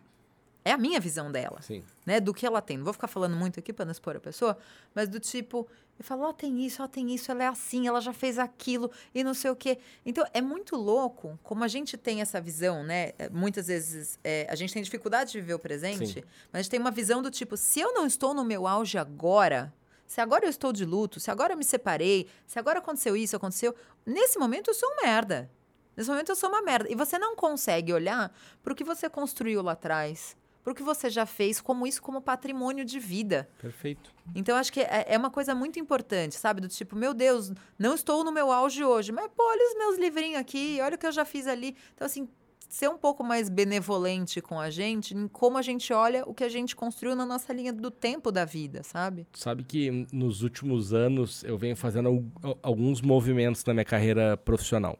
É 0.64 0.72
a 0.72 0.76
minha 0.76 0.98
visão 0.98 1.30
dela 1.30 1.62
Sim. 1.62 1.84
né, 2.04 2.18
do 2.18 2.34
que 2.34 2.44
ela 2.44 2.60
tem. 2.60 2.76
Não 2.76 2.84
vou 2.84 2.92
ficar 2.92 3.06
falando 3.06 3.36
muito 3.36 3.60
aqui 3.60 3.72
para 3.72 3.84
não 3.84 3.92
expor 3.92 4.16
a 4.16 4.20
pessoa, 4.20 4.58
mas 4.92 5.08
do 5.08 5.20
tipo, 5.20 5.68
eu 5.98 6.04
falo, 6.04 6.24
ó, 6.24 6.32
tem 6.32 6.64
isso, 6.64 6.82
ó, 6.82 6.86
tem 6.86 7.14
isso, 7.14 7.30
ela 7.30 7.44
é 7.44 7.46
assim, 7.46 7.88
ela 7.88 8.00
já 8.00 8.12
fez 8.12 8.38
aquilo 8.38 8.90
e 9.14 9.24
não 9.24 9.32
sei 9.32 9.50
o 9.50 9.56
quê. 9.56 9.78
Então, 10.04 10.26
é 10.34 10.42
muito 10.42 10.76
louco 10.76 11.38
como 11.42 11.64
a 11.64 11.68
gente 11.68 11.96
tem 11.96 12.20
essa 12.20 12.40
visão, 12.40 12.84
né? 12.84 13.12
É, 13.18 13.30
Muitas 13.30 13.66
vezes 13.68 14.18
é, 14.22 14.46
a 14.50 14.54
gente 14.54 14.72
tem 14.74 14.82
dificuldade 14.82 15.32
de 15.32 15.40
viver 15.40 15.54
o 15.54 15.58
presente, 15.58 16.06
Sim. 16.06 16.22
mas 16.52 16.60
a 16.60 16.62
gente 16.62 16.70
tem 16.70 16.80
uma 16.80 16.90
visão 16.90 17.22
do 17.22 17.30
tipo, 17.30 17.56
se 17.56 17.80
eu 17.80 17.94
não 17.94 18.06
estou 18.06 18.34
no 18.34 18.44
meu 18.44 18.66
auge 18.66 18.98
agora, 18.98 19.72
se 20.06 20.20
agora 20.20 20.44
eu 20.44 20.50
estou 20.50 20.72
de 20.72 20.84
luto, 20.84 21.18
se 21.18 21.30
agora 21.30 21.54
eu 21.54 21.56
me 21.56 21.64
separei, 21.64 22.28
se 22.46 22.58
agora 22.58 22.78
aconteceu 22.78 23.16
isso, 23.16 23.34
aconteceu, 23.34 23.74
nesse 24.04 24.38
momento 24.38 24.68
eu 24.68 24.74
sou 24.74 24.88
um 24.90 24.96
merda. 25.02 25.50
Nesse 25.96 26.10
momento 26.10 26.28
eu 26.28 26.36
sou 26.36 26.50
uma 26.50 26.60
merda. 26.60 26.92
E 26.92 26.94
você 26.94 27.18
não 27.18 27.34
consegue 27.34 27.92
olhar 27.92 28.30
para 28.62 28.72
o 28.72 28.76
que 28.76 28.84
você 28.84 29.08
construiu 29.08 29.62
lá 29.62 29.72
atrás, 29.72 30.36
para 30.66 30.72
o 30.72 30.74
que 30.74 30.82
você 30.82 31.08
já 31.08 31.24
fez, 31.24 31.60
como 31.60 31.86
isso 31.86 32.02
como 32.02 32.20
patrimônio 32.20 32.84
de 32.84 32.98
vida. 32.98 33.48
Perfeito. 33.62 34.12
Então, 34.34 34.56
acho 34.56 34.72
que 34.72 34.80
é, 34.80 35.04
é 35.10 35.16
uma 35.16 35.30
coisa 35.30 35.54
muito 35.54 35.78
importante, 35.78 36.34
sabe? 36.34 36.60
Do 36.60 36.66
tipo, 36.66 36.96
meu 36.96 37.14
Deus, 37.14 37.52
não 37.78 37.94
estou 37.94 38.24
no 38.24 38.32
meu 38.32 38.50
auge 38.50 38.82
hoje, 38.82 39.12
mas 39.12 39.28
pô, 39.28 39.44
olha 39.48 39.64
os 39.70 39.78
meus 39.78 39.96
livrinhos 39.96 40.40
aqui, 40.40 40.80
olha 40.82 40.96
o 40.96 40.98
que 40.98 41.06
eu 41.06 41.12
já 41.12 41.24
fiz 41.24 41.46
ali. 41.46 41.76
Então, 41.94 42.04
assim, 42.04 42.28
ser 42.68 42.90
um 42.90 42.98
pouco 42.98 43.22
mais 43.22 43.48
benevolente 43.48 44.40
com 44.40 44.58
a 44.58 44.68
gente, 44.68 45.14
em 45.16 45.28
como 45.28 45.56
a 45.56 45.62
gente 45.62 45.92
olha 45.92 46.24
o 46.28 46.34
que 46.34 46.42
a 46.42 46.48
gente 46.48 46.74
construiu 46.74 47.14
na 47.14 47.24
nossa 47.24 47.52
linha 47.52 47.72
do 47.72 47.88
tempo 47.88 48.32
da 48.32 48.44
vida, 48.44 48.82
sabe? 48.82 49.24
Tu 49.30 49.38
sabe 49.38 49.62
que 49.62 50.08
nos 50.12 50.42
últimos 50.42 50.92
anos 50.92 51.44
eu 51.44 51.56
venho 51.56 51.76
fazendo 51.76 52.08
al- 52.42 52.58
alguns 52.60 53.00
movimentos 53.00 53.64
na 53.64 53.72
minha 53.72 53.84
carreira 53.84 54.36
profissional. 54.36 54.98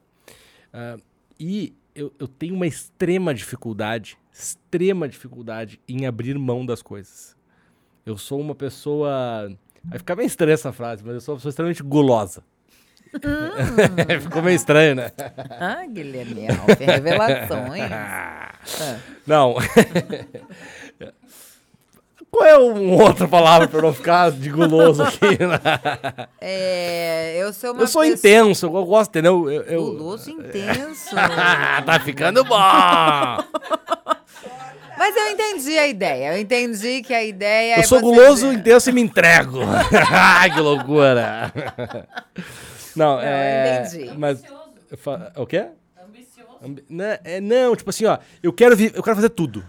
Ah, 0.71 0.95
e 1.37 1.75
eu, 1.97 2.13
eu 2.19 2.27
tenho 2.27 2.53
uma 2.53 2.67
extrema 2.67 3.33
dificuldade, 3.33 4.17
extrema 4.31 5.09
dificuldade 5.09 5.81
em 5.87 6.05
abrir 6.05 6.37
mão 6.37 6.63
das 6.63 6.83
coisas. 6.83 7.35
Eu 8.05 8.15
sou 8.17 8.39
uma 8.39 8.53
pessoa. 8.53 9.51
Vai 9.83 9.97
ficar 9.97 10.15
meio 10.15 10.27
estranha 10.27 10.53
essa 10.53 10.71
frase, 10.71 11.03
mas 11.03 11.15
eu 11.15 11.21
sou 11.21 11.33
uma 11.33 11.37
pessoa 11.39 11.49
extremamente 11.49 11.81
gulosa. 11.81 12.43
Ficou 14.21 14.43
meio 14.43 14.55
estranho, 14.55 14.95
né? 14.95 15.11
Ah, 15.59 15.85
Guilherme 15.87 16.47
Alves, 16.49 16.77
revelações. 16.77 17.89
Não. 19.25 19.55
Qual 22.29 22.45
é 22.45 22.57
uma 22.57 23.03
outra 23.03 23.27
palavra 23.27 23.67
para 23.67 23.77
eu 23.79 23.83
não 23.83 23.93
ficar 23.93 24.31
de 24.31 24.49
guloso 24.49 25.01
aqui? 25.03 25.37
né? 25.39 26.27
É, 26.41 27.37
eu 27.41 27.53
sou 27.53 27.71
uma 27.71 27.83
Eu 27.83 27.87
sou 27.87 28.01
pessoa- 28.01 28.07
intenso, 28.07 28.65
eu 28.67 28.85
gosto, 28.85 29.09
entendeu? 29.11 29.49
Eu, 29.49 29.61
eu- 29.63 29.81
Guloso 29.83 30.29
intenso. 30.29 31.15
tá 31.85 31.99
ficando 32.03 32.43
bom! 32.43 32.57
Mas 34.97 35.15
eu 35.15 35.27
entendi 35.29 35.77
a 35.77 35.87
ideia. 35.87 36.33
Eu 36.33 36.41
entendi 36.41 37.01
que 37.01 37.13
a 37.13 37.23
ideia 37.23 37.75
Eu 37.77 37.79
é 37.81 37.83
sou 37.83 37.99
você 37.99 38.03
guloso, 38.05 38.47
dizer- 38.47 38.59
intenso 38.59 38.89
e 38.89 38.93
me 38.93 39.01
entrego. 39.01 39.59
Ai, 40.11 40.51
que 40.51 40.59
loucura! 40.59 41.51
Não, 42.95 43.19
é. 43.21 43.83
entendi. 43.87 44.11
Mas. 44.17 44.41
eu 44.91 44.97
fa- 44.97 45.31
O 45.37 45.45
quê? 45.45 45.67
Ambicioso. 46.03 46.49
Não, 46.89 47.05
é, 47.23 47.39
não, 47.39 47.75
tipo 47.75 47.89
assim, 47.89 48.05
ó, 48.05 48.17
eu 48.41 48.51
quero, 48.51 48.75
vi- 48.75 48.91
eu 48.93 49.03
quero 49.03 49.15
fazer 49.15 49.29
tudo. 49.29 49.63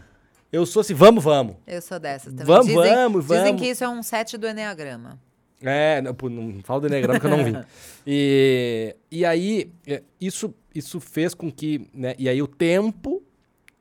Eu 0.50 0.64
sou 0.64 0.80
assim, 0.80 0.94
vamos, 0.94 1.22
vamos. 1.22 1.56
Eu 1.66 1.80
sou 1.82 1.98
dessas 1.98 2.32
também. 2.32 2.46
Vamos, 2.46 2.66
dizem, 2.66 2.82
vamos, 2.94 3.24
Dizem 3.26 3.44
vamos. 3.44 3.60
que 3.60 3.68
isso 3.68 3.84
é 3.84 3.88
um 3.88 4.02
set 4.02 4.36
do 4.38 4.46
Enneagrama. 4.48 5.20
É, 5.60 6.00
não, 6.00 6.14
não 6.30 6.62
fala 6.62 6.80
do 6.82 6.86
Enneagrama 6.86 7.20
que 7.20 7.26
eu 7.26 7.30
não 7.30 7.44
vi. 7.44 7.52
E, 8.10 8.96
e 9.10 9.24
aí, 9.26 9.70
é, 9.86 10.02
isso, 10.18 10.54
isso 10.74 10.98
fez 10.98 11.34
com 11.34 11.50
que, 11.52 11.90
né, 11.92 12.14
e 12.18 12.26
aí 12.26 12.40
o 12.40 12.46
tempo 12.46 13.22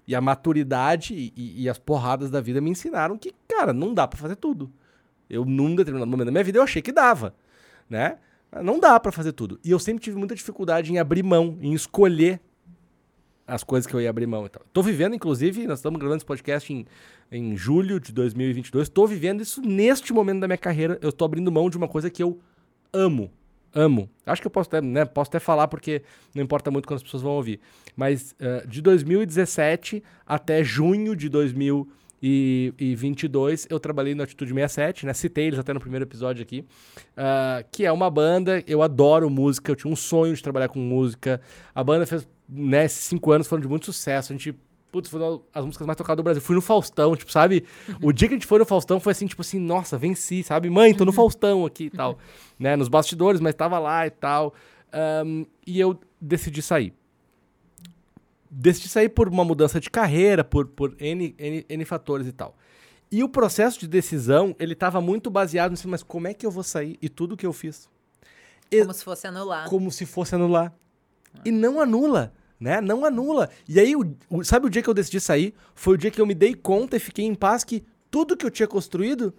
e 0.05 0.13
a 0.13 0.19
maturidade 0.19 1.13
e, 1.13 1.63
e- 1.63 1.69
as 1.69 1.77
porradas 1.77 2.29
da 2.29 2.41
vida 2.41 2.59
me 2.59 2.69
ensinaram 2.69 3.17
que, 3.17 3.33
cara, 3.47 3.71
não 3.71 3.93
dá 3.93 4.05
pra 4.05 4.19
fazer 4.19 4.35
tudo. 4.35 4.69
Eu, 5.29 5.45
num 5.45 5.75
determinado 5.75 6.09
momento 6.11 6.25
da 6.25 6.31
minha 6.31 6.43
vida, 6.43 6.57
eu 6.57 6.63
achei 6.63 6.81
que 6.81 6.91
dava, 6.91 7.33
né? 7.89 8.17
Não 8.63 8.79
dá 8.79 8.99
pra 8.99 9.11
fazer 9.13 9.31
tudo. 9.31 9.59
E 9.63 9.71
eu 9.71 9.79
sempre 9.79 10.03
tive 10.03 10.17
muita 10.17 10.35
dificuldade 10.35 10.91
em 10.91 10.99
abrir 10.99 11.23
mão, 11.23 11.57
em 11.61 11.73
escolher 11.73 12.39
as 13.47 13.63
coisas 13.63 13.87
que 13.87 13.95
eu 13.95 14.01
ia 14.01 14.09
abrir 14.09 14.27
mão 14.27 14.45
e 14.45 14.49
tal. 14.49 14.61
Tô 14.73 14.83
vivendo, 14.83 15.15
inclusive, 15.15 15.65
nós 15.65 15.79
estamos 15.79 15.97
gravando 15.97 16.17
esse 16.17 16.25
podcast 16.25 16.73
em, 16.73 16.85
em 17.31 17.55
julho 17.55 17.97
de 17.99 18.11
2022. 18.11 18.89
Tô 18.89 19.07
vivendo 19.07 19.41
isso 19.41 19.61
neste 19.61 20.11
momento 20.11 20.41
da 20.41 20.47
minha 20.47 20.57
carreira. 20.57 20.99
Eu 21.01 21.13
tô 21.13 21.23
abrindo 21.23 21.49
mão 21.51 21.69
de 21.69 21.77
uma 21.77 21.87
coisa 21.87 22.09
que 22.09 22.21
eu 22.21 22.39
amo. 22.91 23.31
Amo. 23.73 24.09
Acho 24.25 24.41
que 24.41 24.47
eu 24.47 24.51
posso 24.51 24.69
até, 24.69 24.81
né, 24.81 25.05
posso 25.05 25.29
até 25.29 25.39
falar 25.39 25.67
porque 25.67 26.01
não 26.33 26.41
importa 26.43 26.71
muito 26.71 26.87
quando 26.87 26.97
as 26.97 27.03
pessoas 27.03 27.21
vão 27.23 27.33
ouvir. 27.33 27.59
Mas 27.95 28.35
eh, 28.39 28.65
de 28.67 28.81
2017 28.81 30.03
até 30.25 30.63
junho 30.63 31.15
de 31.15 31.29
2022 31.29 33.67
eu 33.69 33.79
trabalhei 33.79 34.15
no 34.15 34.23
Atitude 34.23 34.51
67, 34.53 35.05
né? 35.05 35.13
Citei 35.13 35.45
eles 35.47 35.59
até 35.59 35.73
no 35.73 35.79
primeiro 35.79 36.05
episódio 36.05 36.41
aqui. 36.41 36.65
ah, 37.15 37.63
que 37.71 37.85
é 37.85 37.91
uma 37.91 38.09
banda, 38.09 38.63
eu 38.65 38.81
adoro 38.81 39.29
música, 39.29 39.71
eu 39.71 39.75
tinha 39.75 39.93
um 39.93 39.95
sonho 39.95 40.35
de 40.35 40.41
trabalhar 40.41 40.69
com 40.69 40.79
música. 40.79 41.39
A 41.75 41.83
banda 41.83 42.07
fez, 42.07 42.27
né, 42.47 42.85
esses 42.85 43.03
cinco 43.05 43.31
anos 43.31 43.47
foram 43.47 43.61
de 43.61 43.67
muito 43.67 43.85
sucesso. 43.85 44.31
A 44.31 44.35
gente, 44.35 44.53
putz, 44.91 45.09
foi 45.09 45.19
uma 45.21 45.41
das 45.53 45.65
músicas 45.65 45.85
mais 45.87 45.97
tocadas 45.97 46.17
do 46.17 46.23
Brasil. 46.23 46.41
Fui 46.41 46.55
no 46.55 46.61
Faustão, 46.61 47.15
tipo, 47.15 47.31
sabe? 47.31 47.65
O 48.01 48.11
dia 48.11 48.27
que 48.27 48.33
a 48.33 48.37
gente 48.37 48.47
foi 48.47 48.59
no 48.59 48.65
Faustão 48.65 48.99
foi 48.99 49.11
assim, 49.11 49.27
tipo 49.27 49.41
assim, 49.41 49.59
nossa, 49.59 49.97
venci, 49.97 50.43
sabe? 50.43 50.69
Mãe, 50.69 50.93
tô 50.93 51.05
no 51.05 51.11
Faustão 51.13 51.65
aqui 51.65 51.85
e 51.85 51.89
tal. 51.89 52.17
né, 52.57 52.75
nos 52.75 52.87
bastidores, 52.87 53.39
mas 53.41 53.53
tava 53.55 53.77
lá 53.79 54.05
e 54.07 54.11
tal. 54.11 54.53
Ahn, 54.93 55.45
e 55.65 55.79
eu 55.79 55.99
decidi 56.21 56.61
sair. 56.61 56.93
Decidi 58.49 58.87
sair 58.87 59.09
por 59.09 59.27
uma 59.27 59.43
mudança 59.43 59.79
de 59.79 59.89
carreira, 59.89 60.43
por, 60.43 60.67
por 60.67 60.95
N, 60.99 61.35
N, 61.37 61.65
N 61.67 61.85
fatores 61.85 62.25
e 62.27 62.31
tal. 62.31 62.55
E 63.11 63.23
o 63.23 63.29
processo 63.29 63.79
de 63.79 63.87
decisão, 63.87 64.55
ele 64.57 64.73
tava 64.75 64.99
muito 65.01 65.29
baseado 65.29 65.71
nisso, 65.71 65.87
mas 65.87 66.01
como 66.01 66.27
é 66.27 66.33
que 66.33 66.45
eu 66.45 66.51
vou 66.51 66.63
sair 66.63 66.97
e 67.01 67.09
tudo 67.09 67.35
que 67.37 67.45
eu 67.45 67.51
fiz? 67.53 67.89
E- 68.71 68.81
Como 68.81 68.93
se 68.93 69.03
fosse 69.03 69.27
anular. 69.27 69.69
como 69.69 69.91
se 69.91 70.05
fosse 70.05 70.35
anular. 70.35 70.73
E 71.45 71.51
não 71.51 71.79
anula, 71.79 72.33
né? 72.59 72.81
Não 72.81 73.05
anula. 73.05 73.49
E 73.67 73.79
aí, 73.79 73.95
o- 73.95 74.15
o- 74.29 74.43
sabe 74.43 74.65
o 74.67 74.69
dia 74.69 74.81
que 74.81 74.89
eu 74.89 74.93
decidi 74.93 75.19
sair? 75.19 75.53
Foi 75.75 75.93
o 75.95 75.97
dia 75.97 76.11
que 76.11 76.19
eu 76.19 76.25
me 76.25 76.33
dei 76.35 76.53
conta 76.53 76.97
e 76.97 76.99
fiquei 76.99 77.25
em 77.25 77.35
paz 77.35 77.63
que 77.63 77.83
tudo 78.09 78.35
que 78.37 78.45
eu 78.45 78.51
tinha 78.51 78.67
construído 78.67 79.33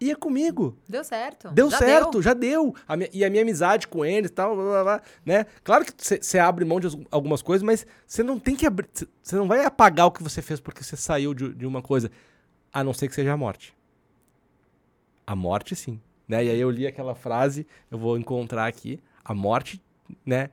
ia 0.00 0.16
comigo. 0.16 0.76
Deu 0.88 1.04
certo. 1.04 1.48
Deu 1.50 1.70
Já 1.70 1.78
certo, 1.78 2.10
deu. 2.12 2.22
já 2.22 2.34
deu. 2.34 2.74
A 2.88 2.96
minha- 2.96 3.10
e 3.12 3.24
a 3.24 3.30
minha 3.30 3.42
amizade 3.42 3.86
com 3.86 4.04
eles 4.04 4.30
e 4.30 4.34
tal, 4.34 4.54
blá, 4.56 4.64
blá, 4.64 4.82
blá, 4.84 5.02
né? 5.24 5.46
Claro 5.62 5.84
que 5.84 5.92
você 6.20 6.38
abre 6.38 6.64
mão 6.64 6.80
de 6.80 6.88
as- 6.88 6.96
algumas 7.10 7.40
coisas, 7.42 7.62
mas 7.64 7.86
você 8.06 8.22
não 8.22 8.38
tem 8.38 8.56
que 8.56 8.66
abrir. 8.66 8.88
Você 9.22 9.36
não 9.36 9.46
vai 9.46 9.64
apagar 9.64 10.06
o 10.06 10.10
que 10.10 10.22
você 10.22 10.42
fez 10.42 10.58
porque 10.60 10.82
você 10.82 10.96
saiu 10.96 11.32
de, 11.34 11.54
de 11.54 11.66
uma 11.66 11.80
coisa. 11.82 12.10
A 12.72 12.82
não 12.82 12.92
ser 12.92 13.06
que 13.08 13.14
seja 13.14 13.32
a 13.32 13.36
morte. 13.36 13.74
A 15.26 15.36
morte, 15.36 15.74
sim. 15.76 16.00
Né? 16.26 16.44
E 16.46 16.50
aí 16.50 16.60
eu 16.60 16.70
li 16.70 16.86
aquela 16.86 17.14
frase, 17.14 17.66
eu 17.90 17.98
vou 17.98 18.16
encontrar 18.18 18.66
aqui. 18.66 19.00
A 19.24 19.32
morte, 19.34 19.80
né? 20.26 20.50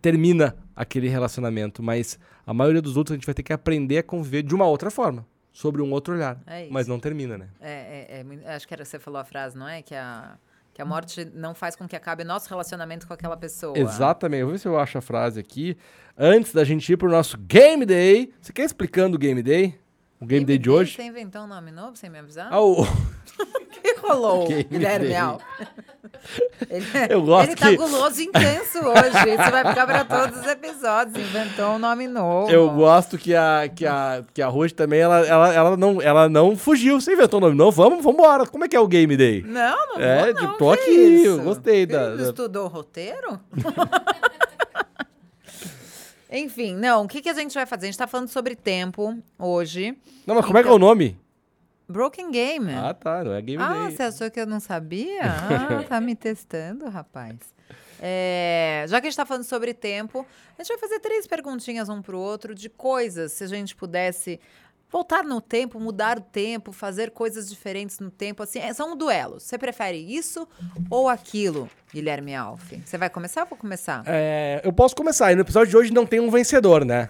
Termina 0.00 0.56
aquele 0.74 1.08
relacionamento, 1.08 1.82
mas 1.82 2.18
a 2.46 2.52
maioria 2.54 2.80
dos 2.82 2.96
outros 2.96 3.12
a 3.12 3.16
gente 3.16 3.26
vai 3.26 3.34
ter 3.34 3.42
que 3.42 3.52
aprender 3.52 3.98
a 3.98 4.02
conviver 4.02 4.42
de 4.42 4.54
uma 4.54 4.66
outra 4.66 4.90
forma, 4.90 5.26
sobre 5.52 5.82
um 5.82 5.90
outro 5.92 6.14
olhar. 6.14 6.40
É 6.46 6.66
mas 6.70 6.86
não 6.88 6.98
termina, 6.98 7.36
né? 7.38 7.48
É, 7.60 8.20
é, 8.20 8.26
é 8.44 8.54
acho 8.54 8.66
que 8.66 8.74
era 8.74 8.84
você 8.84 8.98
falou 8.98 9.20
a 9.20 9.24
frase, 9.24 9.56
não 9.56 9.68
é? 9.68 9.82
Que 9.82 9.94
a, 9.94 10.36
que 10.74 10.82
a 10.82 10.84
morte 10.84 11.24
não 11.34 11.54
faz 11.54 11.76
com 11.76 11.86
que 11.88 11.94
acabe 11.96 12.24
nosso 12.24 12.48
relacionamento 12.48 13.06
com 13.06 13.12
aquela 13.14 13.36
pessoa. 13.36 13.78
Exatamente. 13.78 14.42
Vou 14.42 14.52
ver 14.52 14.58
se 14.58 14.68
eu 14.68 14.78
acho 14.78 14.98
a 14.98 15.00
frase 15.00 15.40
aqui. 15.40 15.76
Antes 16.18 16.52
da 16.52 16.64
gente 16.64 16.90
ir 16.92 16.96
pro 16.96 17.10
nosso 17.10 17.38
Game 17.38 17.84
Day. 17.86 18.32
Você 18.40 18.52
quer 18.52 18.64
explicando 18.64 19.16
o 19.16 19.18
Game 19.18 19.42
Day? 19.42 19.78
O 20.20 20.24
Game, 20.26 20.44
Day 20.46 20.58
de 20.58 20.70
hoje? 20.70 20.94
Você 20.94 21.02
inventou 21.02 21.42
um 21.42 21.46
nome 21.46 21.70
novo 21.70 21.94
sem 21.96 22.08
me 22.08 22.18
avisar? 22.18 22.48
Ah, 22.50 22.60
o- 22.60 22.84
O 24.06 24.12
que 24.12 24.22
rolou, 24.22 24.48
Game 24.48 24.64
Guilherme. 24.64 25.14
Al? 25.16 25.40
Ele, 26.70 26.84
Eu 27.10 27.22
gosto 27.22 27.48
ele 27.50 27.56
tá 27.56 27.68
que- 27.68 27.76
guloso 27.76 28.20
intenso 28.22 28.78
hoje. 28.78 29.08
Isso 29.30 29.50
vai 29.50 29.64
ficar 29.68 29.86
pra 29.86 30.04
todos 30.04 30.40
os 30.40 30.46
episódios. 30.46 31.16
Inventou 31.16 31.72
um 31.72 31.78
nome 31.78 32.08
novo. 32.08 32.50
Eu 32.50 32.70
gosto 32.70 33.18
que 33.18 33.34
a, 33.34 33.68
que 33.72 33.84
a, 33.86 34.24
que 34.32 34.40
a 34.42 34.48
Ruth 34.48 34.72
também, 34.72 35.00
ela, 35.00 35.24
ela, 35.26 35.52
ela, 35.54 35.76
não, 35.76 36.00
ela 36.00 36.28
não 36.28 36.56
fugiu. 36.56 37.00
Você 37.00 37.12
inventou 37.12 37.38
o 37.38 37.40
nome 37.40 37.54
não? 37.56 37.70
Vamos, 37.70 38.02
vamos 38.02 38.18
embora. 38.18 38.46
Como 38.46 38.64
é 38.64 38.68
que 38.68 38.74
é 38.76 38.80
o 38.80 38.88
Game 38.88 39.16
Day? 39.16 39.42
Não, 39.46 39.94
não 39.94 40.00
É, 40.00 40.32
vou, 40.32 40.42
não. 40.42 40.56
tô 40.56 40.72
que 40.72 40.80
aqui, 40.80 40.90
isso? 40.90 41.26
eu 41.26 41.42
gostei 41.42 41.86
da- 41.86 42.14
da- 42.16 42.22
Estudou 42.24 42.64
o 42.64 42.68
roteiro? 42.68 43.38
Enfim, 46.30 46.74
não, 46.74 47.04
o 47.04 47.08
que, 47.08 47.22
que 47.22 47.28
a 47.28 47.34
gente 47.34 47.54
vai 47.54 47.66
fazer? 47.66 47.86
A 47.86 47.90
gente 47.90 47.98
tá 47.98 48.06
falando 48.06 48.28
sobre 48.28 48.56
tempo 48.56 49.16
hoje. 49.38 49.96
Não, 50.26 50.34
mas 50.34 50.44
como 50.44 50.58
é 50.58 50.62
que 50.62 50.68
é 50.68 50.72
o 50.72 50.78
nome? 50.78 51.16
Broken 51.88 52.30
Game. 52.30 52.72
Ah, 52.72 52.92
tá. 52.94 53.22
Não 53.24 53.32
é 53.34 53.40
Game 53.42 53.62
Ah, 53.62 53.72
Day. 53.86 53.96
você 53.96 54.02
achou 54.02 54.30
que 54.30 54.40
eu 54.40 54.46
não 54.46 54.60
sabia? 54.60 55.22
Ah, 55.80 55.82
tá 55.88 56.00
me 56.00 56.14
testando, 56.14 56.88
rapaz. 56.88 57.36
É, 58.00 58.84
já 58.88 59.00
que 59.00 59.06
a 59.06 59.10
gente 59.10 59.16
tá 59.16 59.24
falando 59.24 59.44
sobre 59.44 59.72
tempo, 59.72 60.26
a 60.58 60.62
gente 60.62 60.68
vai 60.68 60.78
fazer 60.78 61.00
três 61.00 61.26
perguntinhas 61.26 61.88
um 61.88 62.02
pro 62.02 62.18
outro 62.18 62.54
de 62.54 62.68
coisas, 62.68 63.32
se 63.32 63.44
a 63.44 63.46
gente 63.46 63.74
pudesse 63.74 64.38
Voltar 64.88 65.24
no 65.24 65.40
tempo, 65.40 65.80
mudar 65.80 66.16
o 66.16 66.20
tempo, 66.20 66.70
fazer 66.70 67.10
coisas 67.10 67.50
diferentes 67.50 67.98
no 67.98 68.08
tempo, 68.08 68.44
assim, 68.44 68.60
é- 68.60 68.72
são 68.72 68.96
duelos. 68.96 69.42
Você 69.42 69.58
prefere 69.58 69.96
isso 69.98 70.46
ou 70.88 71.08
aquilo, 71.08 71.68
Guilherme 71.92 72.36
Alf? 72.36 72.72
Você 72.84 72.96
vai 72.96 73.10
começar 73.10 73.42
ou 73.42 73.48
vou 73.48 73.58
começar? 73.58 74.04
É, 74.06 74.60
eu 74.62 74.72
posso 74.72 74.94
começar. 74.94 75.32
E 75.32 75.34
no 75.34 75.40
episódio 75.40 75.70
de 75.70 75.76
hoje 75.76 75.92
não 75.92 76.06
tem 76.06 76.20
um 76.20 76.30
vencedor, 76.30 76.84
né? 76.84 77.08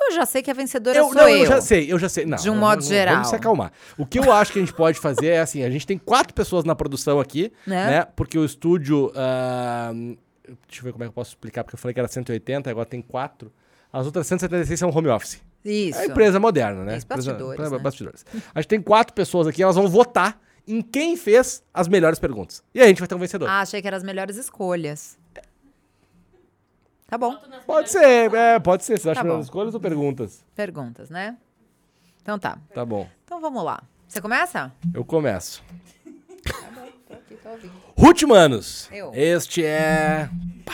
Eu 0.00 0.12
já 0.16 0.26
sei 0.26 0.42
que 0.42 0.50
a 0.50 0.54
vencedora 0.54 0.96
Eu, 0.98 1.04
sou 1.06 1.14
não, 1.14 1.28
eu. 1.28 1.38
eu 1.38 1.46
já 1.46 1.60
sei, 1.60 1.92
eu 1.92 1.98
já 1.98 2.08
sei. 2.08 2.24
Não, 2.26 2.36
De 2.36 2.50
um 2.50 2.54
não, 2.54 2.60
modo 2.60 2.80
não, 2.82 2.88
geral. 2.88 3.14
Vamos 3.14 3.28
se 3.28 3.34
acalmar. 3.36 3.72
O 3.96 4.04
que 4.06 4.18
eu 4.18 4.32
acho 4.32 4.52
que 4.52 4.58
a 4.58 4.62
gente 4.62 4.74
pode 4.74 4.98
fazer 4.98 5.28
é 5.28 5.40
assim: 5.40 5.62
a 5.62 5.70
gente 5.70 5.86
tem 5.86 5.96
quatro 5.98 6.34
pessoas 6.34 6.64
na 6.64 6.74
produção 6.74 7.20
aqui, 7.20 7.52
Né? 7.66 7.86
né? 7.86 8.06
Porque 8.16 8.38
o 8.38 8.44
estúdio. 8.44 9.12
ah, 9.14 9.92
deixa 10.68 10.80
eu 10.80 10.82
ver 10.84 10.92
como 10.92 11.04
é 11.04 11.06
que 11.06 11.10
eu 11.10 11.14
posso 11.14 11.30
explicar, 11.30 11.62
porque 11.64 11.74
eu 11.74 11.78
falei 11.78 11.94
que 11.94 12.00
era 12.00 12.08
180, 12.08 12.68
agora 12.70 12.86
tem 12.86 13.00
quatro. 13.02 13.52
As 13.92 14.06
outras 14.06 14.26
176 14.26 14.78
são 14.78 14.90
home 14.90 15.08
office. 15.08 15.40
Isso. 15.64 15.98
É 15.98 16.06
empresa 16.06 16.38
moderna, 16.40 16.84
né? 16.84 16.96
Isso, 16.96 17.06
bastidores, 17.06 17.52
empresa- 17.54 17.76
né? 17.76 17.82
bastidores. 17.82 18.26
A 18.54 18.60
gente 18.60 18.68
tem 18.68 18.80
quatro 18.80 19.12
pessoas 19.14 19.46
aqui, 19.46 19.62
elas 19.62 19.76
vão 19.76 19.88
votar 19.88 20.40
em 20.66 20.80
quem 20.80 21.16
fez 21.16 21.62
as 21.74 21.88
melhores 21.88 22.18
perguntas. 22.18 22.62
E 22.74 22.78
aí 22.78 22.84
a 22.86 22.88
gente 22.88 22.98
vai 23.00 23.08
ter 23.08 23.14
um 23.14 23.18
vencedor. 23.18 23.48
Ah, 23.48 23.60
achei 23.60 23.82
que 23.82 23.86
eram 23.88 23.96
as 23.98 24.04
melhores 24.04 24.36
escolhas. 24.36 25.18
Tá 27.10 27.18
bom. 27.18 27.36
pode 27.66 27.90
ser, 27.90 28.32
é, 28.32 28.58
pode 28.60 28.84
ser. 28.84 28.98
Você 28.98 29.10
acha 29.10 29.16
Tá 29.20 29.24
melhor 29.24 29.36
bom. 29.38 29.42
escolhas 29.42 29.74
ou 29.74 29.80
perguntas? 29.80 30.44
Perguntas, 30.54 31.10
né? 31.10 31.36
Então 32.22 32.38
tá. 32.38 32.56
Tá 32.72 32.84
bom. 32.84 33.08
Então 33.24 33.40
vamos 33.40 33.64
lá. 33.64 33.82
Você 34.06 34.20
começa? 34.20 34.72
Eu 34.94 35.04
começo. 35.04 35.62
Ouvindo. 37.44 37.72
Ruth 37.98 38.22
Manos. 38.22 38.88
Eu. 38.92 39.10
Este 39.14 39.64
é. 39.64 40.28
pá, 40.64 40.72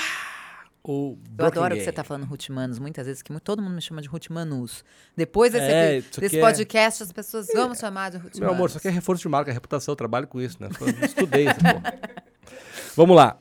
o 0.84 1.16
Eu 1.38 1.46
adoro 1.46 1.74
que 1.74 1.82
você 1.82 1.90
tá 1.92 2.04
falando 2.04 2.24
Ruth 2.26 2.48
Manos, 2.50 2.78
muitas 2.78 3.06
vezes, 3.06 3.22
que 3.22 3.32
todo 3.40 3.62
mundo 3.62 3.74
me 3.74 3.80
chama 3.80 4.02
de 4.02 4.08
Ruth 4.08 4.28
Manus. 4.30 4.84
Depois 5.16 5.52
desse, 5.52 5.64
É, 5.72 6.00
desse 6.20 6.38
é- 6.38 6.40
podcast, 6.40 7.02
as 7.02 7.12
pessoas 7.12 7.46
vão 7.52 7.70
me 7.70 7.76
chamar 7.76 8.10
de 8.10 8.18
Ruth 8.18 8.36
Meu 8.36 8.50
amor, 8.50 8.68
isso 8.68 8.78
aqui 8.78 8.88
é 8.88 8.90
reforço 8.90 9.22
de 9.22 9.28
marca, 9.28 9.50
reputação, 9.52 9.92
eu 9.92 9.96
trabalho 9.96 10.26
com 10.26 10.40
isso, 10.40 10.58
né? 10.60 10.68
Eu 10.80 10.86
estudei 11.06 11.48
essa 11.48 11.60
porra. 11.60 11.94
Vamos 12.94 13.16
lá. 13.16 13.38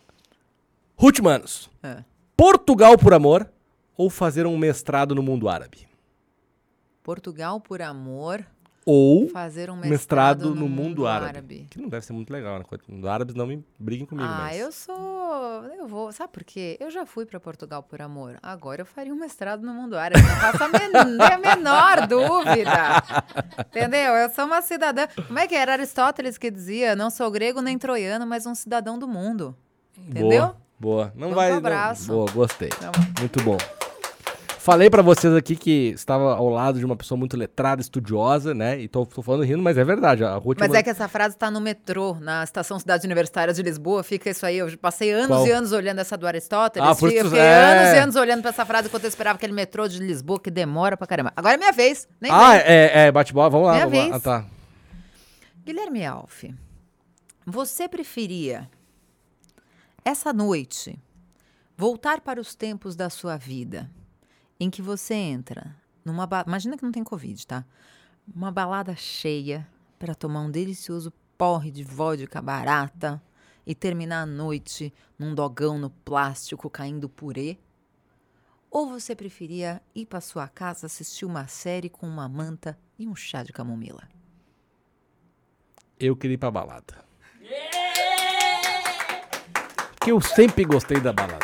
Ruth 0.97 1.19
Manos. 1.19 1.69
É. 1.83 2.03
Portugal 2.37 2.97
por 2.97 3.13
amor 3.13 3.49
ou 3.97 4.09
fazer 4.09 4.45
um 4.45 4.57
mestrado 4.57 5.15
no 5.15 5.23
mundo 5.23 5.47
árabe? 5.47 5.87
Portugal 7.01 7.61
por 7.61 7.81
amor, 7.81 8.45
Ou 8.85 9.29
fazer 9.29 9.69
um 9.69 9.75
mestrado, 9.75 9.89
mestrado, 9.89 10.55
no, 10.55 10.67
mundo, 10.67 11.07
árabe. 11.07 11.67
Que 11.69 11.79
não 11.79 11.87
deve 11.87 12.05
ser 12.05 12.13
muito 12.13 12.31
legal, 12.33 12.59
né? 12.59 12.65
Os 12.89 13.05
árabes 13.05 13.33
não 13.35 13.47
me 13.47 13.63
briguem 13.79 14.05
comigo, 14.05 14.27
Ah, 14.27 14.45
mas... 14.45 14.59
eu 14.59 14.71
sou. 14.71 15.63
Eu 15.77 15.87
vou. 15.87 16.11
Sabe 16.11 16.33
por 16.33 16.43
quê? 16.43 16.77
Eu 16.79 16.91
já 16.91 17.05
fui 17.05 17.25
para 17.25 17.39
Portugal 17.39 17.81
por 17.83 18.01
amor. 18.01 18.37
Agora 18.43 18.81
eu 18.81 18.85
faria 18.85 19.13
um 19.13 19.17
mestrado 19.17 19.61
no 19.61 19.73
mundo 19.73 19.95
árabe. 19.97 20.21
Não 20.21 20.35
faço 20.35 20.63
a, 20.63 20.67
men 20.67 20.81
a 21.21 21.37
menor 21.37 22.07
dúvida. 22.07 23.03
Entendeu? 23.67 24.13
Eu 24.13 24.29
sou 24.31 24.45
uma 24.45 24.61
cidadã. 24.61 25.07
Como 25.27 25.39
é 25.39 25.47
que 25.47 25.55
era 25.55 25.73
Aristóteles 25.73 26.37
que 26.37 26.51
dizia? 26.51 26.95
Não 26.95 27.09
sou 27.09 27.29
grego 27.31 27.61
nem 27.61 27.77
troiano, 27.77 28.25
mas 28.25 28.45
um 28.45 28.53
cidadão 28.55 28.99
do 28.99 29.07
mundo. 29.07 29.55
Entendeu? 29.97 30.41
Boa, 30.47 30.57
boa. 30.79 31.11
Não 31.15 31.29
Vamos 31.29 31.35
vai... 31.35 31.49
não- 31.51 31.57
abraço. 31.57 32.07
Boa, 32.07 32.31
gostei. 32.31 32.69
Então, 32.77 32.91
Muito 33.19 33.41
bom. 33.43 33.57
Falei 34.59 34.89
pra 34.89 35.03
vocês 35.03 35.31
aqui 35.35 35.55
que 35.55 35.89
estava 35.93 36.33
ao 36.35 36.49
lado 36.49 36.79
de 36.79 36.85
uma 36.85 36.95
pessoa 36.95 37.15
muito 37.15 37.37
letrada, 37.37 37.79
estudiosa, 37.83 38.51
né? 38.51 38.79
E 38.79 38.87
tô, 38.87 39.05
tô 39.05 39.21
falando 39.21 39.43
rindo, 39.43 39.61
mas 39.61 39.77
é 39.77 39.83
verdade. 39.83 40.23
A 40.23 40.37
Ruth 40.37 40.57
Mas 40.59 40.71
Man- 40.71 40.77
é 40.79 40.81
que 40.81 40.89
essa 40.89 41.07
frase 41.07 41.35
está 41.35 41.51
no 41.51 41.61
metrô, 41.61 42.15
na 42.19 42.43
estação 42.43 42.79
Cidade 42.79 43.05
Universitária 43.05 43.53
de 43.53 43.61
Lisboa. 43.61 44.01
Fica 44.03 44.27
isso 44.31 44.43
aí. 44.43 44.57
Eu 44.57 44.75
passei 44.79 45.11
anos 45.11 45.27
Qual? 45.27 45.45
e 45.47 45.51
anos 45.51 45.71
olhando 45.71 45.99
essa 45.99 46.17
do 46.17 46.25
Aristóteles. 46.25 46.89
Ah, 46.89 46.95
por 46.95 47.11
isso- 47.13 47.25
fiquei 47.25 47.39
é. 47.39 47.63
anos 47.63 47.93
e 47.93 47.99
anos 47.99 48.15
olhando 48.15 48.41
para 48.41 48.49
essa 48.49 48.65
frase 48.65 48.87
enquanto 48.87 49.03
eu 49.03 49.07
esperava 49.09 49.35
aquele 49.35 49.53
metrô 49.53 49.87
de 49.87 49.99
Lisboa 49.99 50.39
que 50.39 50.49
demora 50.49 50.97
pra 50.97 51.05
caramba. 51.05 51.31
Agora 51.35 51.53
é 51.53 51.57
minha 51.57 51.71
vez. 51.71 52.07
Nem 52.19 52.31
Ah, 52.31 52.53
vem. 52.53 52.61
é, 52.61 52.91
é 53.05 53.11
bate-bola, 53.11 53.51
vamos 53.51 53.67
lá. 53.67 53.73
Minha 53.73 53.85
vamos 53.85 53.99
lá. 53.99 54.05
vez. 54.05 54.15
Ah, 54.15 54.19
tá. 54.41 54.45
Guilherme 55.63 56.03
Alf, 56.07 56.43
você 57.45 57.87
preferia 57.87 58.67
essa 60.05 60.31
noite 60.31 61.01
voltar 61.75 62.21
para 62.21 62.39
os 62.39 62.53
tempos 62.53 62.95
da 62.95 63.09
sua 63.09 63.37
vida 63.37 63.89
em 64.59 64.69
que 64.69 64.79
você 64.79 65.15
entra 65.15 65.75
numa 66.05 66.27
ba... 66.27 66.43
imagina 66.45 66.77
que 66.77 66.83
não 66.83 66.91
tem 66.91 67.03
covid, 67.03 67.47
tá? 67.47 67.65
Uma 68.33 68.51
balada 68.51 68.95
cheia 68.95 69.67
para 69.97 70.13
tomar 70.13 70.41
um 70.41 70.51
delicioso 70.51 71.11
porre 71.35 71.71
de 71.71 71.83
vodka 71.83 72.39
barata 72.39 73.19
e 73.65 73.73
terminar 73.73 74.21
a 74.21 74.25
noite 74.27 74.93
num 75.17 75.33
dogão 75.33 75.79
no 75.79 75.89
plástico 75.89 76.69
caindo 76.69 77.09
purê? 77.09 77.57
Ou 78.69 78.87
você 78.87 79.15
preferia 79.15 79.81
ir 79.95 80.05
para 80.05 80.21
sua 80.21 80.47
casa 80.47 80.85
assistir 80.85 81.25
uma 81.25 81.47
série 81.47 81.89
com 81.89 82.07
uma 82.07 82.29
manta 82.29 82.77
e 82.99 83.07
um 83.07 83.15
chá 83.15 83.41
de 83.41 83.51
camomila? 83.51 84.07
Eu 85.99 86.15
queria 86.15 86.35
ir 86.35 86.37
pra 86.37 86.51
balada. 86.51 87.03
Porque 90.05 90.11
eu 90.11 90.21
sempre 90.21 90.63
gostei 90.65 90.99
da 90.99 91.11
balada. 91.11 91.39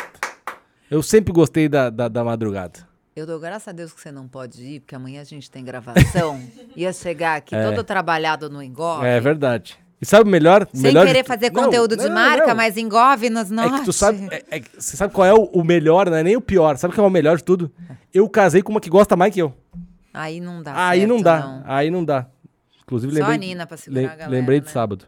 Eu 0.88 1.02
sempre 1.02 1.32
gostei 1.32 1.68
da, 1.68 1.90
da, 1.90 2.06
da 2.06 2.22
madrugada. 2.22 2.78
Eu 3.16 3.26
dou 3.26 3.40
graças 3.40 3.66
a 3.66 3.72
Deus 3.72 3.92
que 3.92 4.00
você 4.00 4.12
não 4.12 4.28
pode 4.28 4.62
ir, 4.62 4.78
porque 4.80 4.94
amanhã 4.94 5.20
a 5.20 5.24
gente 5.24 5.50
tem 5.50 5.64
gravação. 5.64 6.40
Ia 6.76 6.92
chegar 6.92 7.38
aqui 7.38 7.56
É. 7.56 7.64
todo 7.72 7.82
trabalhado 7.82 8.48
no 8.48 8.62
engove. 8.62 9.04
É 9.04 9.18
verdade. 9.18 9.76
E 10.00 10.06
sabe 10.06 10.28
o 10.28 10.32
melhor? 10.32 10.64
Sem 10.72 10.80
melhor 10.80 11.04
querer 11.04 11.24
fazer 11.24 11.50
Não, 11.50 11.64
conteúdo 11.64 11.96
de 11.96 12.04
não, 12.06 12.14
marca, 12.14 12.46
não. 12.46 12.54
mas 12.54 12.76
engove 12.76 13.28
nos 13.30 13.50
É 13.50 13.54
nossos. 13.54 13.78
que 13.80 13.84
tu 13.86 13.92
sabe, 13.92 14.28
é- 14.30 14.44
é 14.48 14.60
que 14.60 14.80
você 14.80 14.96
sabe 14.96 15.12
qual 15.12 15.26
é 15.26 15.34
o, 15.34 15.42
o 15.46 15.64
melhor, 15.64 16.08
não 16.08 16.16
é 16.16 16.22
nem 16.22 16.36
o 16.36 16.40
pior. 16.40 16.76
Sabe 16.76 16.94
qual 16.94 17.04
é 17.04 17.08
o 17.08 17.12
melhor 17.12 17.38
de 17.38 17.42
tudo? 17.42 17.68
Eu 18.14 18.28
casei 18.28 18.62
com 18.62 18.70
uma 18.70 18.80
que 18.80 18.88
gosta 18.88 19.16
mais 19.16 19.34
que 19.34 19.42
eu. 19.42 19.52
Aí 20.14 20.40
não 20.40 20.62
dá 20.62 20.86
Aí 20.88 21.04
não 21.04 21.16
certo, 21.18 21.24
dá. 21.24 21.62
Aí 21.66 21.90
não 21.90 22.04
dá. 22.04 22.26
Inclusive, 22.84 23.12
Só 23.12 23.18
lembrei. 23.18 23.34
a 23.34 23.38
Nina 23.40 23.66
pra 23.66 23.76
segurar 23.76 24.00
lem- 24.02 24.06
a 24.08 24.14
galera, 24.14 24.30
lembrei 24.30 24.60
de 24.60 24.66
né? 24.66 24.72
sábado. 24.72 25.06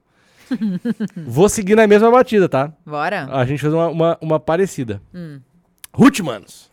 Vou 1.26 1.48
seguir 1.48 1.74
na 1.74 1.86
mesma 1.86 2.10
batida, 2.10 2.48
tá? 2.48 2.72
Bora? 2.84 3.26
A 3.30 3.44
gente 3.44 3.60
fez 3.60 3.72
uma, 3.72 3.88
uma, 3.88 4.18
uma 4.20 4.40
parecida. 4.40 5.00
Hum. 5.14 5.40
Ruth, 5.92 6.20
manos. 6.20 6.70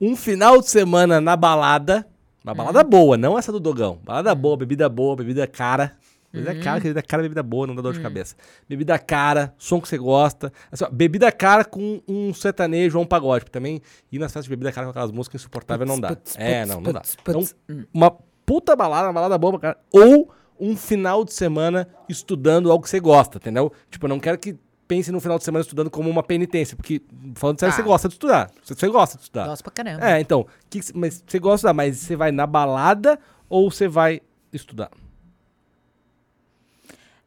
Um 0.00 0.14
final 0.16 0.60
de 0.60 0.68
semana 0.68 1.20
na 1.20 1.36
balada. 1.36 2.06
Uma 2.44 2.54
balada 2.54 2.80
Hum. 2.80 2.84
boa, 2.90 3.16
não 3.16 3.38
essa 3.38 3.50
do 3.52 3.60
Dogão. 3.60 3.98
Balada 4.04 4.34
boa, 4.34 4.56
bebida 4.56 4.88
boa, 4.88 5.16
bebida 5.16 5.46
cara. 5.46 5.92
Bebida 6.32 6.52
Uhum. 6.52 6.60
cara, 6.60 6.78
bebida 6.80 7.02
cara, 7.02 7.22
bebida 7.22 7.42
boa, 7.42 7.66
não 7.66 7.74
dá 7.74 7.80
dor 7.82 7.90
Hum. 7.92 7.96
de 7.96 8.00
cabeça. 8.02 8.36
Bebida 8.68 8.98
cara, 8.98 9.54
som 9.58 9.80
que 9.80 9.88
você 9.88 9.96
gosta. 9.98 10.52
Assim, 10.70 10.84
ó, 10.84 10.90
bebida 10.90 11.32
cara 11.32 11.64
com 11.64 12.00
um 12.06 12.32
sertanejo 12.34 12.98
ou 12.98 13.04
um 13.04 13.06
pagode. 13.06 13.44
Porque 13.44 13.52
também 13.52 13.80
ir 14.12 14.18
nas 14.18 14.26
festas 14.30 14.44
de 14.44 14.50
bebida 14.50 14.70
cara 14.70 14.86
com 14.86 14.90
aquelas 14.90 15.10
músicas 15.10 15.40
insuportáveis 15.40 15.88
não 15.88 15.98
dá. 15.98 16.16
É, 16.36 16.64
não, 16.66 16.80
não 16.80 16.92
dá. 16.92 17.02
Então. 17.22 17.42
Hum. 17.68 17.84
uma 17.92 18.10
puta 18.44 18.76
balada, 18.76 19.08
uma 19.08 19.14
balada 19.14 19.36
boa 19.38 19.58
pra 19.58 19.60
cara. 19.74 19.78
Ou 19.90 20.30
um 20.60 20.76
final 20.76 21.24
de 21.24 21.32
semana 21.32 21.88
estudando 22.08 22.70
algo 22.70 22.82
que 22.84 22.90
você 22.90 23.00
gosta, 23.00 23.38
entendeu? 23.38 23.72
Tipo, 23.90 24.06
eu 24.06 24.08
não 24.08 24.18
quero 24.20 24.38
que 24.38 24.56
pense 24.86 25.12
no 25.12 25.20
final 25.20 25.38
de 25.38 25.44
semana 25.44 25.62
estudando 25.62 25.90
como 25.90 26.08
uma 26.08 26.22
penitência, 26.22 26.74
porque 26.76 27.02
falando 27.34 27.60
sério, 27.60 27.74
Tá. 27.74 27.76
você 27.76 27.86
gosta 27.86 28.08
de 28.08 28.14
estudar. 28.14 28.50
Você, 28.64 28.74
você 28.74 28.88
gosta 28.88 29.16
de 29.18 29.22
estudar. 29.24 29.46
Gosto 29.46 29.62
pra 29.62 29.72
caramba. 29.72 30.10
É, 30.10 30.20
então, 30.20 30.46
que, 30.70 30.80
mas 30.94 31.22
você 31.26 31.38
gosta 31.38 31.54
de 31.54 31.58
estudar, 31.58 31.74
mas 31.74 31.96
você 31.98 32.16
vai 32.16 32.32
na 32.32 32.46
balada 32.46 33.18
ou 33.48 33.70
você 33.70 33.86
vai 33.86 34.20
estudar? 34.52 34.90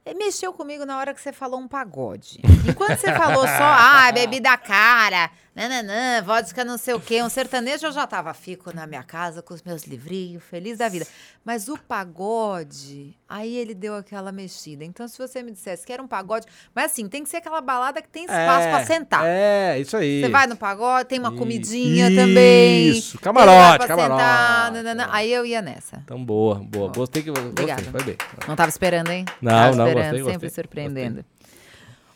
E 0.03 0.15
Mexeu 0.15 0.51
comigo 0.51 0.83
na 0.83 0.97
hora 0.97 1.13
que 1.13 1.21
você 1.21 1.31
falou 1.31 1.59
um 1.59 1.67
pagode. 1.67 2.41
Enquanto 2.67 2.97
você 2.97 3.13
falou 3.13 3.47
só, 3.47 3.63
ah, 3.63 4.09
bebida 4.13 4.57
cara, 4.57 5.29
nananã, 5.55 6.21
vodka 6.21 6.63
não 6.63 6.77
sei 6.77 6.93
o 6.93 6.99
quê, 6.99 7.21
um 7.21 7.29
sertanejo, 7.29 7.85
eu 7.85 7.91
já 7.91 8.07
tava, 8.07 8.33
fico 8.33 8.73
na 8.73 8.87
minha 8.87 9.03
casa 9.03 9.41
com 9.41 9.53
os 9.53 9.61
meus 9.61 9.83
livrinhos, 9.83 10.43
feliz 10.43 10.77
da 10.77 10.87
vida. 10.87 11.05
Mas 11.43 11.67
o 11.67 11.77
pagode, 11.77 13.17
aí 13.27 13.55
ele 13.57 13.73
deu 13.73 13.95
aquela 13.95 14.31
mexida. 14.31 14.85
Então, 14.85 15.07
se 15.07 15.17
você 15.17 15.43
me 15.43 15.51
dissesse 15.51 15.85
que 15.85 15.91
era 15.91 16.01
um 16.01 16.07
pagode, 16.07 16.45
mas 16.73 16.91
assim, 16.91 17.07
tem 17.07 17.23
que 17.23 17.29
ser 17.29 17.37
aquela 17.37 17.59
balada 17.59 18.01
que 18.01 18.07
tem 18.07 18.23
espaço 18.23 18.69
pra 18.69 18.85
sentar. 18.85 19.23
É, 19.25 19.79
isso 19.79 19.97
aí. 19.97 20.21
Você 20.21 20.29
vai 20.29 20.47
no 20.47 20.55
pagode, 20.55 21.09
tem 21.09 21.19
uma 21.19 21.29
Isso. 21.29 21.37
comidinha 21.37 22.15
também. 22.15 22.89
Isso, 22.89 23.19
camarote, 23.19 23.87
camarote. 23.87 24.21
sentar, 24.21 24.71
nananã. 24.71 25.07
Aí 25.11 25.31
eu 25.31 25.45
ia 25.45 25.61
nessa. 25.61 26.01
Então, 26.03 26.23
boa, 26.23 26.55
boa. 26.55 26.91
Gostei 26.91 27.23
que 27.23 27.29
gostei, 27.29 27.49
Obrigada. 27.49 27.83
foi 27.83 28.03
bem. 28.03 28.17
Não 28.47 28.55
tava 28.55 28.69
esperando, 28.69 29.09
hein? 29.09 29.25
Não, 29.41 29.51
tava 29.51 29.75
não, 29.75 29.87
esperando, 29.87 30.11
gostei, 30.11 30.31
sempre 30.31 30.47
gostei, 30.47 30.63
surpreendendo. 30.63 31.25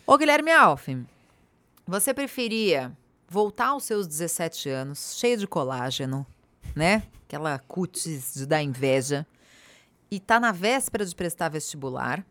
Ô, 0.07 0.17
Guilherme 0.17 0.51
Alf, 0.51 0.88
você 1.88 2.13
preferia 2.13 2.91
voltar 3.36 3.67
aos 3.67 3.83
seus 3.83 4.07
17 4.07 4.69
anos, 4.69 5.17
cheio 5.19 5.38
de 5.38 5.45
colágeno, 5.45 6.25
né? 6.73 7.03
Aquela 7.27 7.59
cutis 7.59 8.33
de 8.33 8.45
dar 8.45 8.63
inveja, 8.63 9.27
e 10.09 10.21
tá 10.21 10.39
na 10.39 10.53
véspera 10.53 11.05
de 11.05 11.13
prestar 11.13 11.49
vestibular? 11.49 12.25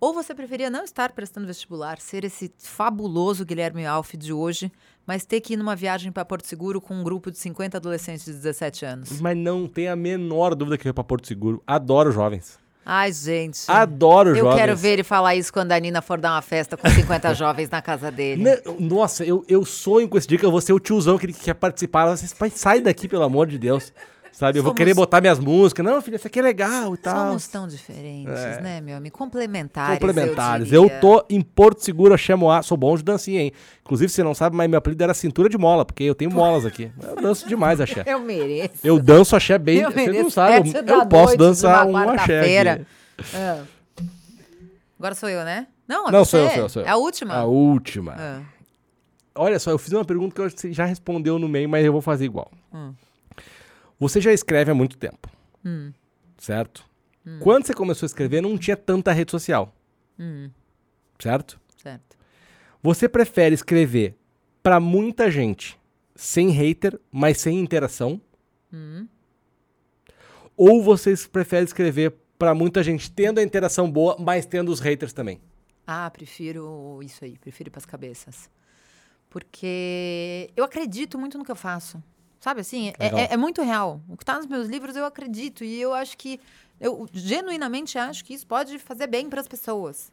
Ou 0.00 0.14
você 0.14 0.34
preferia 0.34 0.70
não 0.70 0.82
estar 0.82 1.12
prestando 1.12 1.46
vestibular, 1.46 2.00
ser 2.00 2.24
esse 2.24 2.50
fabuloso 2.56 3.44
Guilherme 3.44 3.84
Alf 3.84 4.14
de 4.14 4.32
hoje, 4.32 4.72
mas 5.06 5.26
ter 5.26 5.42
que 5.42 5.52
ir 5.52 5.56
numa 5.58 5.76
viagem 5.76 6.10
para 6.10 6.24
Porto 6.24 6.46
Seguro 6.46 6.80
com 6.80 6.94
um 6.94 7.04
grupo 7.04 7.30
de 7.30 7.36
50 7.36 7.76
adolescentes 7.76 8.24
de 8.24 8.32
17 8.32 8.86
anos? 8.86 9.20
Mas 9.20 9.36
não 9.36 9.68
tem 9.68 9.88
a 9.88 9.96
menor 9.96 10.54
dúvida 10.54 10.78
que 10.78 10.86
eu 10.86 10.90
ia 10.90 10.94
pra 10.94 11.04
Porto 11.04 11.26
Seguro. 11.26 11.62
Adoro 11.66 12.10
jovens. 12.12 12.58
Ai, 12.90 13.12
gente. 13.12 13.60
Adoro 13.68 14.30
Eu 14.30 14.36
jovens. 14.36 14.56
quero 14.56 14.74
ver 14.76 14.88
ele 14.94 15.02
falar 15.04 15.34
isso 15.36 15.52
quando 15.52 15.72
a 15.72 15.78
Nina 15.78 16.00
for 16.00 16.18
dar 16.18 16.32
uma 16.32 16.40
festa 16.42 16.74
com 16.74 16.88
50 16.88 17.34
jovens 17.36 17.68
na 17.68 17.82
casa 17.82 18.10
dele. 18.10 18.42
Ne- 18.42 18.62
Nossa, 18.80 19.24
eu, 19.26 19.44
eu 19.46 19.62
sonho 19.66 20.08
com 20.08 20.16
esse 20.16 20.26
dia 20.26 20.38
que 20.38 20.46
eu 20.46 20.50
vou 20.50 20.60
ser 20.62 20.72
o 20.72 20.80
tiozão 20.80 21.18
que 21.18 21.26
ele 21.26 21.34
quer 21.34 21.52
participar. 21.52 22.06
Vocês, 22.16 22.32
pai, 22.32 22.50
sai 22.54 22.80
daqui, 22.80 23.06
pelo 23.06 23.24
amor 23.24 23.46
de 23.46 23.58
Deus. 23.58 23.92
Sabe? 24.38 24.56
Eu 24.56 24.62
vou 24.62 24.72
querer 24.72 24.94
botar 24.94 25.20
minhas 25.20 25.40
músicas. 25.40 25.84
Não, 25.84 26.00
filha, 26.00 26.14
isso 26.14 26.28
aqui 26.28 26.38
é 26.38 26.42
legal 26.42 26.94
e 26.94 26.96
tal. 26.96 27.26
Somos 27.26 27.48
tão 27.48 27.66
diferentes, 27.66 28.32
É. 28.32 28.60
né, 28.60 28.80
meu 28.80 28.96
amigo? 28.96 29.18
Complementares. 29.18 29.98
Complementares. 29.98 30.72
Eu, 30.72 30.84
Eu, 30.84 31.00
tô 31.00 31.24
em 31.28 31.40
Porto 31.42 31.80
Seguro, 31.82 32.16
Chamoá. 32.16 32.62
Sou 32.62 32.76
bom 32.76 32.96
de 32.96 33.02
dancinha, 33.02 33.42
hein? 33.42 33.52
Inclusive, 33.84 34.08
você 34.12 34.22
não 34.22 34.34
sabe, 34.34 34.54
mas 34.54 34.70
meu 34.70 34.78
apelido 34.78 35.02
era 35.02 35.12
cintura 35.12 35.48
de 35.48 35.58
mola, 35.58 35.84
porque 35.84 36.04
eu 36.04 36.14
tenho 36.14 36.30
molas 36.30 36.64
aqui. 36.64 36.88
Eu 37.02 37.16
danço 37.16 37.48
demais, 37.48 37.80
axé. 37.80 38.04
Eu 38.06 38.20
mereço. 38.20 38.74
Eu 38.84 39.00
danço 39.00 39.34
axé 39.34 39.58
bem. 39.58 39.80
Eu 39.80 39.90
Você 39.90 40.22
não 40.22 40.30
sabe, 40.30 40.72
eu, 40.72 40.86
eu 40.86 41.06
posso 41.06 41.36
dançar 41.36 41.84
uma 41.84 42.06
um 42.06 42.10
axé. 42.10 42.84
Ah. 43.34 43.64
Agora 45.00 45.16
sou 45.16 45.28
eu, 45.28 45.44
né? 45.44 45.66
Não, 45.88 46.10
é 46.10 46.12
Não, 46.12 46.24
sou 46.24 46.38
eu, 46.38 46.48
sou 46.50 46.58
eu, 46.58 46.68
sou 46.68 46.82
eu. 46.82 46.86
É 46.86 46.90
a 46.90 46.96
última? 46.96 47.34
A 47.34 47.44
última. 47.44 48.14
Ah. 48.16 48.40
Olha 49.34 49.58
só, 49.58 49.72
eu 49.72 49.78
fiz 49.78 49.92
uma 49.92 50.04
pergunta 50.04 50.40
eu 50.40 50.48
que 50.48 50.60
você 50.60 50.72
já 50.72 50.84
respondeu 50.84 51.40
no 51.40 51.48
meio, 51.48 51.68
mas 51.68 51.84
eu 51.84 51.90
vou 51.90 52.00
fazer 52.00 52.24
igual. 52.24 52.52
Hum. 52.72 52.92
Você 53.98 54.20
já 54.20 54.32
escreve 54.32 54.70
há 54.70 54.74
muito 54.74 54.96
tempo, 54.96 55.28
Hum. 55.64 55.92
certo? 56.36 56.86
Quando 57.40 57.66
você 57.66 57.74
começou 57.74 58.06
a 58.06 58.08
escrever, 58.08 58.40
não 58.40 58.56
tinha 58.56 58.76
tanta 58.76 59.12
rede 59.12 59.30
social, 59.30 59.74
Hum. 60.18 60.50
certo? 61.18 61.60
Certo. 61.76 62.16
Você 62.82 63.06
prefere 63.08 63.54
escrever 63.54 64.16
pra 64.62 64.80
muita 64.80 65.30
gente 65.30 65.78
sem 66.14 66.48
hater, 66.50 66.98
mas 67.12 67.38
sem 67.38 67.58
interação? 67.58 68.18
Hum. 68.72 69.06
Ou 70.56 70.82
você 70.82 71.14
prefere 71.30 71.64
escrever 71.66 72.14
pra 72.38 72.54
muita 72.54 72.82
gente 72.82 73.10
tendo 73.10 73.40
a 73.40 73.42
interação 73.42 73.90
boa, 73.90 74.16
mas 74.18 74.46
tendo 74.46 74.70
os 74.72 74.80
haters 74.80 75.12
também? 75.12 75.38
Ah, 75.86 76.10
prefiro 76.10 77.00
isso 77.02 77.24
aí, 77.24 77.36
prefiro 77.36 77.68
ir 77.68 77.70
pras 77.70 77.84
cabeças. 77.84 78.48
Porque 79.28 80.50
eu 80.56 80.64
acredito 80.64 81.18
muito 81.18 81.36
no 81.36 81.44
que 81.44 81.50
eu 81.50 81.56
faço. 81.56 82.02
Sabe 82.40 82.60
assim? 82.60 82.92
É, 82.98 83.06
é- 83.22 83.32
é 83.32 83.36
muito 83.36 83.62
real. 83.62 84.00
O 84.08 84.16
que 84.16 84.24
tá 84.24 84.36
nos 84.36 84.46
meus 84.46 84.68
livros 84.68 84.94
eu 84.96 85.04
acredito. 85.04 85.64
E 85.64 85.80
eu 85.80 85.92
acho 85.92 86.16
que. 86.16 86.40
Eu 86.80 87.08
genuinamente 87.12 87.98
acho 87.98 88.24
que 88.24 88.32
isso 88.34 88.46
pode 88.46 88.78
fazer 88.78 89.06
bem 89.08 89.28
para 89.28 89.40
as 89.40 89.48
pessoas. 89.48 90.12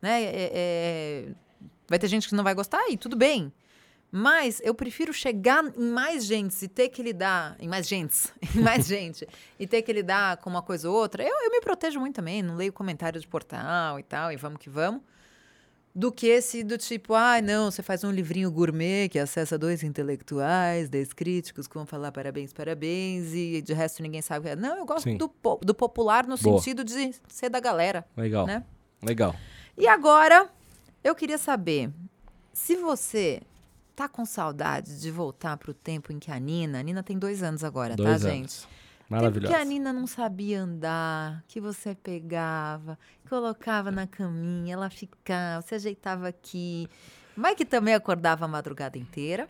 Né? 0.00 0.22
É- 0.22 0.50
é- 0.54 1.28
vai 1.86 1.98
ter 1.98 2.08
gente 2.08 2.28
que 2.28 2.34
não 2.34 2.42
vai 2.44 2.54
gostar 2.54 2.88
e 2.88 2.96
tudo 2.96 3.16
bem. 3.16 3.52
Mas 4.10 4.58
eu 4.64 4.74
prefiro 4.74 5.12
chegar 5.12 5.62
em 5.76 5.90
mais 5.90 6.24
gente 6.24 6.64
e 6.64 6.68
ter 6.68 6.88
que 6.88 7.02
lidar. 7.02 7.56
Em 7.60 7.68
mais 7.68 7.86
gentes, 7.86 8.32
em 8.56 8.60
mais 8.60 8.86
gente. 8.88 9.28
E 9.58 9.66
ter 9.66 9.82
que 9.82 9.92
lidar 9.92 10.38
com 10.38 10.48
uma 10.48 10.62
coisa 10.62 10.88
ou 10.88 10.96
outra. 10.96 11.22
Eu, 11.22 11.34
eu 11.44 11.50
me 11.50 11.60
protejo 11.60 12.00
muito 12.00 12.14
também, 12.16 12.42
não 12.42 12.56
leio 12.56 12.72
comentário 12.72 13.20
de 13.20 13.28
portal 13.28 13.98
e 14.00 14.02
tal, 14.02 14.32
e 14.32 14.36
vamos 14.36 14.58
que 14.60 14.70
vamos. 14.70 15.02
Do 15.98 16.12
que 16.12 16.28
esse 16.28 16.62
do 16.62 16.78
tipo, 16.78 17.12
ai, 17.14 17.42
não, 17.42 17.72
você 17.72 17.82
faz 17.82 18.04
um 18.04 18.10
livrinho 18.12 18.48
gourmet 18.52 19.08
que 19.08 19.18
acessa 19.18 19.58
dois 19.58 19.82
intelectuais, 19.82 20.88
dez 20.88 21.12
críticos 21.12 21.66
que 21.66 21.74
vão 21.74 21.84
falar 21.84 22.12
parabéns, 22.12 22.52
parabéns, 22.52 23.34
e 23.34 23.60
de 23.60 23.72
resto 23.72 24.00
ninguém 24.00 24.22
sabe 24.22 24.40
o 24.40 24.42
que 24.44 24.48
é. 24.50 24.54
Não, 24.56 24.76
eu 24.78 24.86
gosto 24.86 25.02
Sim. 25.02 25.16
do, 25.16 25.28
po- 25.28 25.58
do 25.60 25.74
popular 25.74 26.24
no 26.24 26.36
Boa. 26.38 26.58
sentido 26.58 26.84
de 26.84 27.12
ser 27.28 27.48
da 27.48 27.58
galera. 27.58 28.06
Legal. 28.16 28.46
Né? 28.46 28.62
Legal. 29.02 29.34
E 29.76 29.88
agora, 29.88 30.48
eu 31.02 31.16
queria 31.16 31.36
saber 31.38 31.90
se 32.52 32.76
você 32.76 33.40
tá 33.96 34.08
com 34.08 34.24
saudade 34.24 35.00
de 35.00 35.10
voltar 35.10 35.56
pro 35.56 35.74
tempo 35.74 36.12
em 36.12 36.20
que 36.20 36.30
a 36.30 36.38
Nina, 36.38 36.78
a 36.78 36.82
Nina 36.82 37.02
tem 37.02 37.18
dois 37.18 37.42
anos 37.42 37.64
agora, 37.64 37.96
Dois 37.96 38.22
tá, 38.22 38.28
anos. 38.28 38.38
gente? 38.62 38.68
Maravilhoso. 39.08 39.52
Tempo 39.52 39.56
que 39.56 39.62
a 39.62 39.64
Nina 39.64 39.92
não 39.92 40.06
sabia 40.06 40.60
andar, 40.60 41.42
que 41.48 41.60
você 41.60 41.94
pegava, 41.94 42.98
colocava 43.28 43.90
na 43.90 44.06
caminha, 44.06 44.74
ela 44.74 44.90
ficava, 44.90 45.62
você 45.62 45.76
ajeitava 45.76 46.28
aqui. 46.28 46.88
Vai 47.36 47.54
que 47.54 47.64
também 47.64 47.94
acordava 47.94 48.44
a 48.44 48.48
madrugada 48.48 48.98
inteira. 48.98 49.48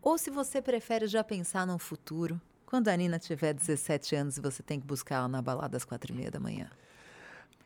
Ou 0.00 0.16
se 0.16 0.30
você 0.30 0.62
prefere 0.62 1.06
já 1.06 1.24
pensar 1.24 1.66
no 1.66 1.78
futuro, 1.78 2.40
quando 2.64 2.88
a 2.88 2.96
Nina 2.96 3.18
tiver 3.18 3.52
17 3.52 4.14
anos 4.14 4.36
e 4.36 4.40
você 4.40 4.62
tem 4.62 4.80
que 4.80 4.86
buscar 4.86 5.16
ela 5.16 5.28
na 5.28 5.42
balada 5.42 5.76
às 5.76 5.84
quatro 5.84 6.12
e 6.12 6.16
meia 6.16 6.30
da 6.30 6.38
manhã. 6.38 6.70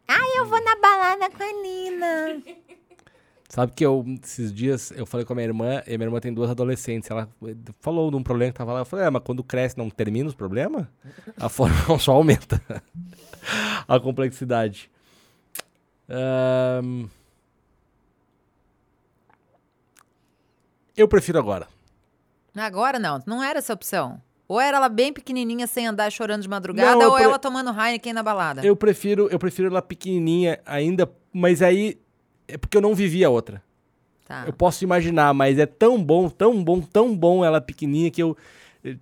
Ah, 0.08 0.38
eu 0.38 0.46
vou 0.46 0.62
na 0.64 0.76
balada 0.76 1.30
com 1.30 1.42
a 1.42 1.62
Nina. 1.62 2.42
Sabe 3.54 3.70
que 3.70 3.86
eu, 3.86 4.04
esses 4.20 4.52
dias, 4.52 4.90
eu 4.96 5.06
falei 5.06 5.24
com 5.24 5.32
a 5.32 5.36
minha 5.36 5.46
irmã, 5.46 5.80
e 5.86 5.94
a 5.94 5.96
minha 5.96 6.08
irmã 6.08 6.18
tem 6.18 6.34
duas 6.34 6.50
adolescentes. 6.50 7.08
Ela 7.08 7.28
falou 7.78 8.10
de 8.10 8.16
um 8.16 8.22
problema 8.24 8.50
que 8.50 8.58
tava 8.58 8.72
lá. 8.72 8.80
Eu 8.80 8.84
falei, 8.84 9.06
é, 9.06 9.10
mas 9.10 9.22
quando 9.22 9.44
cresce 9.44 9.78
não 9.78 9.88
termina 9.88 10.28
os 10.28 10.34
problemas? 10.34 10.88
A 11.38 11.48
forma 11.48 11.76
só 12.00 12.14
aumenta 12.14 12.60
a 13.86 14.00
complexidade. 14.00 14.90
Ahn, 16.08 17.06
Eu 20.96 21.06
prefiro 21.06 21.38
agora. 21.38 21.68
Agora 22.56 22.98
não, 22.98 23.22
não 23.24 23.40
era 23.40 23.60
essa 23.60 23.72
opção. 23.72 24.20
Ou 24.48 24.60
era 24.60 24.78
ela 24.78 24.88
bem 24.88 25.12
pequenininha 25.12 25.68
sem 25.68 25.86
andar 25.86 26.10
chorando 26.10 26.42
de 26.42 26.48
madrugada, 26.48 26.96
Não, 26.96 27.06
ou 27.06 27.14
pre- 27.14 27.22
ela 27.22 27.38
tomando 27.38 27.70
Heineken 27.70 28.12
na 28.14 28.22
balada. 28.24 28.66
Eu 28.66 28.74
prefiro, 28.74 29.28
eu 29.30 29.38
prefiro 29.38 29.68
ela 29.68 29.80
pequenininha 29.80 30.58
ainda, 30.66 31.08
mas 31.32 31.62
aí 31.62 32.02
é 32.48 32.56
porque 32.58 32.76
eu 32.76 32.80
não 32.82 32.94
vivi 32.94 33.24
a 33.24 33.30
outra. 33.30 33.62
Tá. 34.26 34.44
Eu 34.46 34.52
posso 34.52 34.82
imaginar, 34.84 35.32
mas 35.34 35.58
é 35.58 35.66
tão 35.66 36.02
bom, 36.02 36.28
tão 36.30 36.62
bom, 36.64 36.80
tão 36.80 37.14
bom 37.14 37.44
ela 37.44 37.60
pequenininha 37.60 38.10
que 38.10 38.22
eu. 38.22 38.36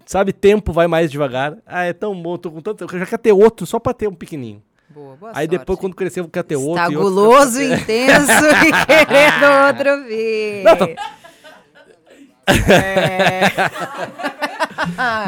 Sabe, 0.07 0.33
tempo 0.33 0.73
vai 0.73 0.87
mais 0.87 1.11
devagar. 1.11 1.57
Ah, 1.67 1.85
é 1.85 1.93
tão 1.93 2.15
bom, 2.21 2.37
tô 2.37 2.51
com 2.51 2.61
tanto. 2.61 2.85
Eu 2.85 2.89
já 2.99 3.07
quero 3.07 3.23
ter 3.23 3.33
outro 3.33 3.67
só 3.67 3.79
pra 3.79 3.93
ter 3.95 4.09
um 4.09 4.15
pequenininho. 4.15 4.63
Boa, 4.91 5.17
boa 5.17 5.31
Aí 5.35 5.47
sorte. 5.47 5.59
depois, 5.59 5.79
quando 5.79 5.95
crescer, 5.97 6.21
eu 6.21 6.29
quero 6.29 6.47
ter 6.47 6.57
outro. 6.57 6.73
Está 6.73 6.87
outro. 6.87 7.63
intenso 7.63 8.45
e 8.67 8.73
querendo 8.87 9.45
outro 9.67 10.05
vir. 10.07 10.63
Não, 10.65 10.77
tá- 10.77 10.89
É. 12.47 13.43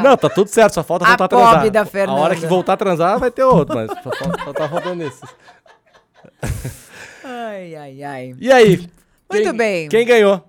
Não, 0.03 0.17
tá 0.17 0.29
tudo 0.29 0.49
certo, 0.49 0.73
só 0.73 0.83
falta 0.83 1.05
A 1.05 1.09
voltar 1.09 1.25
a 1.25 1.27
transar. 1.29 1.69
da 1.71 1.79
A 1.79 1.81
hora 1.81 1.89
Fernanda. 1.89 2.35
que 2.35 2.45
voltar 2.45 2.73
a 2.73 2.77
transar 2.77 3.19
vai 3.19 3.31
ter 3.31 3.43
outro, 3.43 3.75
mas 3.75 3.89
só, 4.03 4.11
só 4.43 4.53
tá 4.53 4.67
faltando 4.69 5.03
esses. 5.03 5.21
Ai, 7.45 7.75
ai, 7.75 8.03
ai. 8.03 8.35
E 8.39 8.51
aí? 8.51 8.77
Muito 8.77 8.89
Quem- 9.49 9.53
bem. 9.53 9.89
Quem 9.89 10.05
ganhou? 10.05 10.47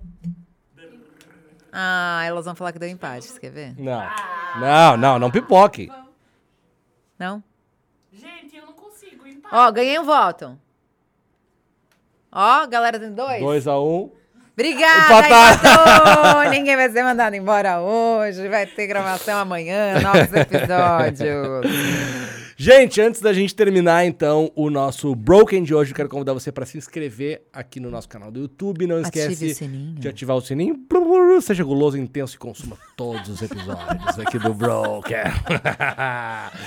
Ah, 1.72 2.22
elas 2.26 2.44
vão 2.46 2.54
falar 2.54 2.72
que 2.72 2.78
deu 2.78 2.88
empate, 2.88 3.26
você 3.26 3.38
quer 3.38 3.50
ver? 3.50 3.74
Não. 3.78 4.02
Não, 4.58 4.96
não, 4.96 5.18
não 5.18 5.30
pipoque. 5.30 5.90
Não? 7.18 7.42
Gente, 8.12 8.56
eu 8.56 8.64
não 8.66 8.72
consigo 8.72 9.26
empate. 9.26 9.54
Ó, 9.54 9.70
ganhei 9.70 9.98
um 9.98 10.04
voto. 10.04 10.58
Ó, 12.32 12.66
galera 12.66 12.98
tem 12.98 13.12
dois. 13.12 13.42
2x1. 13.42 13.82
Um. 13.82 14.10
Obrigada! 14.54 16.48
Ninguém 16.48 16.76
vai 16.76 16.90
ser 16.90 17.02
mandado 17.02 17.36
embora 17.36 17.78
hoje. 17.80 18.48
Vai 18.48 18.66
ter 18.66 18.86
gravação 18.86 19.38
amanhã, 19.38 20.00
novos 20.00 20.32
episódios. 20.32 21.66
Gente, 22.58 23.02
antes 23.02 23.20
da 23.20 23.34
gente 23.34 23.54
terminar, 23.54 24.06
então, 24.06 24.50
o 24.54 24.70
nosso 24.70 25.14
Broken 25.14 25.62
de 25.62 25.74
hoje, 25.74 25.90
eu 25.90 25.94
quero 25.94 26.08
convidar 26.08 26.32
você 26.32 26.50
para 26.50 26.64
se 26.64 26.78
inscrever 26.78 27.42
aqui 27.52 27.78
no 27.78 27.90
nosso 27.90 28.08
canal 28.08 28.30
do 28.30 28.40
YouTube. 28.40 28.86
Não 28.86 28.96
Ative 29.04 29.30
esquece 29.34 29.68
de 29.68 30.08
ativar 30.08 30.34
o 30.34 30.40
sininho. 30.40 30.74
Seja 31.42 31.62
guloso, 31.62 31.98
intenso 31.98 32.34
e 32.34 32.38
consuma 32.38 32.78
todos 32.96 33.28
os 33.28 33.42
episódios 33.42 34.18
aqui 34.18 34.38
do 34.38 34.54
Broken. 34.54 35.16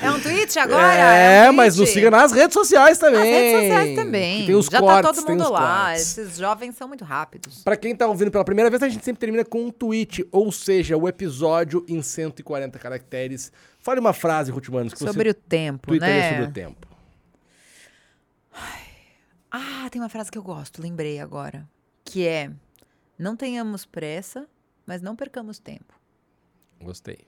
É 0.02 0.12
um 0.12 0.20
tweet 0.20 0.58
agora? 0.60 0.94
É, 0.94 1.50
um 1.50 1.54
mas 1.54 1.76
tweet? 1.76 1.88
nos 1.88 1.94
siga 1.94 2.12
nas 2.12 2.32
redes 2.32 2.54
sociais 2.54 2.98
também. 3.00 3.20
Nas 3.20 3.30
redes 3.32 3.62
sociais 3.62 3.96
também. 3.96 4.40
Que 4.42 4.46
tem 4.46 4.56
os 4.56 4.66
Já 4.68 4.80
cortes, 4.80 5.10
tá 5.10 5.14
todo 5.14 5.30
mundo 5.30 5.52
lá. 5.52 5.86
cortes. 5.86 6.18
Esses 6.18 6.38
jovens 6.38 6.76
são 6.76 6.88
muito 6.88 7.04
rápidos. 7.04 7.64
Pra 7.64 7.76
quem 7.76 7.96
tá 7.96 8.06
ouvindo 8.06 8.30
pela 8.30 8.46
primeira 8.46 8.70
vez, 8.70 8.84
a 8.84 8.90
gente 8.90 9.04
sempre 9.04 9.20
termina 9.20 9.44
com 9.44 9.66
um 9.66 9.72
tweet, 9.72 10.24
ou 10.32 10.52
seja, 10.52 10.96
o 10.96 11.08
episódio 11.08 11.84
em 11.88 12.02
140 12.02 12.78
caracteres. 12.78 13.52
Fale 13.80 14.00
uma 14.00 14.14
frase, 14.14 14.52
Ruth 14.52 14.68
Manos, 14.70 14.94
que 14.94 15.00
Sobre 15.00 15.30
você 15.30 15.30
o 15.30 15.34
tempo, 15.34 15.94
né? 15.96 16.30
sobre 16.32 16.46
o 16.46 16.52
tempo. 16.52 16.88
Ah, 19.52 19.90
tem 19.90 20.00
uma 20.02 20.10
frase 20.10 20.32
que 20.32 20.38
eu 20.38 20.44
gosto, 20.44 20.82
lembrei 20.82 21.20
agora. 21.20 21.68
Que 22.06 22.28
é: 22.28 22.52
Não 23.18 23.36
tenhamos 23.36 23.86
pressa, 23.86 24.48
mas 24.86 25.02
não 25.02 25.16
percamos 25.16 25.58
tempo. 25.60 26.00
Gostei. 26.80 27.20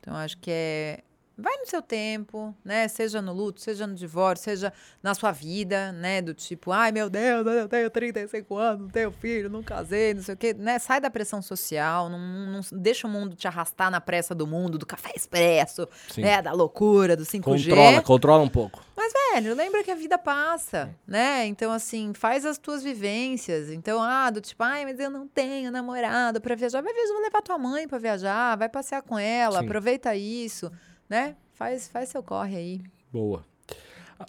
Então, 0.00 0.16
acho 0.16 0.38
que 0.38 0.50
é. 0.50 1.00
Vai 1.38 1.54
no 1.58 1.66
seu 1.66 1.82
tempo, 1.82 2.54
né? 2.64 2.88
Seja 2.88 3.20
no 3.20 3.30
luto, 3.30 3.60
seja 3.60 3.86
no 3.86 3.94
divórcio, 3.94 4.44
seja 4.44 4.72
na 5.02 5.14
sua 5.14 5.32
vida, 5.32 5.92
né? 5.92 6.22
Do 6.22 6.32
tipo, 6.32 6.72
ai 6.72 6.90
meu 6.90 7.10
Deus, 7.10 7.46
eu 7.46 7.68
tenho 7.68 7.90
35 7.90 8.56
anos, 8.56 8.80
não 8.80 8.88
tenho 8.88 9.12
filho, 9.12 9.50
não 9.50 9.62
casei, 9.62 10.14
não 10.14 10.22
sei 10.22 10.34
o 10.34 10.36
quê, 10.36 10.54
né? 10.54 10.78
Sai 10.78 10.98
da 10.98 11.10
pressão 11.10 11.42
social, 11.42 12.08
não, 12.08 12.18
não 12.18 12.60
deixa 12.72 13.06
o 13.06 13.10
mundo 13.10 13.36
te 13.36 13.46
arrastar 13.46 13.90
na 13.90 14.00
pressa 14.00 14.34
do 14.34 14.46
mundo, 14.46 14.78
do 14.78 14.86
café 14.86 15.12
expresso, 15.14 15.86
Sim. 16.08 16.22
né? 16.22 16.40
Da 16.40 16.52
loucura, 16.52 17.14
do 17.14 17.24
5G. 17.24 17.68
Controla, 17.68 18.02
controla 18.02 18.42
um 18.42 18.48
pouco. 18.48 18.82
Mas, 18.96 19.12
velho, 19.34 19.54
lembra 19.54 19.84
que 19.84 19.90
a 19.90 19.94
vida 19.94 20.16
passa, 20.16 20.88
né? 21.06 21.44
Então, 21.46 21.70
assim, 21.70 22.14
faz 22.14 22.46
as 22.46 22.56
tuas 22.56 22.82
vivências. 22.82 23.70
Então, 23.70 24.02
ah, 24.02 24.30
do 24.30 24.40
tipo, 24.40 24.62
ai, 24.62 24.86
mas 24.86 24.98
eu 24.98 25.10
não 25.10 25.28
tenho 25.28 25.70
namorado 25.70 26.40
pra 26.40 26.54
viajar. 26.54 26.80
Vai 26.80 26.94
viajar, 26.94 27.20
levar 27.20 27.42
tua 27.42 27.58
mãe 27.58 27.86
pra 27.86 27.98
viajar, 27.98 28.56
vai 28.56 28.70
passear 28.70 29.02
com 29.02 29.18
ela, 29.18 29.58
Sim. 29.60 29.66
aproveita 29.66 30.16
isso, 30.16 30.72
né? 31.08 31.36
Faz, 31.54 31.88
faz 31.88 32.08
seu 32.10 32.22
corre 32.22 32.56
aí. 32.56 32.80
Boa. 33.12 33.44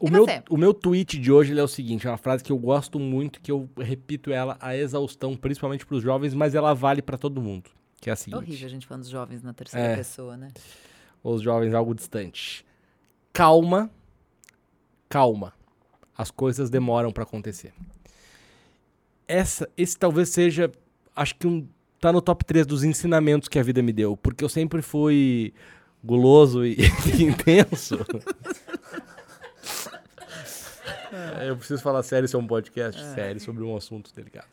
O 0.01 0.07
E 0.07 0.11
meu, 0.11 0.25
você? 0.25 0.43
o 0.49 0.57
meu 0.57 0.73
tweet 0.73 1.17
de 1.17 1.31
hoje 1.31 1.57
é 1.57 1.63
o 1.63 1.67
seguinte, 1.67 2.05
é 2.07 2.09
uma 2.11 2.17
frase 2.17 2.43
que 2.43 2.51
eu 2.51 2.57
gosto 2.57 2.99
muito, 2.99 3.39
que 3.39 3.51
eu 3.51 3.69
repito 3.77 4.31
ela 4.31 4.57
a 4.59 4.75
exaustão, 4.75 5.35
principalmente 5.35 5.85
pros 5.85 6.03
jovens, 6.03 6.33
mas 6.33 6.53
ela 6.55 6.73
vale 6.73 7.01
pra 7.01 7.17
todo 7.17 7.41
mundo. 7.41 7.69
Que 7.99 8.09
é 8.09 8.11
a 8.11 8.13
É 8.13 8.15
seguinte. 8.15 8.37
horrível 8.37 8.67
a 8.67 8.69
gente 8.69 8.85
falando 8.85 9.01
dos 9.03 9.09
jovens 9.11 9.41
na 9.41 9.53
terceira 9.53 9.87
É. 9.87 9.95
pessoa, 9.95 10.35
né? 10.37 10.49
ou 11.23 11.33
os 11.35 11.41
jovens 11.41 11.73
algo 11.73 11.95
distante. 11.95 12.65
Calma, 13.33 13.89
calma. 15.09 15.53
As 16.17 16.31
coisas 16.31 16.69
demoram 16.69 17.11
pra 17.11 17.23
acontecer. 17.23 17.73
Essa, 19.27 19.69
esse 19.75 19.97
talvez 19.97 20.29
seja, 20.29 20.71
acho 21.15 21.35
que 21.35 21.47
um, 21.47 21.67
tá 21.99 22.13
no 22.13 22.21
top 22.21 22.45
3 22.45 22.65
dos 22.65 22.83
ensinamentos 22.83 23.49
que 23.49 23.59
a 23.59 23.63
vida 23.63 23.81
me 23.81 23.91
deu, 23.91 24.15
porque 24.15 24.43
eu 24.43 24.49
sempre 24.49 24.81
fui 24.81 25.53
guloso 26.03 26.65
e, 26.65 26.77
e 27.15 27.23
intenso. 27.23 27.99
É, 31.39 31.49
eu 31.49 31.57
preciso 31.57 31.81
falar 31.81 32.03
sério, 32.03 32.25
isso 32.25 32.35
é 32.35 32.39
um 32.39 32.47
podcast 32.47 33.01
sério 33.13 33.39
sobre 33.39 33.63
um 33.63 33.75
assunto 33.75 34.13
delicado. 34.13 34.47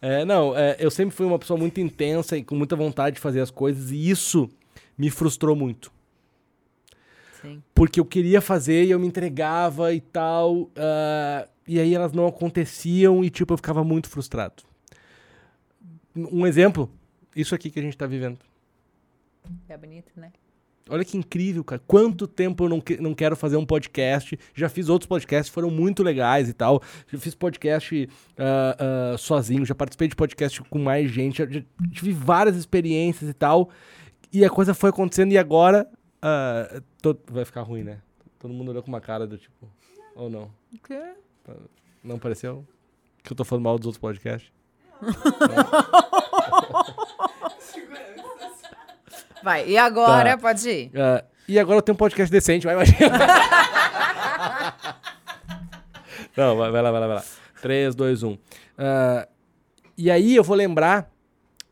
É, 0.00 0.24
não, 0.24 0.56
é, 0.56 0.76
eu 0.78 0.90
sempre 0.90 1.14
fui 1.14 1.26
uma 1.26 1.38
pessoa 1.38 1.58
muito 1.58 1.80
intensa 1.80 2.36
e 2.36 2.44
com 2.44 2.54
muita 2.54 2.76
vontade 2.76 3.16
de 3.16 3.20
fazer 3.20 3.40
as 3.40 3.50
coisas, 3.50 3.90
e 3.90 4.10
isso 4.10 4.48
me 4.96 5.10
frustrou 5.10 5.56
muito. 5.56 5.92
Sim. 7.40 7.62
Porque 7.74 8.00
eu 8.00 8.04
queria 8.04 8.40
fazer 8.40 8.84
e 8.84 8.90
eu 8.90 8.98
me 8.98 9.06
entregava 9.06 9.92
e 9.92 10.00
tal, 10.00 10.70
ah, 10.76 11.48
e 11.66 11.80
aí 11.80 11.94
elas 11.94 12.12
não 12.12 12.26
aconteciam 12.26 13.24
e, 13.24 13.30
tipo, 13.30 13.52
eu 13.52 13.56
ficava 13.56 13.82
muito 13.82 14.08
frustrado. 14.08 14.62
Um 16.14 16.46
exemplo, 16.46 16.90
isso 17.34 17.54
aqui 17.54 17.70
que 17.70 17.78
a 17.78 17.82
gente 17.82 17.96
tá 17.96 18.06
vivendo. 18.06 18.38
É 19.68 19.76
bonito, 19.76 20.12
né? 20.16 20.32
Olha 20.88 21.04
que 21.04 21.16
incrível, 21.16 21.64
cara. 21.64 21.82
Quanto 21.86 22.28
tempo 22.28 22.64
eu 22.64 22.68
não, 22.68 22.80
que- 22.80 23.00
não 23.00 23.12
quero 23.14 23.34
fazer 23.34 23.56
um 23.56 23.66
podcast. 23.66 24.38
Já 24.54 24.68
fiz 24.68 24.88
outros 24.88 25.08
podcasts, 25.08 25.52
foram 25.52 25.68
muito 25.70 26.02
legais 26.02 26.48
e 26.48 26.52
tal. 26.52 26.80
Já 27.08 27.18
fiz 27.18 27.34
podcast 27.34 28.08
ah, 28.38 29.12
ah, 29.14 29.18
sozinho, 29.18 29.64
já 29.66 29.74
participei 29.74 30.06
de 30.08 30.14
podcast 30.14 30.60
com 30.62 30.78
mais 30.78 31.10
gente. 31.10 31.38
Já, 31.38 31.46
já 31.50 31.62
tive 31.90 32.12
várias 32.12 32.56
experiências 32.56 33.28
e 33.28 33.34
tal. 33.34 33.70
E 34.32 34.44
a 34.44 34.50
coisa 34.50 34.74
foi 34.74 34.90
acontecendo 34.90 35.32
e 35.32 35.38
agora. 35.38 35.88
ah, 36.22 36.80
to- 37.02 37.18
vai 37.32 37.44
ficar 37.44 37.62
ruim, 37.62 37.82
né? 37.82 37.98
Todo 38.38 38.54
mundo 38.54 38.70
olhou 38.70 38.82
com 38.82 38.88
uma 38.88 39.00
cara 39.00 39.26
do 39.26 39.36
tipo. 39.36 39.68
Ou 40.14 40.30
não? 40.30 40.44
O 40.72 40.78
quê? 40.86 41.00
Não 42.04 42.18
pareceu? 42.18 42.64
Que 43.24 43.32
eu 43.32 43.36
tô 43.36 43.44
falando 43.44 43.64
mal 43.64 43.76
dos 43.76 43.86
outros 43.86 44.00
podcasts? 44.00 44.52
Vai, 49.42 49.68
e 49.68 49.76
agora 49.78 50.30
Tá. 50.30 50.38
pode 50.38 50.68
ir. 50.68 50.90
Ah, 50.96 51.24
e 51.48 51.58
agora 51.58 51.78
eu 51.78 51.82
tenho 51.82 51.94
um 51.94 51.98
podcast 51.98 52.30
decente, 52.30 52.66
vai, 52.66 52.74
imagina. 52.74 52.96
Não, 56.36 56.56
vai, 56.56 56.70
vai 56.70 56.82
lá, 56.82 56.90
vai 56.90 57.00
lá, 57.00 57.06
vai 57.06 57.16
lá. 57.16 57.24
3, 57.62 57.94
2, 57.94 58.22
1. 58.22 58.36
Ah, 58.78 59.26
e 59.96 60.10
aí 60.10 60.36
eu 60.36 60.44
vou 60.44 60.56
lembrar. 60.56 61.10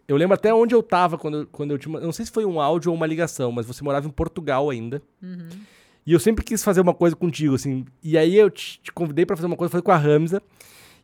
Eu 0.07 0.17
lembro 0.17 0.35
até 0.35 0.53
onde 0.53 0.75
eu 0.75 0.83
tava 0.83 1.17
quando, 1.17 1.39
eu- 1.39 1.47
quando 1.47 1.71
eu 1.71 1.79
tinha. 1.79 1.97
Eu 1.97 2.03
não 2.05 2.13
sei 2.13 2.27
se 2.27 2.33
foi 2.33 2.45
um 2.45 2.61
áudio 2.61 2.91
ou 2.91 2.97
uma 2.97 3.07
ligação, 3.07 3.51
mas 3.51 3.67
você 3.67 3.83
morava 3.83 4.07
em 4.07 4.11
Portugal 4.11 4.69
ainda. 4.71 5.03
E 6.07 6.13
eu 6.13 6.21
sempre 6.21 6.45
quis 6.45 6.63
fazer 6.63 6.81
uma 6.83 6.93
coisa 6.95 7.17
contigo, 7.17 7.55
assim. 7.55 7.85
E 8.03 8.19
aí 8.19 8.37
eu 8.37 8.51
te, 8.51 8.79
te 8.83 8.93
convidei 8.93 9.25
pra 9.25 9.35
fazer 9.37 9.47
uma 9.47 9.57
coisa, 9.57 9.71
foi 9.71 9.81
com 9.83 9.91
a 9.93 9.97
Ramza. 9.97 10.43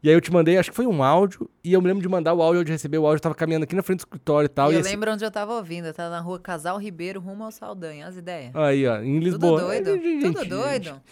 E 0.03 0.09
aí 0.09 0.15
eu 0.15 0.21
te 0.21 0.33
mandei, 0.33 0.57
acho 0.57 0.71
que 0.71 0.77
foi 0.77 0.87
um 0.87 1.03
áudio. 1.03 1.51
E 1.63 1.73
eu 1.75 1.81
me 1.83 1.87
lembro 1.89 2.03
de 2.03 2.09
mandar 2.09 2.33
o 2.33 2.41
áudio, 2.41 2.65
de 2.65 2.73
receber 2.73 2.97
o 2.99 3.05
áudio. 3.07 3.19
Eu 3.19 3.23
tava 3.23 3.35
caminhando 3.35 3.65
aqui 3.65 3.75
na 3.77 3.83
frente 3.83 3.99
do 3.99 4.03
escritório 4.03 4.47
e 4.47 4.49
tal. 4.49 4.71
E 4.71 4.73
e 4.73 4.75
eu 4.77 4.81
assim- 4.81 4.91
lembro 4.91 5.13
onde 5.13 5.25
eu 5.25 5.31
tava 5.31 5.55
ouvindo. 5.55 5.87
Eu 5.89 5.93
tava 5.95 6.09
na 6.11 6.21
rua 6.21 6.39
Casal 6.39 6.79
Ribeiro, 6.79 7.21
rumo 7.21 7.45
ao 7.45 7.51
Saldanha. 7.51 8.07
As 8.07 8.17
ideias. 8.17 8.55
Aí, 8.57 8.87
ó, 8.87 8.99
em 9.03 9.19
Lisboa. 9.19 9.61
Tudo 9.61 9.69
doido. 9.69 9.91
É, 9.91 9.99
gente, 10.01 10.23
Tudo 10.25 10.39
gente. 10.39 10.49
doido. 10.49 11.03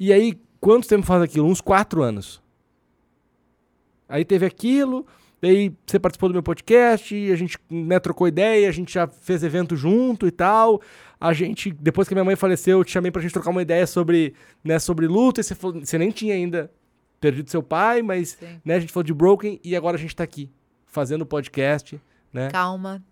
E 0.00 0.12
aí, 0.12 0.36
quanto 0.60 0.88
tempo 0.88 1.06
faz 1.06 1.22
aquilo? 1.22 1.46
Uns 1.46 1.60
quatro 1.60 2.02
anos. 2.02 2.42
Aí 4.08 4.24
teve 4.24 4.44
aquilo, 4.44 5.06
daí 5.40 5.72
você 5.86 5.98
participou 5.98 6.28
do 6.28 6.32
meu 6.34 6.42
podcast, 6.42 7.14
e 7.14 7.32
a 7.32 7.36
gente 7.36 7.56
né, 7.70 7.98
trocou 7.98 8.28
ideia, 8.28 8.68
a 8.68 8.72
gente 8.72 8.92
já 8.92 9.06
fez 9.06 9.42
evento 9.42 9.74
junto 9.76 10.26
e 10.26 10.30
tal. 10.30 10.82
A 11.18 11.32
gente, 11.32 11.70
depois 11.70 12.08
que 12.08 12.14
minha 12.14 12.24
mãe 12.24 12.36
faleceu, 12.36 12.78
eu 12.78 12.84
te 12.84 12.90
chamei 12.90 13.10
pra 13.10 13.22
gente 13.22 13.32
trocar 13.32 13.50
uma 13.50 13.62
ideia 13.62 13.86
sobre, 13.86 14.34
né, 14.62 14.78
sobre 14.78 15.06
luta, 15.06 15.40
e 15.40 15.44
você, 15.44 15.54
falou, 15.54 15.80
você 15.80 15.96
nem 15.96 16.10
tinha 16.10 16.34
ainda 16.34 16.70
perdido 17.22 17.48
seu 17.48 17.62
pai, 17.62 18.02
mas 18.02 18.36
né, 18.64 18.74
a 18.74 18.80
gente 18.80 18.92
falou 18.92 19.04
de 19.04 19.14
Broken, 19.14 19.60
e 19.62 19.76
agora 19.76 19.96
a 19.96 20.00
gente 20.00 20.14
tá 20.14 20.24
aqui, 20.24 20.50
fazendo 20.86 21.24
podcast, 21.24 21.98
né? 22.32 22.50
Calma. 22.50 23.02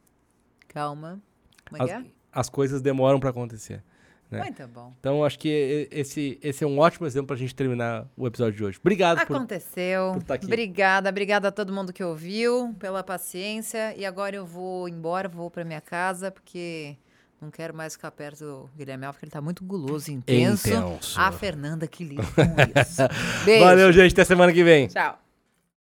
Calma. 0.69 1.21
Como 1.69 1.83
é 1.83 1.87
que 1.87 1.93
As, 1.93 2.01
é? 2.03 2.07
as 2.33 2.49
coisas 2.51 2.83
demoram 2.83 3.21
pra 3.21 3.31
acontecer. 3.31 3.83
né? 4.29 4.43
Muito 4.43 4.67
bom. 4.69 4.93
Então, 4.99 5.25
acho 5.25 5.39
que 5.39 5.89
esse, 5.93 6.39
esse 6.43 6.65
é 6.65 6.67
um 6.67 6.79
ótimo 6.81 7.07
exemplo 7.07 7.29
pra 7.29 7.37
gente 7.37 7.55
terminar 7.55 8.07
o 8.17 8.27
episódio 8.27 8.57
de 8.57 8.65
hoje. 8.65 8.79
Obrigado 8.81 9.25
por 9.27 9.37
Aconteceu. 9.37 10.13
por 10.15 10.23
tá 10.25 10.35
aqui. 10.35 10.47
Obrigada, 10.47 11.09
obrigada 11.09 11.49
a 11.49 11.53
todo 11.53 11.73
mundo 11.73 11.93
que 11.93 12.03
ouviu, 12.03 12.75
pela 12.81 13.03
paciência. 13.05 13.95
E 13.97 14.05
agora 14.05 14.35
eu 14.35 14.45
vou 14.45 14.89
embora, 14.89 15.29
vou 15.29 15.49
pra 15.51 15.65
minha 15.65 15.81
casa, 15.81 16.31
porque 16.33 16.97
não 17.41 17.51
quero 17.51 17.74
mais 17.74 17.95
ficar 17.95 18.11
perto 18.11 18.45
do 18.45 18.70
Guilherme 18.76 19.07
Alves, 19.07 19.16
porque 19.16 19.26
ele 19.26 19.32
tá 19.32 19.41
muito 19.41 19.64
guloso, 19.64 20.11
intenso. 20.11 20.68
Intenso. 20.68 21.18
A 21.18 21.32
Fernanda 21.32 21.86
que 21.86 22.05
lida 22.05 22.22
com 22.22 22.80
isso. 22.80 23.03
Beijo. 23.45 23.64
Valeu, 23.64 23.93
gente. 23.93 24.12
Até 24.12 24.24
semana 24.24 24.53
que 24.53 24.62
vem. 24.62 24.88
Tchau. 24.88 25.18